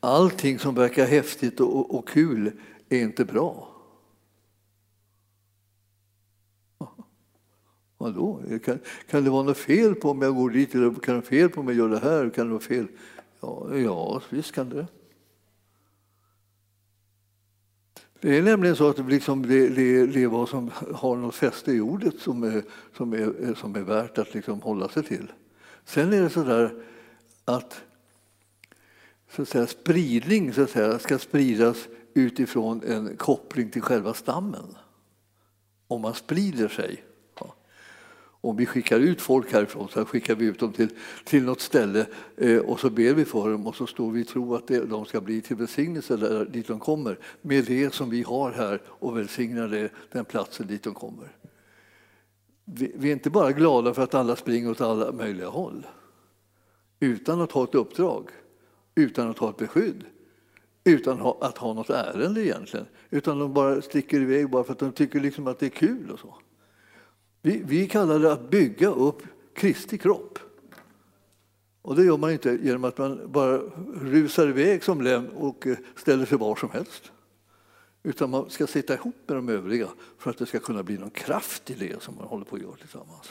allting 0.00 0.58
som 0.58 0.74
verkar 0.74 1.06
häftigt 1.06 1.60
och, 1.60 1.94
och 1.94 2.08
kul 2.08 2.52
är 2.88 3.00
inte 3.00 3.24
bra. 3.24 3.68
Vadå? 7.98 8.42
Kan, 8.64 8.78
kan 9.10 9.24
det 9.24 9.30
vara 9.30 9.42
något 9.42 9.58
fel 9.58 9.94
på 9.94 10.10
om 10.10 10.22
jag 10.22 10.34
går 10.34 10.50
dit? 10.50 10.74
Eller 10.74 10.90
kan 10.90 11.14
det 11.14 11.20
vara 11.20 11.22
fel 11.22 11.48
på 11.48 11.60
om 11.60 11.68
jag 11.68 11.76
gör 11.76 11.88
det 11.88 11.98
här? 11.98 12.30
Kan 12.30 12.46
det 12.46 12.52
vara 12.52 12.62
fel? 12.62 12.86
Ja, 13.40 13.76
ja 13.76 14.22
visst 14.30 14.52
kan 14.52 14.68
det. 14.68 14.86
Det 18.26 18.38
är 18.38 18.42
nämligen 18.42 18.76
så 18.76 18.88
att 18.88 19.10
liksom 19.10 19.42
det, 19.42 19.68
det, 19.68 20.06
det 20.06 20.22
är 20.22 20.26
vad 20.26 20.48
som 20.48 20.70
har 20.94 21.16
något 21.16 21.34
fäste 21.34 21.72
i 21.72 21.80
ordet 21.80 22.20
som 22.20 22.42
är, 22.42 22.62
som 22.96 23.12
är, 23.12 23.54
som 23.54 23.76
är 23.76 23.80
värt 23.80 24.18
att 24.18 24.34
liksom 24.34 24.62
hålla 24.62 24.88
sig 24.88 25.02
till. 25.02 25.32
Sen 25.84 26.12
är 26.12 26.22
det 26.22 26.30
så 26.30 26.44
där 26.44 26.82
att, 27.44 27.80
så 29.30 29.42
att 29.42 29.48
säga, 29.48 29.66
spridning 29.66 30.52
så 30.52 30.62
att 30.62 30.70
säga, 30.70 30.98
ska 30.98 31.18
spridas 31.18 31.88
utifrån 32.14 32.82
en 32.82 33.16
koppling 33.16 33.70
till 33.70 33.82
själva 33.82 34.14
stammen. 34.14 34.76
Om 35.88 36.00
man 36.00 36.14
sprider 36.14 36.68
sig 36.68 37.04
om 38.40 38.56
vi 38.56 38.66
skickar 38.66 39.00
ut 39.00 39.20
folk 39.20 39.52
härifrån 39.52 39.88
så 39.88 40.04
skickar 40.04 40.34
vi 40.34 40.44
ut 40.46 40.58
dem 40.58 40.72
till, 40.72 40.88
till 41.24 41.44
något 41.44 41.60
ställe 41.60 42.06
eh, 42.36 42.58
och 42.58 42.80
så 42.80 42.90
ber 42.90 43.14
vi 43.14 43.24
för 43.24 43.50
dem 43.50 43.66
och 43.66 43.76
så 43.76 43.86
står 43.86 44.10
vi 44.10 44.20
i 44.20 44.24
tro 44.24 44.54
att 44.54 44.66
det, 44.66 44.84
de 44.84 45.04
ska 45.04 45.20
bli 45.20 45.40
till 45.40 45.56
välsignelse 45.56 46.16
där, 46.16 46.44
dit 46.44 46.66
de 46.66 46.80
kommer 46.80 47.18
med 47.42 47.64
det 47.64 47.94
som 47.94 48.10
vi 48.10 48.22
har 48.22 48.52
här 48.52 48.80
och 48.86 49.18
välsignar 49.18 49.68
det, 49.68 49.90
den 50.12 50.24
platsen 50.24 50.66
dit 50.66 50.82
de 50.82 50.94
kommer. 50.94 51.28
Vi, 52.64 52.92
vi 52.96 53.08
är 53.08 53.12
inte 53.12 53.30
bara 53.30 53.52
glada 53.52 53.94
för 53.94 54.02
att 54.02 54.14
alla 54.14 54.36
springer 54.36 54.70
åt 54.70 54.80
alla 54.80 55.12
möjliga 55.12 55.48
håll 55.48 55.86
utan 57.00 57.40
att 57.40 57.52
ha 57.52 57.64
ett 57.64 57.74
uppdrag, 57.74 58.28
utan 58.94 59.30
att 59.30 59.38
ha 59.38 59.50
ett 59.50 59.56
beskydd 59.56 60.04
utan 60.86 61.20
att 61.40 61.58
ha 61.58 61.72
något 61.72 61.90
ärende 61.90 62.44
egentligen. 62.44 62.86
Utan 63.10 63.38
de 63.38 63.52
bara 63.52 63.82
sticker 63.82 64.20
iväg 64.20 64.50
bara 64.50 64.64
för 64.64 64.72
att 64.72 64.78
de 64.78 64.92
tycker 64.92 65.20
liksom 65.20 65.46
att 65.46 65.58
det 65.58 65.66
är 65.66 65.70
kul. 65.70 66.10
och 66.10 66.18
så. 66.18 66.34
Vi, 67.46 67.62
vi 67.64 67.88
kallar 67.88 68.18
det 68.18 68.32
att 68.32 68.50
bygga 68.50 68.88
upp 68.88 69.22
Kristi 69.54 69.98
kropp. 69.98 70.38
Och 71.82 71.96
det 71.96 72.04
gör 72.04 72.16
man 72.16 72.30
inte 72.30 72.58
genom 72.62 72.84
att 72.84 72.98
man 72.98 73.32
bara 73.32 73.58
rusar 73.94 74.48
iväg 74.48 74.84
som 74.84 75.02
lem 75.02 75.26
och 75.26 75.66
eh, 75.66 75.76
ställer 75.96 76.26
sig 76.26 76.38
var 76.38 76.56
som 76.56 76.70
helst. 76.70 77.12
Utan 78.02 78.30
man 78.30 78.50
ska 78.50 78.66
sitta 78.66 78.94
ihop 78.94 79.14
med 79.26 79.36
de 79.36 79.48
övriga 79.48 79.88
för 80.18 80.30
att 80.30 80.38
det 80.38 80.46
ska 80.46 80.58
kunna 80.58 80.82
bli 80.82 80.98
någon 80.98 81.10
kraft 81.10 81.70
i 81.70 81.74
det 81.74 82.02
som 82.02 82.14
man 82.14 82.26
håller 82.26 82.44
på 82.44 82.56
att 82.56 82.62
göra 82.62 82.76
tillsammans. 82.76 83.28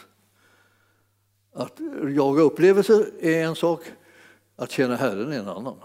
Att 1.54 1.80
jaga 2.16 2.42
upplevelser 2.42 3.12
är 3.20 3.46
en 3.46 3.56
sak, 3.56 3.82
att 4.56 4.72
tjäna 4.72 4.96
Herren 4.96 5.32
är 5.32 5.40
en 5.40 5.50
annan. 5.50 5.78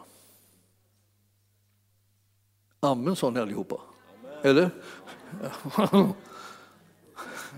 Amen 2.81 3.17
sa 3.17 3.31
ni 3.31 3.41
allihopa. 3.41 3.81
Eller? 4.43 4.71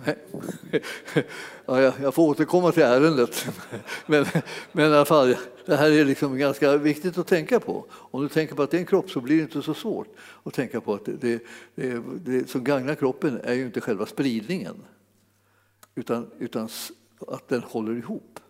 Ja, 1.67 1.81
jag 1.81 2.15
får 2.15 2.29
återkomma 2.29 2.73
till 2.73 2.83
ärendet. 2.83 3.47
Men, 4.07 4.27
men 4.73 4.85
i 4.85 4.95
alla 4.95 5.05
fall, 5.05 5.37
det 5.67 5.77
här 5.77 5.91
är 5.91 6.05
liksom 6.05 6.39
ganska 6.39 6.77
viktigt 6.77 7.19
att 7.19 7.27
tänka 7.27 7.61
på. 7.61 7.87
Om 7.91 8.23
du 8.23 8.29
tänker 8.29 8.55
på 8.55 8.63
att 8.63 8.71
det 8.71 8.77
är 8.77 8.81
en 8.81 8.87
kropp 8.87 9.11
så 9.11 9.21
blir 9.21 9.37
det 9.37 9.43
inte 9.43 9.63
så 9.63 9.75
svårt 9.75 10.09
att 10.43 10.55
tänka 10.55 10.81
på 10.81 10.95
att 10.95 11.05
det, 11.05 11.43
det, 11.75 12.03
det, 12.25 12.51
som 12.51 12.65
gagnar 12.65 12.95
kroppen 12.95 13.41
är 13.45 13.55
ju 13.55 13.65
inte 13.65 13.81
själva 13.81 14.07
spridningen 14.07 14.77
utan, 15.95 16.31
utan 16.39 16.69
att 17.29 17.49
den 17.49 17.63
håller 17.63 17.97
ihop. 17.97 18.41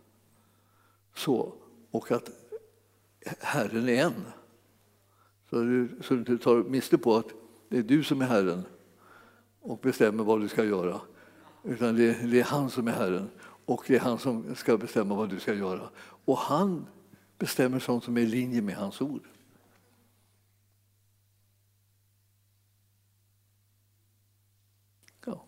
Så, 1.14 1.54
och 1.90 2.12
att 2.12 2.30
Herren 3.40 3.88
är 3.88 4.04
en. 4.04 4.24
Så 5.50 5.56
du, 5.56 5.88
så 6.00 6.14
du 6.14 6.20
inte 6.20 6.38
tar 6.38 6.56
miste 6.56 6.98
på 6.98 7.16
att 7.16 7.28
det 7.68 7.78
är 7.78 7.82
du 7.82 8.04
som 8.04 8.20
är 8.20 8.26
Herren 8.26 8.62
och 9.60 9.78
bestämmer 9.78 10.24
vad 10.24 10.40
du 10.40 10.48
ska 10.48 10.64
göra. 10.64 11.00
Utan 11.64 11.96
det, 11.96 12.12
det 12.12 12.40
är 12.40 12.44
han 12.44 12.70
som 12.70 12.88
är 12.88 12.92
Herren 12.92 13.30
och 13.64 13.84
det 13.86 13.96
är 13.96 14.00
han 14.00 14.18
som 14.18 14.54
ska 14.54 14.76
bestämma 14.76 15.14
vad 15.14 15.30
du 15.30 15.40
ska 15.40 15.54
göra. 15.54 15.90
Och 16.24 16.38
han 16.38 16.86
bestämmer 17.38 17.78
sånt 17.78 18.04
som 18.04 18.16
är 18.16 18.20
i 18.20 18.26
linje 18.26 18.62
med 18.62 18.76
hans 18.76 19.00
ord. 19.00 19.22
Ja. 25.24 25.44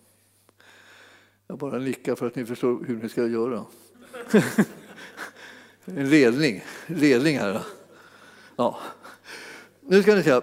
Jag 1.46 1.58
bara 1.58 1.78
nickar 1.78 2.14
för 2.14 2.26
att 2.26 2.34
ni 2.34 2.46
förstår 2.46 2.84
hur 2.84 3.02
ni 3.02 3.08
ska 3.08 3.26
göra. 3.26 3.64
en 5.84 6.10
ledning, 6.10 6.62
ledning 6.86 7.38
här. 7.38 7.62
Ja. 8.56 8.78
Nu 9.80 10.02
ska 10.02 10.14
ni 10.14 10.22
se. 10.22 10.40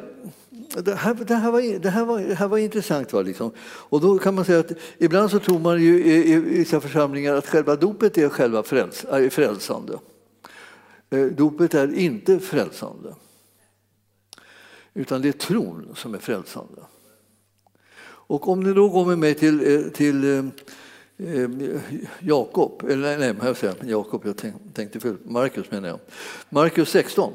Det 0.83 0.95
här, 0.95 1.13
det 1.13 1.35
här, 1.35 1.51
var, 1.51 1.79
det 1.79 1.89
här, 1.89 2.05
var, 2.05 2.19
det 2.19 2.35
här 2.35 2.47
var 2.47 2.57
intressant. 2.57 3.13
Va, 3.13 3.21
liksom. 3.21 3.51
Och 3.61 4.01
då 4.01 4.17
kan 4.17 4.35
man 4.35 4.45
säga 4.45 4.59
att 4.59 4.71
ibland 4.97 5.31
så 5.31 5.39
tror 5.39 5.59
man 5.59 5.81
ju 5.81 6.03
i, 6.03 6.33
i 6.33 6.35
vissa 6.39 6.81
församlingar 6.81 7.33
att 7.33 7.47
själva 7.47 7.75
dopet 7.75 8.17
är 8.17 8.29
själva 8.29 8.63
fräls, 8.63 9.05
är 9.09 9.29
frälsande. 9.29 9.99
Eh, 11.09 11.25
dopet 11.25 11.73
är 11.73 11.93
inte 11.93 12.39
frälsande. 12.39 13.15
Utan 14.93 15.21
det 15.21 15.27
är 15.27 15.31
tron 15.33 15.93
som 15.95 16.13
är 16.13 16.19
frälsande. 16.19 16.81
Och 18.03 18.49
om 18.49 18.59
ni 18.59 18.73
då 18.73 18.89
går 18.89 19.05
med 19.05 19.17
mig 19.17 19.35
till, 19.35 19.75
eh, 19.75 19.91
till 19.91 20.23
eh, 20.23 20.45
eh, 21.17 21.49
Jakob, 22.19 22.83
eller 22.89 23.17
nej, 23.17 23.35
jag 23.43 23.57
säger 23.57 23.75
Jakob, 23.85 24.21
jag 24.25 24.53
tänkte 24.73 24.99
fel, 24.99 25.17
Markus 25.25 25.71
menar 25.71 25.89
jag. 25.89 25.99
Markus 26.49 26.89
16, 26.89 27.33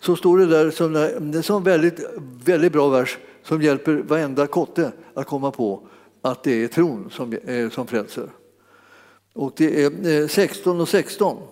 så 0.00 0.16
står 0.16 0.38
det 0.38 0.46
där 0.46 0.70
som 0.70 0.96
en 0.96 1.42
sån 1.42 1.62
väldigt, 1.62 2.00
väldigt 2.44 2.72
bra 2.72 2.88
vers 2.88 3.18
som 3.42 3.62
hjälper 3.62 3.94
varenda 3.94 4.46
kotte 4.46 4.92
att 5.14 5.26
komma 5.26 5.50
på 5.50 5.88
att 6.22 6.42
det 6.42 6.64
är 6.64 6.68
tron 6.68 7.10
som, 7.10 7.32
eh, 7.32 7.70
som 7.70 7.86
frälser. 7.86 8.30
Och 9.32 9.52
det 9.56 9.84
är 9.84 10.22
eh, 10.22 10.28
16 10.28 10.80
och 10.80 10.88
16. 10.88 11.42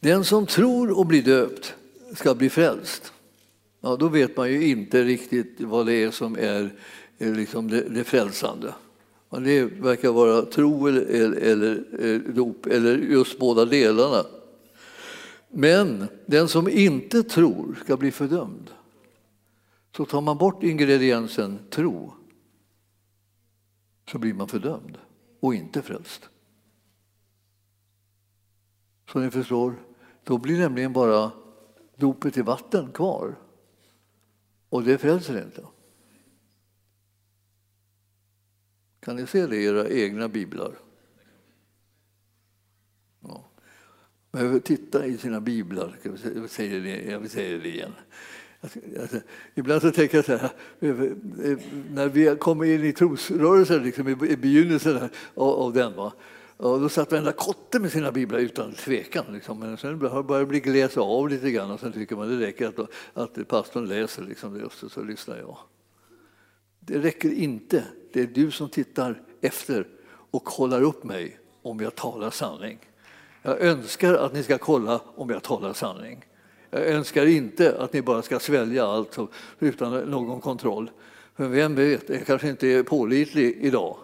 Den 0.00 0.24
som 0.24 0.46
tror 0.46 0.98
och 0.98 1.06
blir 1.06 1.22
döpt 1.22 1.74
ska 2.14 2.34
bli 2.34 2.50
frälst. 2.50 3.12
Ja, 3.80 3.96
då 3.96 4.08
vet 4.08 4.36
man 4.36 4.50
ju 4.50 4.66
inte 4.68 5.04
riktigt 5.04 5.56
vad 5.58 5.86
det 5.86 5.94
är 5.94 6.10
som 6.10 6.38
är 6.38 6.70
eh, 7.18 7.32
liksom 7.32 7.70
det, 7.70 7.80
det 7.80 8.04
frälsande. 8.04 8.74
Det 9.30 9.64
verkar 9.64 10.12
vara 10.12 10.42
tro 10.42 10.86
eller, 10.86 11.02
eller, 11.02 11.36
eller 11.36 12.04
eh, 12.04 12.34
dop, 12.34 12.66
eller 12.66 12.98
just 12.98 13.38
båda 13.38 13.64
delarna. 13.64 14.24
Men 15.48 16.08
den 16.26 16.48
som 16.48 16.68
inte 16.68 17.22
tror 17.22 17.78
ska 17.84 17.96
bli 17.96 18.10
fördömd. 18.10 18.70
Så 19.96 20.04
tar 20.04 20.20
man 20.20 20.38
bort 20.38 20.62
ingrediensen 20.62 21.58
tro 21.70 22.12
så 24.10 24.18
blir 24.18 24.34
man 24.34 24.48
fördömd 24.48 24.98
och 25.40 25.54
inte 25.54 25.82
frälst. 25.82 26.28
Så 29.12 29.18
ni 29.18 29.30
förstår, 29.30 29.74
då 30.24 30.38
blir 30.38 30.58
nämligen 30.58 30.92
bara 30.92 31.32
dopet 31.96 32.36
i 32.36 32.42
vatten 32.42 32.92
kvar. 32.92 33.38
Och 34.68 34.82
det 34.82 34.98
frälser 34.98 35.44
inte. 35.44 35.64
Kan 39.00 39.16
ni 39.16 39.26
se 39.26 39.46
det 39.46 39.56
i 39.56 39.64
era 39.64 39.88
egna 39.88 40.28
biblar? 40.28 40.72
Ja. 43.20 43.44
Men 44.30 44.60
titta 44.60 45.06
i 45.06 45.18
sina 45.18 45.40
biblar. 45.40 45.96
Jag 46.34 46.50
säger 46.50 46.80
det, 46.80 47.10
jag 47.10 47.30
säger 47.30 47.58
det 47.58 47.68
igen. 47.68 47.92
Alltså, 48.60 48.78
alltså, 49.00 49.16
ibland 49.54 49.82
så 49.82 49.90
tänker 49.90 50.18
jag 50.18 50.24
så 50.24 50.36
här, 50.36 50.50
när 51.94 52.08
vi 52.08 52.36
kommer 52.36 52.64
in 52.64 52.84
i 52.84 52.92
trosrörelsen, 52.92 53.82
liksom, 53.82 54.08
i 54.08 54.36
begynnelsen 54.36 54.96
av, 55.34 55.48
av 55.48 55.72
den, 55.72 55.96
va? 55.96 56.12
Och 56.56 56.80
då 56.80 56.88
satt 56.88 57.10
varenda 57.10 57.32
kotte 57.32 57.80
med 57.80 57.92
sina 57.92 58.12
biblar 58.12 58.38
utan 58.38 58.72
tvekan. 58.72 59.24
Liksom. 59.32 59.58
Men 59.58 59.76
sen 59.76 59.98
börjar 59.98 60.38
det 60.38 60.46
bli 60.46 60.60
gläsa 60.60 61.00
av 61.00 61.28
lite 61.28 61.50
grann 61.50 61.70
och 61.70 61.80
sen 61.80 61.92
tycker 61.92 62.16
man 62.16 62.28
det 62.28 62.46
räcker 62.46 62.68
att, 62.68 62.90
att 63.14 63.48
pastorn 63.48 63.88
läser 63.88 64.22
liksom, 64.22 64.60
just, 64.60 64.92
så 64.92 65.02
lyssnar 65.02 65.38
jag. 65.38 65.58
Det 66.90 66.98
räcker 66.98 67.32
inte. 67.32 67.84
Det 68.12 68.20
är 68.20 68.26
du 68.26 68.50
som 68.50 68.68
tittar 68.68 69.22
efter 69.40 69.86
och 70.30 70.44
kollar 70.44 70.82
upp 70.82 71.04
mig 71.04 71.38
om 71.62 71.80
jag 71.80 71.94
talar 71.94 72.30
sanning. 72.30 72.78
Jag 73.42 73.60
önskar 73.60 74.14
att 74.14 74.32
ni 74.32 74.42
ska 74.42 74.58
kolla 74.58 75.00
om 75.16 75.30
jag 75.30 75.42
talar 75.42 75.72
sanning. 75.72 76.24
Jag 76.70 76.86
önskar 76.86 77.26
inte 77.26 77.78
att 77.78 77.92
ni 77.92 78.02
bara 78.02 78.22
ska 78.22 78.38
svälja 78.38 78.86
allt 78.86 79.18
utan 79.58 79.98
någon 79.98 80.40
kontroll. 80.40 80.90
För 81.36 81.48
vem 81.48 81.74
vet, 81.74 82.08
jag 82.08 82.26
kanske 82.26 82.48
inte 82.48 82.68
är 82.68 82.82
pålitlig 82.82 83.56
idag 83.60 83.96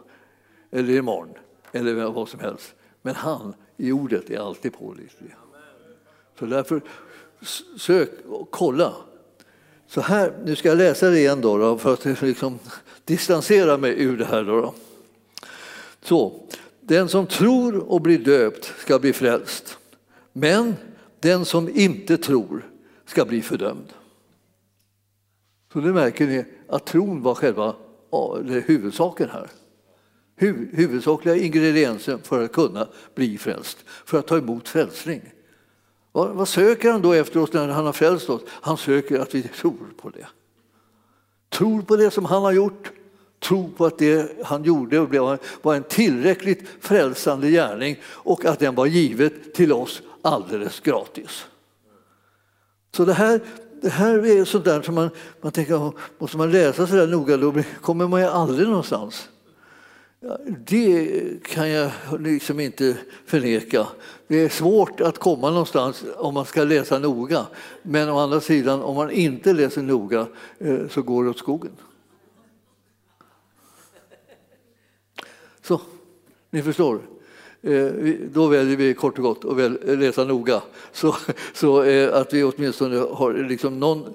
eller 0.71 0.95
imorgon 0.95 1.35
eller 1.73 1.95
vad 1.95 2.29
som 2.29 2.41
helst. 2.41 2.75
Men 3.03 3.15
han 3.15 3.55
i 3.77 3.93
ordet 3.93 4.31
är 4.31 4.39
alltid 4.39 4.73
pålitlig. 4.73 5.35
Så 6.39 6.47
därför 6.47 6.81
sök 7.79 8.11
och 8.29 8.51
kolla. 8.51 8.95
Så 9.89 10.01
här, 10.01 10.33
nu 10.45 10.57
ska 10.57 10.69
jag 10.69 10.79
läsa 10.79 11.11
det 11.11 11.19
igen 11.19 11.41
då, 11.41 11.59
då 11.59 11.79
för 11.79 11.93
att 11.93 12.23
liksom 12.23 12.59
distansera 13.05 13.77
mig 13.77 14.03
ur 14.03 14.17
det 14.17 14.25
här. 14.25 14.45
Då, 14.45 14.61
då. 14.61 14.75
Så, 16.03 16.47
den 16.81 17.09
som 17.09 17.27
tror 17.27 17.77
och 17.77 18.01
blir 18.01 18.19
döpt 18.19 18.73
ska 18.79 18.99
bli 18.99 19.13
frälst. 19.13 19.79
Men 20.33 20.75
den 21.21 21.45
som 21.45 21.69
inte 21.69 22.17
tror 22.17 22.71
ska 23.07 23.25
bli 23.25 23.43
fördömd. 23.43 23.93
Så 25.73 25.79
nu 25.79 25.93
märker 25.93 26.27
ni 26.27 26.45
att 26.69 26.87
tron 26.87 27.23
var 27.23 27.35
själva 27.35 27.75
huvudsaken 28.67 29.29
här 29.31 29.51
huvudsakliga 30.37 31.37
ingrediensen 31.37 32.19
för 32.23 32.45
att 32.45 32.53
kunna 32.53 32.89
bli 33.15 33.39
frälst, 33.39 33.79
för 34.05 34.19
att 34.19 34.27
ta 34.27 34.39
emot 34.39 34.69
frälsning. 34.69 35.23
Vad, 36.17 36.31
vad 36.31 36.49
söker 36.49 36.93
han 36.93 37.03
då 37.03 37.13
efter 37.13 37.41
oss 37.41 37.53
när 37.53 37.69
han 37.69 37.87
har 37.87 37.93
frälst 37.93 38.31
oss? 38.31 38.43
Han 38.49 38.77
söker 38.77 39.19
att 39.21 39.35
vi 39.35 39.43
tror 39.43 39.93
på 40.03 40.11
det. 40.11 40.27
Tror 41.49 41.83
på 41.83 41.97
det 41.97 42.11
som 42.11 42.25
han 42.25 42.43
har 42.43 42.53
gjort, 42.53 42.93
tro 43.41 43.71
på 43.77 43.87
att 43.87 43.99
det 43.99 44.45
han 44.45 44.65
gjorde 44.65 45.01
var 45.63 45.75
en 45.75 45.83
tillräckligt 45.83 46.69
frälsande 46.81 47.51
gärning 47.51 47.97
och 48.05 48.45
att 48.45 48.59
den 48.59 48.75
var 48.75 48.87
givet 48.87 49.55
till 49.55 49.73
oss 49.73 50.03
alldeles 50.23 50.81
gratis. 50.81 51.47
Så 52.93 53.05
det 53.05 53.15
här, 53.15 53.41
det 53.83 53.91
här 53.91 54.27
är 54.27 54.45
sånt 54.45 54.65
där 54.65 54.83
som 54.83 54.95
man, 54.95 55.11
man 55.41 55.53
tänker, 55.53 55.93
måste 56.19 56.37
man 56.37 56.53
läsa 56.53 56.87
så 56.87 56.95
där 56.95 57.07
noga 57.07 57.37
då 57.37 57.55
kommer 57.81 58.09
man 58.09 58.21
ju 58.21 58.27
aldrig 58.27 58.69
någonstans. 58.69 59.29
Det 60.67 61.23
kan 61.43 61.71
jag 61.71 61.91
liksom 62.19 62.61
inte 62.61 62.97
förneka. 63.25 63.87
Det 64.27 64.37
är 64.41 64.49
svårt 64.49 65.01
att 65.01 65.19
komma 65.19 65.51
någonstans 65.51 66.05
om 66.17 66.35
man 66.35 66.47
ska 66.47 66.65
läsa 66.65 66.99
noga. 66.99 67.47
Men 67.83 68.09
å 68.09 68.19
andra 68.19 68.41
sidan, 68.41 68.83
om 68.83 68.97
man 68.97 69.11
inte 69.11 69.53
läser 69.53 69.83
noga 69.83 70.27
eh, 70.59 70.89
så 70.89 71.03
går 71.03 71.25
det 71.25 71.31
åt 71.31 71.39
skogen. 71.39 71.73
Så, 75.63 75.81
ni 76.51 76.63
förstår. 76.63 77.01
Eh, 77.63 77.93
då 78.33 78.47
väljer 78.47 78.77
vi 78.77 78.95
kort 78.95 79.19
och 79.19 79.25
gott 79.25 79.45
att 79.45 79.59
eh, 79.59 79.99
läsa 79.99 80.25
noga 80.25 80.63
så, 80.93 81.17
så 81.55 81.81
att 82.13 82.35
vi 82.35 82.45
åtminstone 82.45 82.97
har 82.97 83.35
liksom 83.49 83.81
någon, 83.81 84.15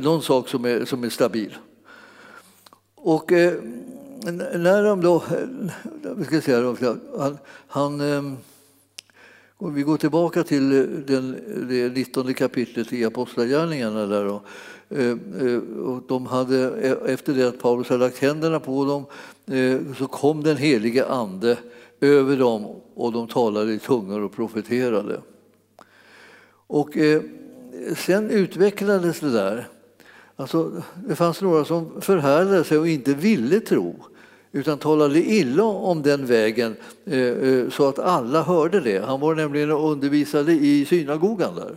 någon 0.00 0.22
sak 0.22 0.48
som 0.48 0.64
är, 0.64 0.84
som 0.84 1.04
är 1.04 1.08
stabil. 1.08 1.56
Och 2.94 3.32
när 4.24 4.84
de 4.84 5.00
då, 5.00 5.22
vi 6.16 6.24
ska 6.24 6.40
säga, 6.40 6.76
han, 7.18 7.38
han, 7.66 8.00
ehm, 8.00 8.36
vi 9.58 9.82
går 9.82 9.96
tillbaka 9.96 10.44
till 10.44 10.70
den, 11.06 11.36
det 11.68 11.88
19 11.88 12.34
kapitlet 12.34 12.92
i 12.92 13.04
Apostlagärningarna. 13.04 14.06
Där 14.06 14.24
då. 14.24 14.42
Ehm, 14.90 15.20
eh, 15.40 15.78
och 15.78 16.02
de 16.08 16.26
hade, 16.26 16.56
e- 16.58 17.12
efter 17.12 17.34
det 17.34 17.48
att 17.48 17.58
Paulus 17.58 17.88
hade 17.88 18.04
lagt 18.04 18.18
händerna 18.18 18.60
på 18.60 18.84
dem 18.84 19.04
eh, 19.56 19.80
så 19.98 20.06
kom 20.06 20.42
den 20.42 20.56
helige 20.56 21.06
ande 21.06 21.56
över 22.00 22.36
dem 22.36 22.66
och 22.94 23.12
de 23.12 23.28
talade 23.28 23.72
i 23.72 23.78
tungor 23.78 24.22
och 24.22 24.32
profeterade. 24.32 25.20
Och 26.66 26.96
eh, 26.96 27.22
sen 27.96 28.30
utvecklades 28.30 29.20
det 29.20 29.32
där. 29.32 29.68
Alltså, 30.36 30.82
det 31.08 31.16
fanns 31.16 31.42
några 31.42 31.64
som 31.64 32.00
förhärdade 32.00 32.64
sig 32.64 32.78
och 32.78 32.88
inte 32.88 33.14
ville 33.14 33.60
tro 33.60 33.96
utan 34.52 34.78
talade 34.78 35.22
illa 35.22 35.64
om 35.64 36.02
den 36.02 36.26
vägen 36.26 36.76
eh, 37.04 37.18
eh, 37.18 37.68
så 37.68 37.88
att 37.88 37.98
alla 37.98 38.42
hörde 38.42 38.80
det. 38.80 39.04
Han 39.04 39.20
var 39.20 39.34
nämligen 39.34 39.72
och 39.72 39.92
undervisade 39.92 40.52
i 40.52 40.84
synagogan 40.84 41.54
där. 41.54 41.76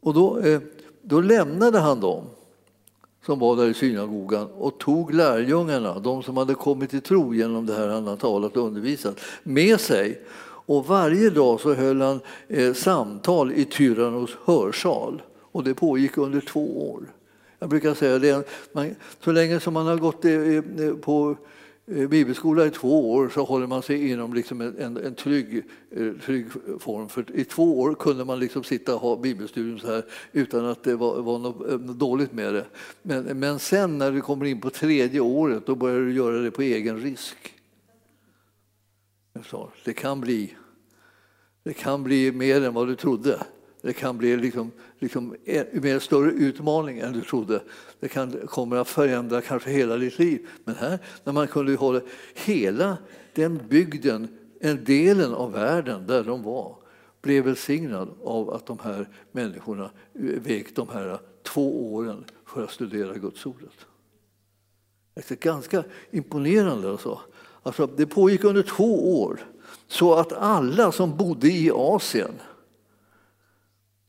Och 0.00 0.14
då, 0.14 0.38
eh, 0.38 0.60
då 1.02 1.20
lämnade 1.20 1.78
han 1.78 2.00
dem 2.00 2.24
som 3.26 3.38
var 3.38 3.56
där 3.56 3.66
i 3.66 3.74
synagogan 3.74 4.46
och 4.46 4.78
tog 4.78 5.14
lärjungarna, 5.14 5.98
de 5.98 6.22
som 6.22 6.36
hade 6.36 6.54
kommit 6.54 6.90
till 6.90 7.00
tro 7.00 7.34
genom 7.34 7.66
det 7.66 7.74
här 7.74 7.88
han 7.88 8.06
hade 8.06 8.20
talat 8.20 8.56
och 8.56 8.66
undervisat, 8.66 9.20
med 9.42 9.80
sig 9.80 10.20
Och 10.66 10.86
varje 10.86 11.30
dag 11.30 11.60
så 11.60 11.74
höll 11.74 12.00
han 12.00 12.20
samtal 12.74 13.52
i 13.52 13.64
Tyrannos 13.64 14.30
hörsal. 14.44 15.22
Och 15.52 15.64
det 15.64 15.74
pågick 15.74 16.18
under 16.18 16.40
två 16.40 16.90
år. 16.92 17.02
Jag 17.62 17.68
brukar 17.68 17.94
säga 17.94 18.18
det, 18.18 18.48
man, 18.72 18.94
så 19.20 19.32
länge 19.32 19.60
som 19.60 19.74
man 19.74 19.86
har 19.86 19.96
gått 19.96 20.22
på 21.02 21.36
eh, 21.86 22.08
bibelskola 22.08 22.66
i 22.66 22.70
två 22.70 23.12
år 23.12 23.28
så 23.28 23.44
håller 23.44 23.66
man 23.66 23.82
sig 23.82 24.10
inom 24.10 24.34
liksom 24.34 24.60
en, 24.60 24.96
en, 24.96 25.14
trygg, 25.14 25.64
eh, 25.90 26.12
trygg 26.24 26.46
form. 26.78 27.08
För 27.08 27.24
I 27.36 27.44
två 27.44 27.80
år 27.80 27.94
kunde 27.94 28.24
man 28.24 28.38
liksom 28.38 28.64
sitta 28.64 28.94
och 28.94 29.00
ha 29.00 29.16
bibelstudium 29.16 29.78
så 29.78 29.86
här 29.86 30.04
utan 30.32 30.64
att 30.64 30.84
det 30.84 30.96
var, 30.96 31.22
var 31.22 31.38
något, 31.38 31.68
eh, 31.68 31.78
något, 31.78 31.98
dåligt 31.98 32.32
med 32.32 32.54
det. 32.54 32.66
Men, 33.02 33.38
men 33.38 33.58
sen 33.58 33.98
när 33.98 34.12
du 34.12 34.20
kommer 34.20 34.46
in 34.46 34.60
på 34.60 34.70
tredje 34.70 35.20
året 35.20 35.66
då 35.66 35.74
börjar 35.74 36.00
du 36.00 36.12
göra 36.12 36.38
det 36.38 36.50
på 36.50 36.62
egen 36.62 37.00
risk. 37.00 37.54
Det 39.84 39.92
kan 39.92 40.20
bli, 40.20 40.54
det 41.62 41.72
kan 41.72 42.02
bli 42.02 42.32
mer 42.32 42.64
än 42.64 42.74
vad 42.74 42.88
du 42.88 42.96
trodde. 42.96 43.46
Det 43.82 43.92
kan 43.92 44.18
bli 44.18 44.36
liksom, 44.36 44.70
liksom 44.98 45.36
en 45.44 45.66
mer 45.72 45.98
större 45.98 46.30
utmaning 46.30 46.98
än 46.98 47.12
du 47.12 47.20
trodde. 47.20 47.62
Det 48.00 48.08
kan, 48.08 48.46
kommer 48.46 48.76
att 48.76 48.88
förändra 48.88 49.40
kanske 49.40 49.70
hela 49.70 49.96
ditt 49.96 50.18
liv. 50.18 50.48
Men 50.64 50.74
här, 50.74 50.98
när 51.24 51.32
man 51.32 51.48
kunde 51.48 51.74
hålla 51.74 52.00
hela 52.34 52.96
den 53.34 53.60
bygden, 53.68 54.28
en 54.60 54.84
delen 54.84 55.34
av 55.34 55.52
världen 55.52 56.06
där 56.06 56.24
de 56.24 56.42
var, 56.42 56.76
blev 57.22 57.44
välsignad 57.44 58.08
av 58.24 58.50
att 58.50 58.66
de 58.66 58.78
här 58.78 59.08
människorna 59.32 59.90
eh, 60.14 60.20
vek 60.20 60.76
de 60.76 60.88
här 60.88 61.18
två 61.42 61.94
åren 61.94 62.24
för 62.46 62.64
att 62.64 62.70
studera 62.70 63.14
Guds 63.14 63.46
ordet. 63.46 63.86
Det 65.14 65.30
är 65.30 65.36
ganska 65.36 65.84
imponerande. 66.10 66.90
Alltså. 66.90 67.20
Alltså, 67.62 67.86
det 67.86 68.06
pågick 68.06 68.44
under 68.44 68.62
två 68.62 69.22
år, 69.22 69.40
så 69.86 70.14
att 70.14 70.32
alla 70.32 70.92
som 70.92 71.16
bodde 71.16 71.48
i 71.48 71.70
Asien 71.74 72.32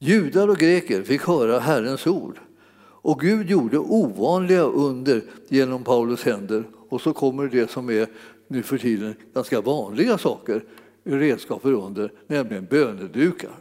Judar 0.04 0.48
och 0.48 0.58
greker 0.58 1.04
fick 1.04 1.22
höra 1.22 1.60
Herrens 1.60 2.08
ord. 2.08 2.40
Och 2.80 3.20
Gud 3.20 3.50
gjorde 3.50 3.78
ovanliga 3.78 4.62
under 4.62 5.24
genom 5.48 5.84
Paulus 5.84 6.24
händer. 6.24 6.64
Och 6.90 7.02
så 7.02 7.14
kommer 7.14 7.48
det 7.48 7.72
som 7.72 7.90
är 7.90 8.08
nu 8.48 8.64
för 8.64 8.78
tiden 8.78 9.16
ganska 9.34 9.62
vanliga 9.62 10.18
saker, 10.18 10.64
redskap 11.04 11.62
för 11.62 11.74
under, 11.74 12.12
nämligen 12.28 12.66
bönedukar. 12.66 13.52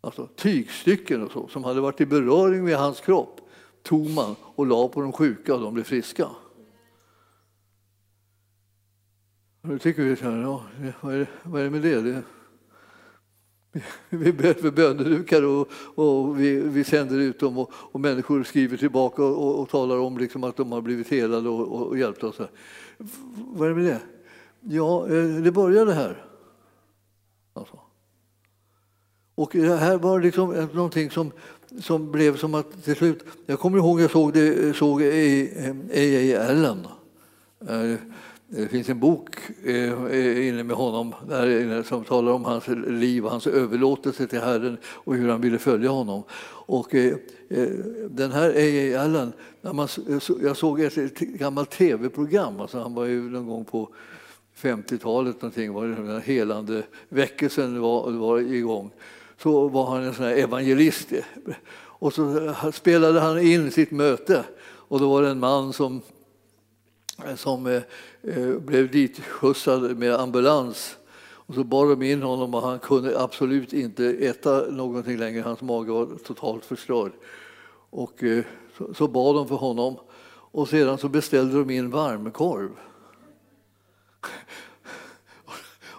Alltså 0.00 0.28
tygstycken 0.36 1.22
och 1.22 1.32
så, 1.32 1.48
som 1.48 1.64
hade 1.64 1.80
varit 1.80 2.00
i 2.00 2.06
beröring 2.06 2.64
med 2.64 2.76
hans 2.76 3.00
kropp 3.00 3.40
tog 3.82 4.10
man 4.10 4.36
och 4.42 4.66
la 4.66 4.88
på 4.88 5.00
de 5.00 5.12
sjuka 5.12 5.54
och 5.54 5.60
de 5.60 5.74
blev 5.74 5.84
friska. 5.84 6.28
Nu 9.62 9.78
tycker 9.78 10.02
vi 10.02 10.16
så 10.16 10.24
här, 10.24 10.38
ja, 10.38 10.64
vad, 11.00 11.14
är 11.14 11.18
det, 11.18 11.26
vad 11.42 11.60
är 11.60 11.64
det 11.64 11.70
med 11.70 11.82
det? 11.82 12.22
Vi 14.08 14.32
ber 14.32 14.54
för 14.54 14.70
bönedukar 14.70 15.42
och, 15.42 15.68
och 15.94 16.40
vi, 16.40 16.60
vi, 16.60 16.84
sänder 16.84 17.18
ut 17.18 17.40
dem 17.40 17.58
och, 17.58 17.72
och 17.74 18.00
människor 18.00 18.44
skriver 18.44 18.76
tillbaka 18.76 19.22
och, 19.22 19.60
och 19.60 19.68
talar 19.68 19.98
om 19.98 20.18
liksom 20.18 20.44
att 20.44 20.56
de 20.56 20.72
har 20.72 20.80
blivit 20.80 21.08
helade 21.08 21.48
och, 21.48 21.88
och 21.88 21.98
hjälpta 21.98 22.26
oss. 22.26 22.40
Vad 23.34 23.68
är 23.68 23.74
det 23.74 23.82
med 23.82 23.84
det? 23.84 24.00
Ja, 24.60 25.06
eh, 25.08 25.42
det 25.42 25.52
började 25.52 25.94
här. 25.94 26.24
Alltså. 27.52 27.78
Och 29.34 29.50
det 29.52 29.76
här 29.76 29.98
var 29.98 30.20
liksom 30.20 30.68
någonting 30.72 31.10
som, 31.10 31.32
som 31.80 32.12
blev 32.12 32.36
som 32.36 32.54
att 32.54 32.84
till 32.84 32.96
slut... 32.96 33.24
Jag 33.46 33.58
kommer 33.58 33.78
ihåg 33.78 34.00
jag 34.00 34.10
såg 34.10 34.32
det 34.32 34.76
såg 34.76 35.02
A.A. 35.02 36.48
Allen. 36.48 36.86
Eh, 37.68 37.98
det 38.54 38.68
finns 38.68 38.88
en 38.88 38.98
bok 38.98 39.36
eh, 39.64 40.04
eh, 40.04 40.48
inne 40.48 40.62
med 40.62 40.76
honom 40.76 41.14
där 41.28 41.82
som 41.82 42.04
talar 42.04 42.32
om 42.32 42.44
hans 42.44 42.68
liv, 42.86 43.24
och 43.24 43.30
hans 43.30 43.46
överlåtelse 43.46 44.26
till 44.26 44.40
Herren 44.40 44.76
och 44.84 45.14
hur 45.14 45.28
han 45.28 45.40
ville 45.40 45.58
följa 45.58 45.90
honom. 45.90 46.22
Och 46.66 46.94
eh, 46.94 47.16
den 48.10 48.32
här 48.32 48.50
A.A. 48.50 49.02
Allen, 49.04 49.32
när 49.60 49.72
man, 49.72 49.88
jag 50.42 50.56
såg 50.56 50.80
ett 50.80 51.18
gammalt 51.18 51.70
tv-program, 51.70 52.60
alltså 52.60 52.78
han 52.78 52.94
var 52.94 53.04
ju 53.04 53.20
någon 53.30 53.46
gång 53.46 53.64
på 53.64 53.88
50-talet 54.60 55.42
någonting, 55.42 55.72
var 55.72 55.86
den 55.86 56.22
helande 56.22 56.82
väckelsen 57.08 57.80
var, 57.80 58.10
var 58.10 58.38
igång. 58.38 58.90
Så 59.42 59.68
var 59.68 59.86
han 59.86 60.02
en 60.02 60.14
sån 60.14 60.24
här 60.24 60.36
evangelist. 60.36 61.12
Och 61.74 62.12
så 62.12 62.54
spelade 62.72 63.20
han 63.20 63.38
in 63.38 63.70
sitt 63.70 63.90
möte 63.90 64.44
och 64.64 65.00
då 65.00 65.08
var 65.10 65.22
det 65.22 65.28
en 65.28 65.40
man 65.40 65.72
som 65.72 66.00
som 67.36 67.66
eh, 67.66 67.82
eh, 68.22 68.58
blev 68.58 68.90
ditskjutsad 68.90 69.98
med 69.98 70.14
ambulans. 70.14 70.96
Och 71.22 71.54
så 71.54 71.64
bar 71.64 71.86
de 71.86 72.02
in 72.02 72.22
honom 72.22 72.54
och 72.54 72.62
han 72.62 72.78
kunde 72.78 73.20
absolut 73.20 73.72
inte 73.72 74.04
äta 74.04 74.64
någonting 74.70 75.18
längre. 75.18 75.42
Hans 75.42 75.60
mage 75.60 75.92
var 75.92 76.06
totalt 76.24 76.64
förstörd. 76.64 77.12
Och 77.90 78.22
eh, 78.22 78.44
så, 78.78 78.94
så 78.94 79.08
bad 79.08 79.34
de 79.34 79.48
för 79.48 79.56
honom 79.56 79.96
och 80.52 80.68
sedan 80.68 80.98
så 80.98 81.08
beställde 81.08 81.58
de 81.58 81.70
in 81.70 81.90
varmkorv. 81.90 82.70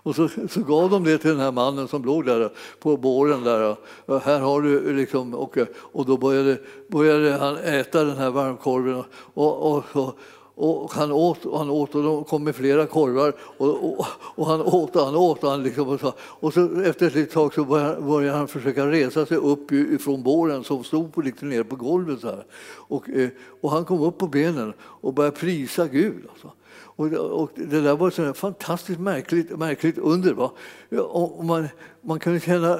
Och 0.05 0.15
så, 0.15 0.29
så 0.49 0.61
gav 0.61 0.89
de 0.89 1.03
det 1.03 1.17
till 1.17 1.29
den 1.29 1.39
här 1.39 1.51
mannen 1.51 1.87
som 1.87 2.05
låg 2.05 2.25
där 2.25 2.51
på 2.79 2.97
båren. 2.97 3.43
Där. 3.43 3.75
Här 4.19 4.39
har 4.39 4.61
du 4.61 4.93
liksom, 4.93 5.33
och, 5.33 5.57
och 5.75 6.05
då 6.05 6.17
började, 6.17 6.57
började 6.87 7.31
han 7.31 7.57
äta 7.57 8.03
den 8.03 8.17
här 8.17 8.29
varmkorven. 8.29 9.03
Och, 9.33 9.73
och, 9.73 9.83
och, 9.93 10.17
och 10.55 10.91
han 10.91 11.11
åt 11.11 11.45
och 11.45 11.57
han 11.59 11.69
åt 11.69 11.95
och 11.95 12.03
de 12.03 12.23
kom 12.23 12.43
med 12.43 12.55
flera 12.55 12.85
korvar 12.85 13.33
och, 13.39 13.83
och, 13.83 14.05
och 14.35 14.47
han 14.47 14.61
åt 14.61 14.95
och 14.95 15.05
han 15.05 15.15
åt. 15.15 15.43
Och, 15.43 15.49
han 15.49 15.63
liksom 15.63 15.87
och, 15.87 15.99
så, 15.99 16.13
och 16.19 16.53
så 16.53 16.81
efter 16.81 17.17
ett 17.17 17.31
tag 17.31 17.53
så 17.53 17.65
började, 17.65 18.01
började, 18.01 18.37
han 18.37 18.47
försöka 18.47 18.91
resa 18.91 19.25
sig 19.25 19.37
upp 19.37 19.71
från 20.01 20.23
båren 20.23 20.63
som 20.63 20.83
stod 20.83 21.13
på, 21.13 21.21
lite 21.21 21.45
nere 21.45 21.63
på 21.63 21.75
golvet. 21.75 22.19
Så 22.19 22.27
här. 22.27 22.45
Och, 22.65 23.09
eh, 23.09 23.29
och 23.61 23.71
han 23.71 23.85
kom 23.85 24.01
upp 24.01 24.17
på 24.17 24.27
benen 24.27 24.73
och 24.81 25.13
började 25.13 25.37
prisa 25.37 25.87
Gud. 25.87 26.23
Alltså. 26.29 26.51
Och, 26.95 27.13
och, 27.13 27.51
det 27.55 27.81
där 27.81 27.95
var 27.95 28.29
ett 28.29 28.37
fantastiskt 28.37 28.99
märkligt, 28.99 29.57
märkligt 29.57 29.97
under. 29.97 30.33
Va? 30.33 30.51
Och 30.97 31.45
man, 31.45 31.67
man 32.01 32.19
kunde 32.19 32.39
känna, 32.39 32.79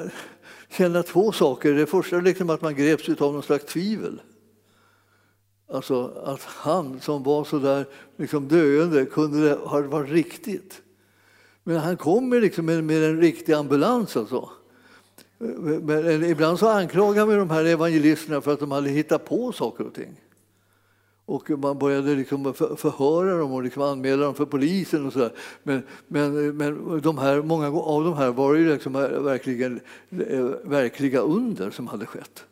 känna 0.70 1.02
två 1.02 1.32
saker. 1.32 1.72
Det 1.72 1.86
första 1.86 2.16
är 2.16 2.22
liksom 2.22 2.50
att 2.50 2.62
man 2.62 2.74
greps 2.74 3.08
av 3.08 3.32
någon 3.32 3.42
slags 3.42 3.64
tvivel. 3.64 4.20
Alltså 5.74 6.12
att 6.24 6.42
han 6.42 7.00
som 7.00 7.22
var 7.22 7.44
så 7.44 7.58
där 7.58 7.86
liksom 8.16 8.48
döende 8.48 9.06
kunde 9.06 9.54
ha 9.54 9.80
varit 9.80 10.10
riktigt. 10.10 10.82
Men 11.64 11.76
han 11.76 11.96
kommer 11.96 12.40
liksom 12.40 12.66
med, 12.66 12.84
med 12.84 13.04
en 13.04 13.20
riktig 13.20 13.52
ambulans. 13.52 14.16
Alltså. 14.16 14.50
Men 15.82 16.24
ibland 16.24 16.58
så 16.58 16.68
anklagar 16.68 17.26
vi 17.26 17.34
de 17.34 17.50
här 17.50 17.64
evangelisterna 17.64 18.40
för 18.40 18.52
att 18.52 18.60
de 18.60 18.72
hade 18.72 18.90
hittat 18.90 19.24
på 19.24 19.52
saker 19.52 19.86
och 19.86 19.94
ting. 19.94 20.20
Och 21.26 21.50
man 21.50 21.78
började 21.78 22.14
liksom 22.14 22.54
förhöra 22.54 23.38
dem 23.38 23.52
och 23.52 23.62
liksom 23.62 23.82
anmäla 23.82 24.24
dem 24.24 24.34
för 24.34 24.46
polisen. 24.46 25.06
och 25.06 25.12
så 25.12 25.18
där. 25.18 25.32
Men, 25.62 25.82
men, 26.08 26.56
men 26.56 27.00
de 27.00 27.18
här, 27.18 27.42
många 27.42 27.66
av 27.66 28.04
de 28.04 28.14
här 28.14 28.30
var 28.30 28.54
ju 28.54 28.72
liksom 28.72 28.92
verkligen, 29.24 29.80
eh, 30.10 30.44
verkliga 30.64 31.20
under 31.20 31.70
som 31.70 31.86
hade 31.86 32.06
skett. 32.06 32.44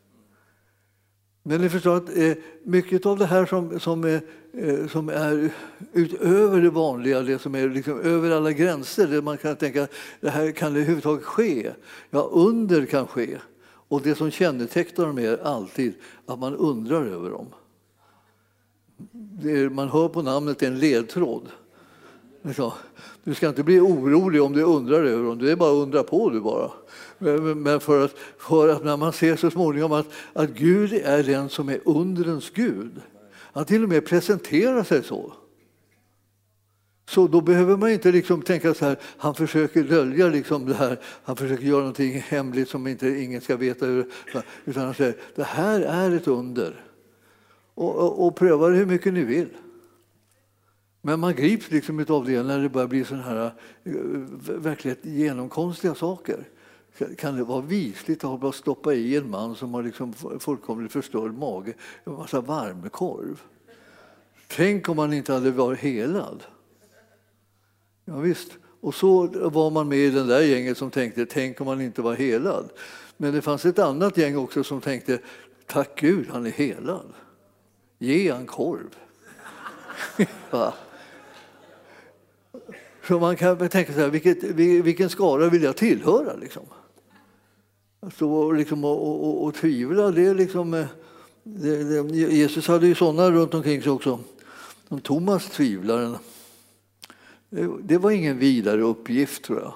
Men 1.42 1.60
ni 1.60 1.68
förstår 1.68 1.96
att 1.96 2.16
eh, 2.16 2.32
mycket 2.62 3.06
av 3.06 3.18
det 3.18 3.26
här 3.26 3.46
som, 3.46 3.80
som, 3.80 4.04
är, 4.04 4.20
eh, 4.52 4.86
som 4.88 5.08
är 5.08 5.50
utöver 5.92 6.60
det 6.60 6.70
vanliga, 6.70 7.20
det 7.20 7.38
som 7.38 7.54
är 7.54 7.68
liksom 7.68 8.00
över 8.00 8.30
alla 8.30 8.52
gränser, 8.52 9.06
det 9.06 9.22
man 9.22 9.38
kan 9.38 9.56
tänka 9.56 9.88
det 10.20 10.30
här 10.30 10.52
kan 10.52 10.72
det 10.72 10.80
överhuvudtaget 10.80 11.24
ske. 11.24 11.72
Ja, 12.10 12.30
under 12.32 12.86
kan 12.86 13.06
ske. 13.06 13.38
Och 13.88 14.02
det 14.02 14.14
som 14.14 14.30
kännetecknar 14.30 15.06
dem 15.06 15.18
är 15.18 15.46
alltid 15.46 15.94
att 16.26 16.38
man 16.38 16.56
undrar 16.56 17.06
över 17.06 17.30
dem. 17.30 17.46
Är, 19.42 19.68
man 19.68 19.88
hör 19.88 20.08
på 20.08 20.22
namnet 20.22 20.62
en 20.62 20.78
ledtråd. 20.78 21.48
Du 23.24 23.34
ska 23.34 23.48
inte 23.48 23.62
bli 23.62 23.80
orolig 23.80 24.42
om 24.42 24.52
du 24.52 24.62
undrar 24.62 25.04
över 25.04 25.24
dem, 25.24 25.38
det 25.38 25.52
är 25.52 25.56
bara 25.56 25.70
att 25.70 25.82
undra 25.82 26.02
på 26.02 26.30
du 26.30 26.40
bara. 26.40 26.70
Men 27.56 27.80
för 27.80 28.04
att, 28.04 28.14
för 28.38 28.68
att 28.68 28.84
när 28.84 28.96
man 28.96 29.12
ser 29.12 29.36
så 29.36 29.50
småningom 29.50 29.92
att, 29.92 30.06
att 30.32 30.50
Gud 30.50 30.92
är 30.92 31.22
den 31.22 31.48
som 31.48 31.68
är 31.68 31.80
undrens 31.84 32.50
Gud, 32.50 33.00
han 33.30 33.64
till 33.64 33.82
och 33.82 33.88
med 33.88 34.06
presenterar 34.06 34.84
sig 34.84 35.02
så. 35.02 35.32
Så 37.08 37.26
då 37.26 37.40
behöver 37.40 37.76
man 37.76 37.90
inte 37.90 38.12
liksom 38.12 38.42
tänka 38.42 38.74
så 38.74 38.84
här, 38.84 38.98
han 39.02 39.34
försöker 39.34 39.82
dölja 39.82 40.28
liksom 40.28 40.66
det 40.66 40.74
här, 40.74 41.00
han 41.24 41.36
försöker 41.36 41.64
göra 41.64 41.78
någonting 41.78 42.20
hemligt 42.20 42.68
som 42.68 42.86
inte 42.86 43.08
ingen 43.08 43.40
ska 43.40 43.56
veta. 43.56 43.86
Utan 44.64 44.84
han 44.84 44.94
säger, 44.94 45.16
det 45.34 45.44
här 45.44 45.80
är 45.80 46.10
ett 46.16 46.28
under. 46.28 46.84
Och, 47.74 47.96
och, 47.96 48.26
och 48.26 48.36
pröva 48.36 48.68
det 48.68 48.76
hur 48.76 48.86
mycket 48.86 49.12
ni 49.12 49.24
vill. 49.24 49.48
Men 51.02 51.20
man 51.20 51.34
grips 51.34 51.70
liksom 51.70 52.04
av 52.08 52.26
det 52.26 52.42
när 52.42 52.58
det 52.58 52.68
börjar 52.68 52.88
bli 52.88 53.04
sådana 53.04 53.24
här 53.24 53.52
eh, 53.84 53.92
verkligt 54.56 55.04
genomkonstiga 55.04 55.94
saker 55.94 56.48
kan 57.18 57.36
det 57.36 57.44
vara 57.44 57.60
visligt 57.60 58.24
att 58.24 58.40
bara 58.40 58.52
stoppa 58.52 58.94
i 58.94 59.16
en 59.16 59.30
man 59.30 59.56
som 59.56 59.74
har 59.74 59.82
liksom 59.82 60.12
fullkomligt 60.40 60.92
förstörd 60.92 61.34
mage 61.34 61.74
en 62.04 62.12
massa 62.12 62.40
varmkorv? 62.40 63.42
Tänk 64.48 64.88
om 64.88 64.98
han 64.98 65.12
inte 65.12 65.32
hade 65.32 65.50
varit 65.50 65.78
helad. 65.78 66.42
Ja, 68.04 68.16
visst. 68.16 68.52
Och 68.80 68.94
så 68.94 69.26
var 69.26 69.70
man 69.70 69.88
med 69.88 69.98
i 69.98 70.10
den 70.10 70.26
där 70.26 70.40
gänget 70.40 70.78
som 70.78 70.90
tänkte, 70.90 71.26
tänk 71.26 71.60
om 71.60 71.66
han 71.66 71.80
inte 71.80 72.02
var 72.02 72.14
helad. 72.14 72.70
Men 73.16 73.34
det 73.34 73.42
fanns 73.42 73.64
ett 73.64 73.78
annat 73.78 74.16
gäng 74.16 74.36
också 74.36 74.64
som 74.64 74.80
tänkte, 74.80 75.18
tack 75.66 76.00
Gud 76.00 76.28
han 76.30 76.46
är 76.46 76.50
helad. 76.50 77.12
Ge 77.98 78.32
han 78.32 78.46
korv. 78.46 78.96
Så 83.06 83.18
man 83.18 83.36
kan 83.36 83.68
tänka 83.68 83.92
så 83.92 84.00
här, 84.00 84.08
vilket, 84.08 84.44
vilken 84.84 85.10
skara 85.10 85.48
vill 85.48 85.62
jag 85.62 85.76
tillhöra? 85.76 86.36
Liksom? 86.36 86.62
Så 88.10 88.52
liksom, 88.52 88.84
och, 88.84 89.24
och, 89.24 89.44
och 89.44 89.54
tvivla, 89.54 90.10
det 90.10 90.26
är 90.26 90.34
liksom... 90.34 90.74
Eh, 90.74 90.86
det, 91.42 92.02
det, 92.02 92.14
Jesus 92.14 92.68
hade 92.68 92.86
ju 92.86 92.94
sådana 92.94 93.30
runt 93.30 93.54
omkring 93.54 93.82
sig 93.82 93.92
också. 93.92 94.18
Som 94.88 95.00
Thomas 95.00 95.50
tvivlaren. 95.50 96.16
Det, 97.50 97.70
det 97.82 97.98
var 97.98 98.10
ingen 98.10 98.38
vidare 98.38 98.82
uppgift 98.82 99.44
tror 99.44 99.60
jag. 99.60 99.74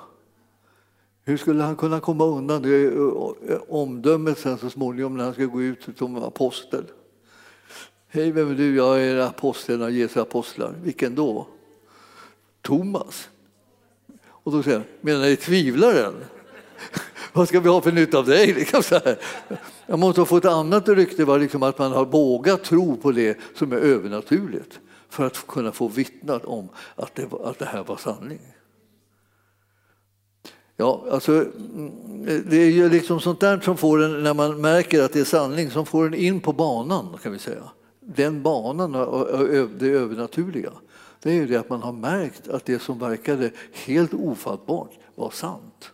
Hur 1.25 1.37
skulle 1.37 1.63
han 1.63 1.77
kunna 1.77 2.01
komma 2.01 2.25
undan 2.25 2.63
det 2.63 2.85
eh, 2.85 3.59
omdömet 3.69 4.39
sen 4.39 4.59
så 4.59 4.71
småningom 4.71 5.17
när 5.17 5.25
han 5.25 5.35
ska 5.35 5.45
gå 5.45 5.63
ut 5.63 5.89
som 5.99 6.17
apostel? 6.17 6.85
Hej, 8.09 8.31
vem 8.31 8.51
är 8.51 8.55
du? 8.55 8.77
Jag 8.77 9.03
är 9.03 9.17
aposteln 9.17 9.83
av 9.83 9.91
Jesu 9.91 10.21
apostlar. 10.21 10.75
Vilken 10.83 11.15
då? 11.15 11.47
Thomas. 12.63 13.29
Och 14.27 14.53
då 14.53 14.63
säger 14.63 14.77
han, 14.77 14.87
menar 15.01 15.25
ni 15.25 15.37
tvivlaren? 15.37 16.15
Vad 17.37 17.49
ska 17.49 17.61
vi 17.61 17.69
ha 17.69 17.81
för 17.81 17.93
nytta 17.93 18.19
av 18.19 18.25
dig? 18.25 18.47
Liksom 18.55 18.83
så 18.83 18.95
här. 18.95 19.19
Jag 19.87 19.99
måste 19.99 20.21
ha 20.21 20.27
fått 20.27 20.45
ett 20.45 20.51
annat 20.51 20.89
rykte, 20.89 21.25
var 21.25 21.39
liksom 21.39 21.63
att 21.63 21.79
man 21.79 21.93
har 21.93 22.05
vågat 22.05 22.65
tro 22.65 22.97
på 22.97 23.13
det 23.13 23.39
som 23.55 23.73
är 23.73 23.77
övernaturligt 23.77 24.81
för 25.09 25.27
att 25.27 25.47
kunna 25.47 25.73
få 25.73 25.89
vittnat 25.89 26.45
om 26.45 26.69
att 26.95 27.15
det, 27.15 27.33
att 27.45 27.59
det 27.59 27.65
här 27.65 27.85
var 27.85 27.97
sanning. 27.97 28.41
Ja, 30.77 31.05
alltså, 31.11 31.33
mm, 31.33 31.93
det 32.51 32.57
är 32.57 32.71
ju 32.71 32.89
liksom 32.89 33.21
sånt 33.21 33.41
där 33.41 33.61
som 33.61 33.77
får 33.77 34.03
en, 34.03 34.23
när 34.23 34.35
man 34.35 34.61
märker 34.61 35.03
att 35.03 35.13
det 35.13 35.21
är 35.21 35.25
sanning, 35.25 35.71
som 35.71 35.87
får 35.87 36.07
en 36.07 36.15
in 36.15 36.41
på 36.41 36.53
banan 36.53 37.19
kan 37.23 37.33
vi 37.33 37.39
säga. 37.39 37.63
Den 38.01 38.43
banan, 38.43 38.93
det 39.79 39.89
övernaturliga. 39.89 40.73
Det 41.23 41.31
är 41.31 41.35
ju 41.35 41.47
det 41.47 41.57
att 41.57 41.71
man 41.71 41.83
har 41.83 41.93
märkt 41.93 42.49
att 42.49 42.65
det 42.65 42.83
som 42.83 42.99
verkade 42.99 43.51
helt 43.73 44.15
ofattbart 44.15 44.91
var 45.15 45.31
sant. 45.31 45.93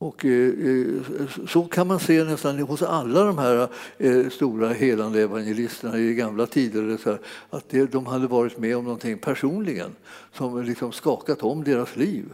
Och 0.00 0.24
eh, 0.24 0.48
eh, 0.48 1.26
så 1.48 1.64
kan 1.64 1.86
man 1.86 2.00
se 2.00 2.24
nästan 2.24 2.58
hos 2.58 2.82
alla 2.82 3.24
de 3.24 3.38
här 3.38 3.68
eh, 3.98 4.28
stora 4.28 4.72
helande 4.72 5.22
evangelisterna 5.22 5.98
i 5.98 6.14
gamla 6.14 6.46
tider 6.46 6.98
att 7.50 7.74
de 7.90 8.06
hade 8.06 8.26
varit 8.26 8.58
med 8.58 8.76
om 8.76 8.84
någonting 8.84 9.18
personligen 9.18 9.90
som 10.32 10.62
liksom 10.62 10.92
skakat 10.92 11.42
om 11.42 11.64
deras 11.64 11.96
liv. 11.96 12.24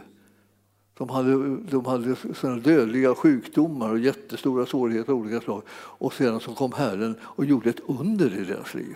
De 0.97 1.09
hade, 1.09 1.57
de 1.57 1.85
hade 1.85 2.15
såna 2.35 2.55
dödliga 2.55 3.15
sjukdomar 3.15 3.89
och 3.89 3.99
jättestora 3.99 4.65
svårigheter 4.65 5.13
av 5.13 5.19
olika 5.19 5.41
slag. 5.41 5.61
Och 5.71 6.13
sedan 6.13 6.39
så 6.39 6.53
kom 6.53 6.71
Herren 6.71 7.15
och 7.21 7.45
gjorde 7.45 7.69
ett 7.69 7.81
under 7.87 8.41
i 8.41 8.43
deras 8.43 8.73
liv. 8.73 8.95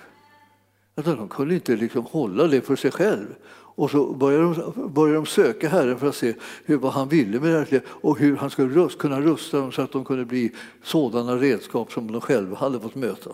Alltså, 0.96 1.16
de 1.16 1.28
kunde 1.28 1.54
inte 1.54 1.76
liksom 1.76 2.06
hålla 2.06 2.48
det 2.48 2.62
för 2.62 2.76
sig 2.76 2.92
själv. 2.92 3.28
Och 3.76 3.92
så 3.92 4.14
började 4.14 4.44
de, 4.44 4.94
började 4.94 5.18
de 5.18 5.26
söka 5.26 5.70
Herren 5.70 6.00
för 6.00 6.08
att 6.08 6.16
se 6.16 6.34
hur, 6.66 6.78
vad 6.78 6.92
han 6.92 7.10
ville 7.10 7.40
med 7.40 7.68
det 7.70 7.82
och 7.88 8.20
hur 8.20 8.38
han 8.38 8.50
skulle 8.50 8.74
rust, 8.74 8.98
kunna 8.98 9.22
rusta 9.22 9.58
dem 9.58 9.72
så 9.72 9.82
att 9.82 9.92
de 9.92 10.06
kunde 10.06 10.26
bli 10.26 10.52
sådana 10.84 11.36
redskap 11.36 11.92
som 11.92 12.12
de 12.12 12.22
själva 12.22 12.58
hade 12.58 12.80
fått 12.80 12.96
möta. 12.96 13.30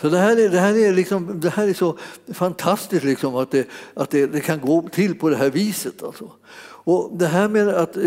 Så 0.00 0.08
det 0.08 0.18
här 0.18 0.36
är, 0.36 0.48
det 0.48 0.60
här 0.60 0.76
är, 0.76 0.92
liksom, 0.92 1.40
det 1.40 1.50
här 1.50 1.68
är 1.68 1.74
så 1.74 1.98
fantastiskt 2.32 3.04
liksom 3.04 3.36
att, 3.36 3.50
det, 3.50 3.68
att 3.94 4.10
det, 4.10 4.26
det, 4.26 4.40
kan 4.40 4.60
gå 4.60 4.88
till 4.92 5.18
på 5.18 5.28
det 5.28 5.36
här 5.36 5.50
viset. 5.50 6.02
Alltså. 6.02 6.30
Och 6.60 7.10
det 7.12 7.26
här 7.26 7.48
med 7.48 7.68
att 7.68 7.96
eh, 7.96 8.02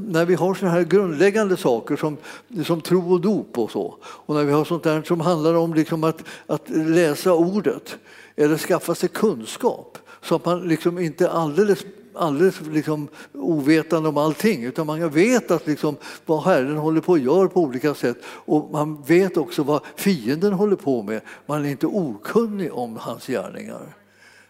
när 0.00 0.24
vi 0.24 0.34
har 0.34 0.54
sådana 0.54 0.74
här 0.74 0.84
grundläggande 0.84 1.56
saker 1.56 1.96
som, 1.96 2.16
som 2.64 2.80
tro 2.80 3.12
och 3.12 3.20
dop 3.20 3.58
och 3.58 3.70
så 3.70 3.94
och 4.02 4.34
när 4.34 4.44
vi 4.44 4.52
har 4.52 4.64
sånt 4.64 4.82
där 4.82 5.02
som 5.02 5.20
handlar 5.20 5.54
om 5.54 5.74
liksom 5.74 6.04
att, 6.04 6.24
att 6.46 6.68
läsa 6.68 7.32
ordet 7.32 7.96
eller 8.36 8.58
skaffa 8.58 8.94
sig 8.94 9.08
kunskap 9.08 9.98
så 10.26 10.34
att 10.34 10.44
man 10.44 10.68
liksom 10.68 10.98
inte 10.98 11.30
alldeles 11.30 11.84
alldeles 12.16 12.60
liksom 12.60 13.08
ovetande 13.32 14.08
om 14.08 14.16
allting 14.16 14.64
utan 14.64 14.86
man 14.86 15.10
vet 15.10 15.50
att 15.50 15.66
liksom 15.66 15.96
vad 16.26 16.44
Herren 16.44 16.76
håller 16.76 17.00
på 17.00 17.14
att 17.14 17.20
göra 17.20 17.48
på 17.48 17.60
olika 17.60 17.94
sätt 17.94 18.16
och 18.24 18.70
man 18.70 19.02
vet 19.02 19.36
också 19.36 19.62
vad 19.62 19.80
fienden 19.96 20.52
håller 20.52 20.76
på 20.76 21.02
med. 21.02 21.20
Man 21.46 21.64
är 21.64 21.68
inte 21.70 21.86
okunnig 21.86 22.72
om 22.74 22.96
hans 22.96 23.26
gärningar. 23.26 23.96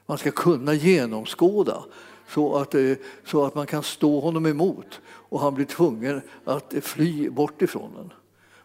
Man 0.06 0.18
ska 0.18 0.30
kunna 0.30 0.74
genomskåda 0.74 1.84
så 2.28 2.56
att, 2.56 2.74
eh, 2.74 2.92
så 3.24 3.44
att 3.44 3.54
man 3.54 3.66
kan 3.66 3.82
stå 3.82 4.20
honom 4.20 4.46
emot 4.46 5.00
och 5.06 5.40
han 5.40 5.54
blir 5.54 5.66
tvungen 5.66 6.20
att 6.44 6.74
fly 6.82 7.30
bort 7.30 7.62
ifrån 7.62 7.90
den. 7.96 8.12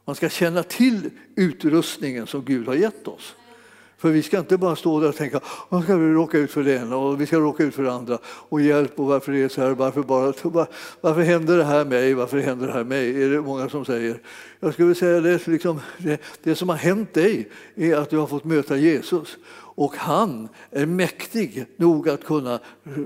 Man 0.05 0.15
ska 0.15 0.29
känna 0.29 0.63
till 0.63 1.09
utrustningen 1.35 2.27
som 2.27 2.45
Gud 2.45 2.67
har 2.67 2.75
gett 2.75 3.07
oss. 3.07 3.35
För 4.01 4.09
vi 4.09 4.23
ska 4.23 4.39
inte 4.39 4.57
bara 4.57 4.75
stå 4.75 4.99
där 4.99 5.09
och 5.09 5.15
tänka 5.15 5.37
att 5.69 5.83
ska 5.83 5.95
vi 5.95 6.13
råka 6.13 6.37
ut 6.37 6.51
för 6.51 6.63
det 6.63 6.75
ena 6.75 6.97
och 6.97 7.21
vi 7.21 7.25
ska 7.25 7.39
råka 7.39 7.63
ut 7.63 7.75
för 7.75 7.83
det 7.83 7.93
andra 7.93 8.17
och 8.25 8.61
hjälp 8.61 8.99
och 8.99 9.05
varför 9.05 9.31
det 9.31 9.43
är 9.43 9.49
så 9.49 9.61
här, 9.61 9.71
varför, 9.71 10.01
bara, 10.01 10.67
varför 11.01 11.21
händer 11.21 11.57
det 11.57 11.63
här 11.63 11.85
mig, 11.85 12.13
varför 12.13 12.39
händer 12.39 12.67
det 12.67 12.73
här 12.73 12.83
mig? 12.83 13.23
Är 13.23 13.29
det 13.29 13.41
många 13.41 13.69
som 13.69 13.85
säger. 13.85 14.21
Jag 14.59 14.73
skulle 14.73 14.95
säga 14.95 15.21
det, 15.21 15.47
liksom, 15.47 15.79
det, 15.97 16.21
det 16.43 16.55
som 16.55 16.69
har 16.69 16.75
hänt 16.75 17.13
dig 17.13 17.49
är 17.75 17.95
att 17.95 18.09
du 18.09 18.17
har 18.17 18.27
fått 18.27 18.43
möta 18.43 18.77
Jesus 18.77 19.37
och 19.53 19.95
han 19.97 20.49
är 20.71 20.85
mäktig 20.85 21.65
nog 21.75 22.09
att 22.09 22.23
kunna 22.23 22.59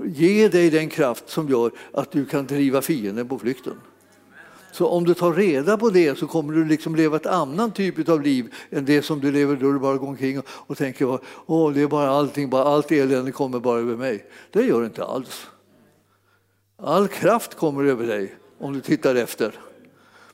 ge 0.04 0.48
dig 0.48 0.70
den 0.70 0.88
kraft 0.88 1.28
som 1.28 1.48
gör 1.48 1.70
att 1.92 2.12
du 2.12 2.26
kan 2.26 2.46
driva 2.46 2.82
fienden 2.82 3.28
på 3.28 3.38
flykten. 3.38 3.74
Så 4.76 4.86
om 4.86 5.04
du 5.04 5.14
tar 5.14 5.32
reda 5.32 5.78
på 5.78 5.90
det 5.90 6.18
så 6.18 6.26
kommer 6.26 6.52
du 6.52 6.64
liksom 6.64 6.96
leva 6.96 7.16
ett 7.16 7.26
annan 7.26 7.72
typ 7.72 8.08
av 8.08 8.22
liv 8.22 8.54
än 8.70 8.84
det 8.84 9.02
som 9.02 9.20
du 9.20 9.32
lever 9.32 9.56
då 9.56 9.72
du 9.72 9.78
bara 9.78 9.96
går 9.96 10.08
omkring 10.08 10.42
och 10.48 10.76
tänker 10.76 11.14
att 11.14 11.22
det 11.74 11.80
är 11.80 11.86
bara 11.86 12.10
allting, 12.10 12.50
bara 12.50 12.64
allt 12.64 12.92
elände 12.92 13.32
kommer 13.32 13.60
bara 13.60 13.78
över 13.80 13.96
mig. 13.96 14.24
Det 14.50 14.62
gör 14.62 14.80
det 14.80 14.86
inte 14.86 15.04
alls. 15.04 15.46
All 16.76 17.08
kraft 17.08 17.54
kommer 17.54 17.84
över 17.84 18.06
dig 18.06 18.34
om 18.58 18.72
du 18.72 18.80
tittar 18.80 19.14
efter 19.14 19.52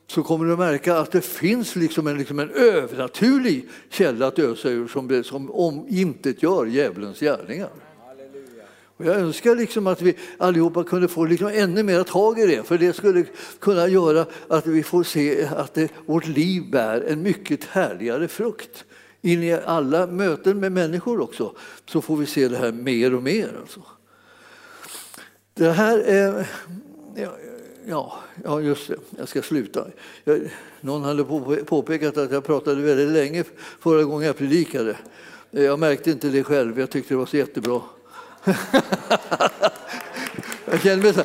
så 0.06 0.22
kommer 0.22 0.46
du 0.46 0.56
märka 0.56 0.98
att 0.98 1.12
det 1.12 1.24
finns 1.24 1.76
liksom 1.76 2.06
en, 2.06 2.18
liksom 2.18 2.38
en 2.38 2.50
övernaturlig 2.50 3.68
källa 3.90 4.26
att 4.26 4.38
ösa 4.38 4.68
ur 4.68 4.88
som, 4.88 5.24
som 5.24 5.50
omintetgör 5.50 6.66
djävulens 6.66 7.20
gärningar. 7.20 7.70
Och 9.02 9.08
jag 9.08 9.16
önskar 9.16 9.54
liksom 9.54 9.86
att 9.86 10.02
vi 10.02 10.14
allihopa 10.38 10.84
kunde 10.84 11.08
få 11.08 11.24
liksom 11.24 11.48
ännu 11.48 11.82
mer 11.82 12.02
tag 12.02 12.38
i 12.38 12.46
det, 12.46 12.62
för 12.62 12.78
det 12.78 12.92
skulle 12.92 13.24
kunna 13.60 13.88
göra 13.88 14.26
att 14.48 14.66
vi 14.66 14.82
får 14.82 15.02
se 15.02 15.44
att 15.44 15.74
det, 15.74 15.90
vårt 16.06 16.26
liv 16.26 16.70
bär 16.70 17.00
en 17.00 17.22
mycket 17.22 17.64
härligare 17.64 18.28
frukt. 18.28 18.84
In 19.20 19.42
i 19.42 19.52
alla 19.52 20.06
möten 20.06 20.60
med 20.60 20.72
människor 20.72 21.20
också, 21.20 21.54
så 21.86 22.00
får 22.00 22.16
vi 22.16 22.26
se 22.26 22.48
det 22.48 22.56
här 22.56 22.72
mer 22.72 23.14
och 23.14 23.22
mer. 23.22 23.50
Alltså. 23.60 23.82
Det 25.54 25.70
här 25.70 25.98
är... 25.98 26.48
Ja, 27.16 27.36
ja, 27.86 28.18
ja, 28.44 28.60
just 28.60 28.88
det, 28.88 28.96
jag 29.18 29.28
ska 29.28 29.42
sluta. 29.42 29.86
Jag, 30.24 30.40
någon 30.80 31.02
hade 31.02 31.24
påpekat 31.64 32.16
att 32.16 32.32
jag 32.32 32.44
pratade 32.44 32.82
väldigt 32.82 33.08
länge 33.08 33.44
förra 33.80 34.04
gången 34.04 34.26
jag 34.26 34.36
predikade. 34.36 34.96
Jag 35.50 35.78
märkte 35.78 36.10
inte 36.10 36.28
det 36.28 36.44
själv, 36.44 36.80
jag 36.80 36.90
tyckte 36.90 37.14
det 37.14 37.18
var 37.18 37.26
så 37.26 37.36
jättebra 37.36 37.80
jag 40.66 40.80
känner 40.82 41.02
mig 41.02 41.14
så, 41.14 41.22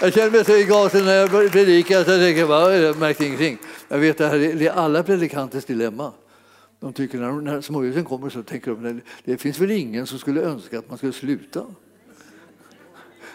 jag 0.00 0.32
mig 0.32 0.44
så 0.44 0.56
i 0.56 0.64
gasen 0.64 1.04
när 1.04 1.14
jag 1.14 1.30
predikar 1.30 2.04
så 2.04 2.10
jag 2.10 2.20
tänker 2.20 2.46
bara, 2.46 2.76
jag 2.76 2.98
märkte 2.98 3.26
ingenting. 3.26 3.58
Jag 3.88 3.98
vet 3.98 4.20
att 4.20 4.32
det 4.32 4.66
är 4.66 4.70
alla 4.70 5.02
predikanters 5.02 5.64
dilemma. 5.64 6.12
De 6.80 6.92
tycker 6.92 7.18
när, 7.18 7.32
när 7.32 7.60
småhusen 7.60 8.04
kommer 8.04 8.30
så 8.30 8.42
tänker 8.42 8.70
de 8.70 9.00
det 9.24 9.36
finns 9.36 9.58
väl 9.58 9.70
ingen 9.70 10.06
som 10.06 10.18
skulle 10.18 10.42
önska 10.42 10.78
att 10.78 10.88
man 10.88 10.98
skulle 10.98 11.12
sluta. 11.12 11.66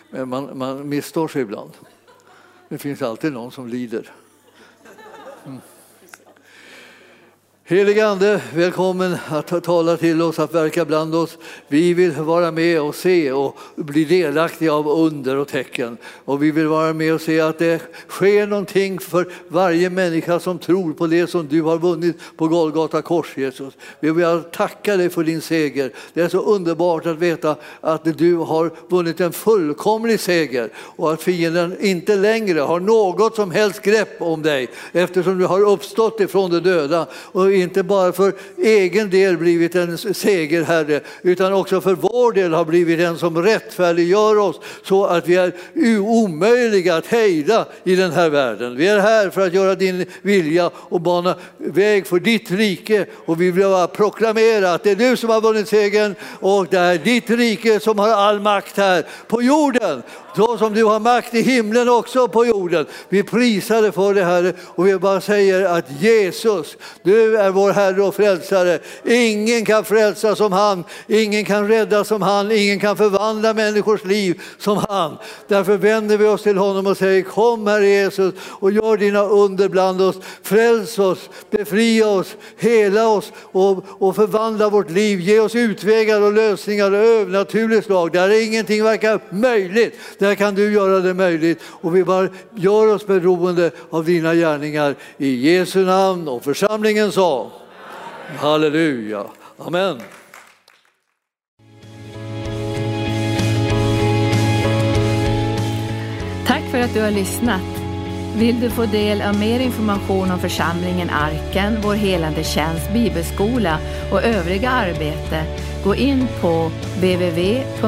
Men 0.09 0.29
man, 0.29 0.57
man 0.57 0.89
misstar 0.89 1.27
sig 1.27 1.41
ibland. 1.41 1.71
Det 2.69 2.77
finns 2.77 3.01
alltid 3.01 3.33
någon 3.33 3.51
som 3.51 3.67
lider. 3.67 4.11
Helige 7.67 8.07
Ande, 8.07 8.41
välkommen 8.53 9.17
att 9.29 9.63
tala 9.63 9.97
till 9.97 10.21
oss, 10.21 10.39
att 10.39 10.53
verka 10.53 10.85
bland 10.85 11.15
oss. 11.15 11.37
Vi 11.67 11.93
vill 11.93 12.11
vara 12.11 12.51
med 12.51 12.81
och 12.81 12.95
se 12.95 13.31
och 13.31 13.57
bli 13.75 14.05
delaktiga 14.05 14.73
av 14.73 14.87
under 14.87 15.35
och 15.37 15.47
tecken. 15.47 15.97
Och 16.25 16.43
vi 16.43 16.51
vill 16.51 16.67
vara 16.67 16.93
med 16.93 17.13
och 17.13 17.21
se 17.21 17.39
att 17.39 17.59
det 17.59 17.81
sker 18.07 18.47
någonting 18.47 18.99
för 18.99 19.27
varje 19.47 19.89
människa 19.89 20.39
som 20.39 20.59
tror 20.59 20.93
på 20.93 21.07
det 21.07 21.27
som 21.27 21.47
du 21.47 21.61
har 21.61 21.77
vunnit 21.77 22.15
på 22.37 22.47
Golgata 22.47 23.01
kors, 23.01 23.37
Jesus. 23.37 23.73
Vi 23.99 24.11
vill 24.11 24.41
tacka 24.51 24.97
dig 24.97 25.09
för 25.09 25.23
din 25.23 25.41
seger. 25.41 25.91
Det 26.13 26.21
är 26.21 26.29
så 26.29 26.39
underbart 26.39 27.05
att 27.05 27.17
veta 27.17 27.55
att 27.81 28.17
du 28.17 28.35
har 28.35 28.71
vunnit 28.89 29.21
en 29.21 29.33
fullkomlig 29.33 30.19
seger 30.19 30.69
och 30.75 31.13
att 31.13 31.21
fienden 31.21 31.75
inte 31.79 32.15
längre 32.15 32.59
har 32.59 32.79
något 32.79 33.35
som 33.35 33.51
helst 33.51 33.81
grepp 33.81 34.21
om 34.21 34.41
dig 34.41 34.67
eftersom 34.91 35.39
du 35.39 35.45
har 35.45 35.61
uppstått 35.61 36.19
ifrån 36.19 36.51
de 36.51 36.59
döda. 36.59 37.07
Och 37.13 37.54
inte 37.61 37.83
bara 37.83 38.13
för 38.13 38.33
egen 38.57 39.09
del 39.09 39.37
blivit 39.37 39.75
en 39.75 39.97
segerherre 39.97 41.01
utan 41.21 41.53
också 41.53 41.81
för 41.81 41.93
vår 41.93 42.31
del 42.31 42.53
har 42.53 42.65
blivit 42.65 42.99
en 42.99 43.17
som 43.17 43.43
rättfärdiggör 43.43 44.37
oss 44.37 44.59
så 44.83 45.05
att 45.05 45.27
vi 45.27 45.35
är 45.35 45.53
omöjliga 45.99 46.95
att 46.95 47.07
hejda 47.07 47.65
i 47.83 47.95
den 47.95 48.11
här 48.11 48.29
världen. 48.29 48.77
Vi 48.77 48.87
är 48.87 48.99
här 48.99 49.29
för 49.29 49.47
att 49.47 49.53
göra 49.53 49.75
din 49.75 50.05
vilja 50.21 50.71
och 50.75 51.01
bana 51.01 51.35
väg 51.57 52.07
för 52.07 52.19
ditt 52.19 52.51
rike 52.51 53.05
och 53.25 53.41
vi 53.41 53.51
vill 53.51 53.63
bara 53.63 53.87
proklamera 53.87 54.73
att 54.73 54.83
det 54.83 54.91
är 54.91 54.95
du 54.95 55.17
som 55.17 55.29
har 55.29 55.41
vunnit 55.41 55.67
segern 55.67 56.15
och 56.39 56.67
det 56.69 56.77
är 56.77 56.97
ditt 56.97 57.29
rike 57.29 57.79
som 57.79 57.99
har 57.99 58.09
all 58.09 58.39
makt 58.39 58.77
här 58.77 59.05
på 59.27 59.41
jorden 59.41 60.03
så 60.35 60.57
som 60.57 60.73
du 60.73 60.83
har 60.83 60.99
makt 60.99 61.33
i 61.33 61.41
himlen 61.41 61.89
också 61.89 62.27
på 62.27 62.45
jorden. 62.45 62.85
Vi 63.09 63.23
prisar 63.23 63.81
dig 63.81 63.91
för 63.91 64.13
det 64.13 64.23
Herre 64.23 64.53
och 64.65 64.87
vi 64.87 64.97
bara 64.97 65.21
säger 65.21 65.65
att 65.65 65.85
Jesus, 66.01 66.77
du 67.03 67.37
är 67.37 67.51
vår 67.51 67.71
Herre 67.71 68.03
och 68.03 68.15
frälsare. 68.15 68.79
Ingen 69.05 69.65
kan 69.65 69.85
frälsa 69.85 70.35
som 70.35 70.53
han, 70.53 70.83
ingen 71.07 71.45
kan 71.45 71.67
rädda 71.67 72.03
som 72.03 72.21
han, 72.21 72.51
ingen 72.51 72.79
kan 72.79 72.97
förvandla 72.97 73.53
människors 73.53 74.05
liv 74.05 74.41
som 74.59 74.85
han. 74.89 75.17
Därför 75.47 75.77
vänder 75.77 76.17
vi 76.17 76.25
oss 76.25 76.43
till 76.43 76.57
honom 76.57 76.87
och 76.87 76.97
säger 76.97 77.21
kom 77.21 77.67
Herre 77.67 77.87
Jesus 77.87 78.33
och 78.41 78.71
gör 78.71 78.97
dina 78.97 79.23
under 79.23 79.69
bland 79.69 80.01
oss. 80.01 80.15
Fräls 80.43 80.99
oss, 80.99 81.29
befria 81.49 82.07
oss, 82.07 82.35
hela 82.57 83.07
oss 83.07 83.31
och, 83.41 83.85
och 83.87 84.15
förvandla 84.15 84.69
vårt 84.69 84.89
liv. 84.89 85.19
Ge 85.19 85.39
oss 85.39 85.55
utvägar 85.55 86.21
och 86.21 86.33
lösningar 86.33 86.85
av 86.85 86.95
övernaturligt 86.95 87.85
slag 87.85 88.11
där 88.11 88.43
ingenting 88.43 88.83
verkar 88.83 89.19
möjligt. 89.29 89.99
Där 90.25 90.35
kan 90.35 90.55
du 90.55 90.73
göra 90.73 90.99
det 90.99 91.13
möjligt 91.13 91.61
och 91.81 91.95
vi 91.95 92.03
bara 92.03 92.29
gör 92.55 92.87
oss 92.87 93.07
beroende 93.07 93.71
av 93.89 94.05
dina 94.05 94.35
gärningar 94.35 94.95
i 95.17 95.51
Jesu 95.51 95.85
namn 95.85 96.27
och 96.27 96.43
församlingen 96.43 97.11
sa 97.11 97.51
Halleluja. 98.37 99.25
Amen. 99.57 99.99
Tack 106.47 106.63
för 106.71 106.79
att 106.79 106.93
du 106.93 107.01
har 107.01 107.11
lyssnat. 107.11 107.61
Vill 108.37 108.59
du 108.59 108.69
få 108.69 108.85
del 108.85 109.21
av 109.21 109.39
mer 109.39 109.59
information 109.59 110.31
om 110.31 110.39
församlingen 110.39 111.09
Arken, 111.09 111.77
vår 111.83 111.93
helande 111.93 112.43
tjänst, 112.43 112.93
bibelskola 112.93 113.77
och 114.11 114.23
övriga 114.23 114.69
arbete, 114.69 115.43
gå 115.83 115.95
in 115.95 116.27
på 116.41 116.71
www.arken.org. 116.99 117.85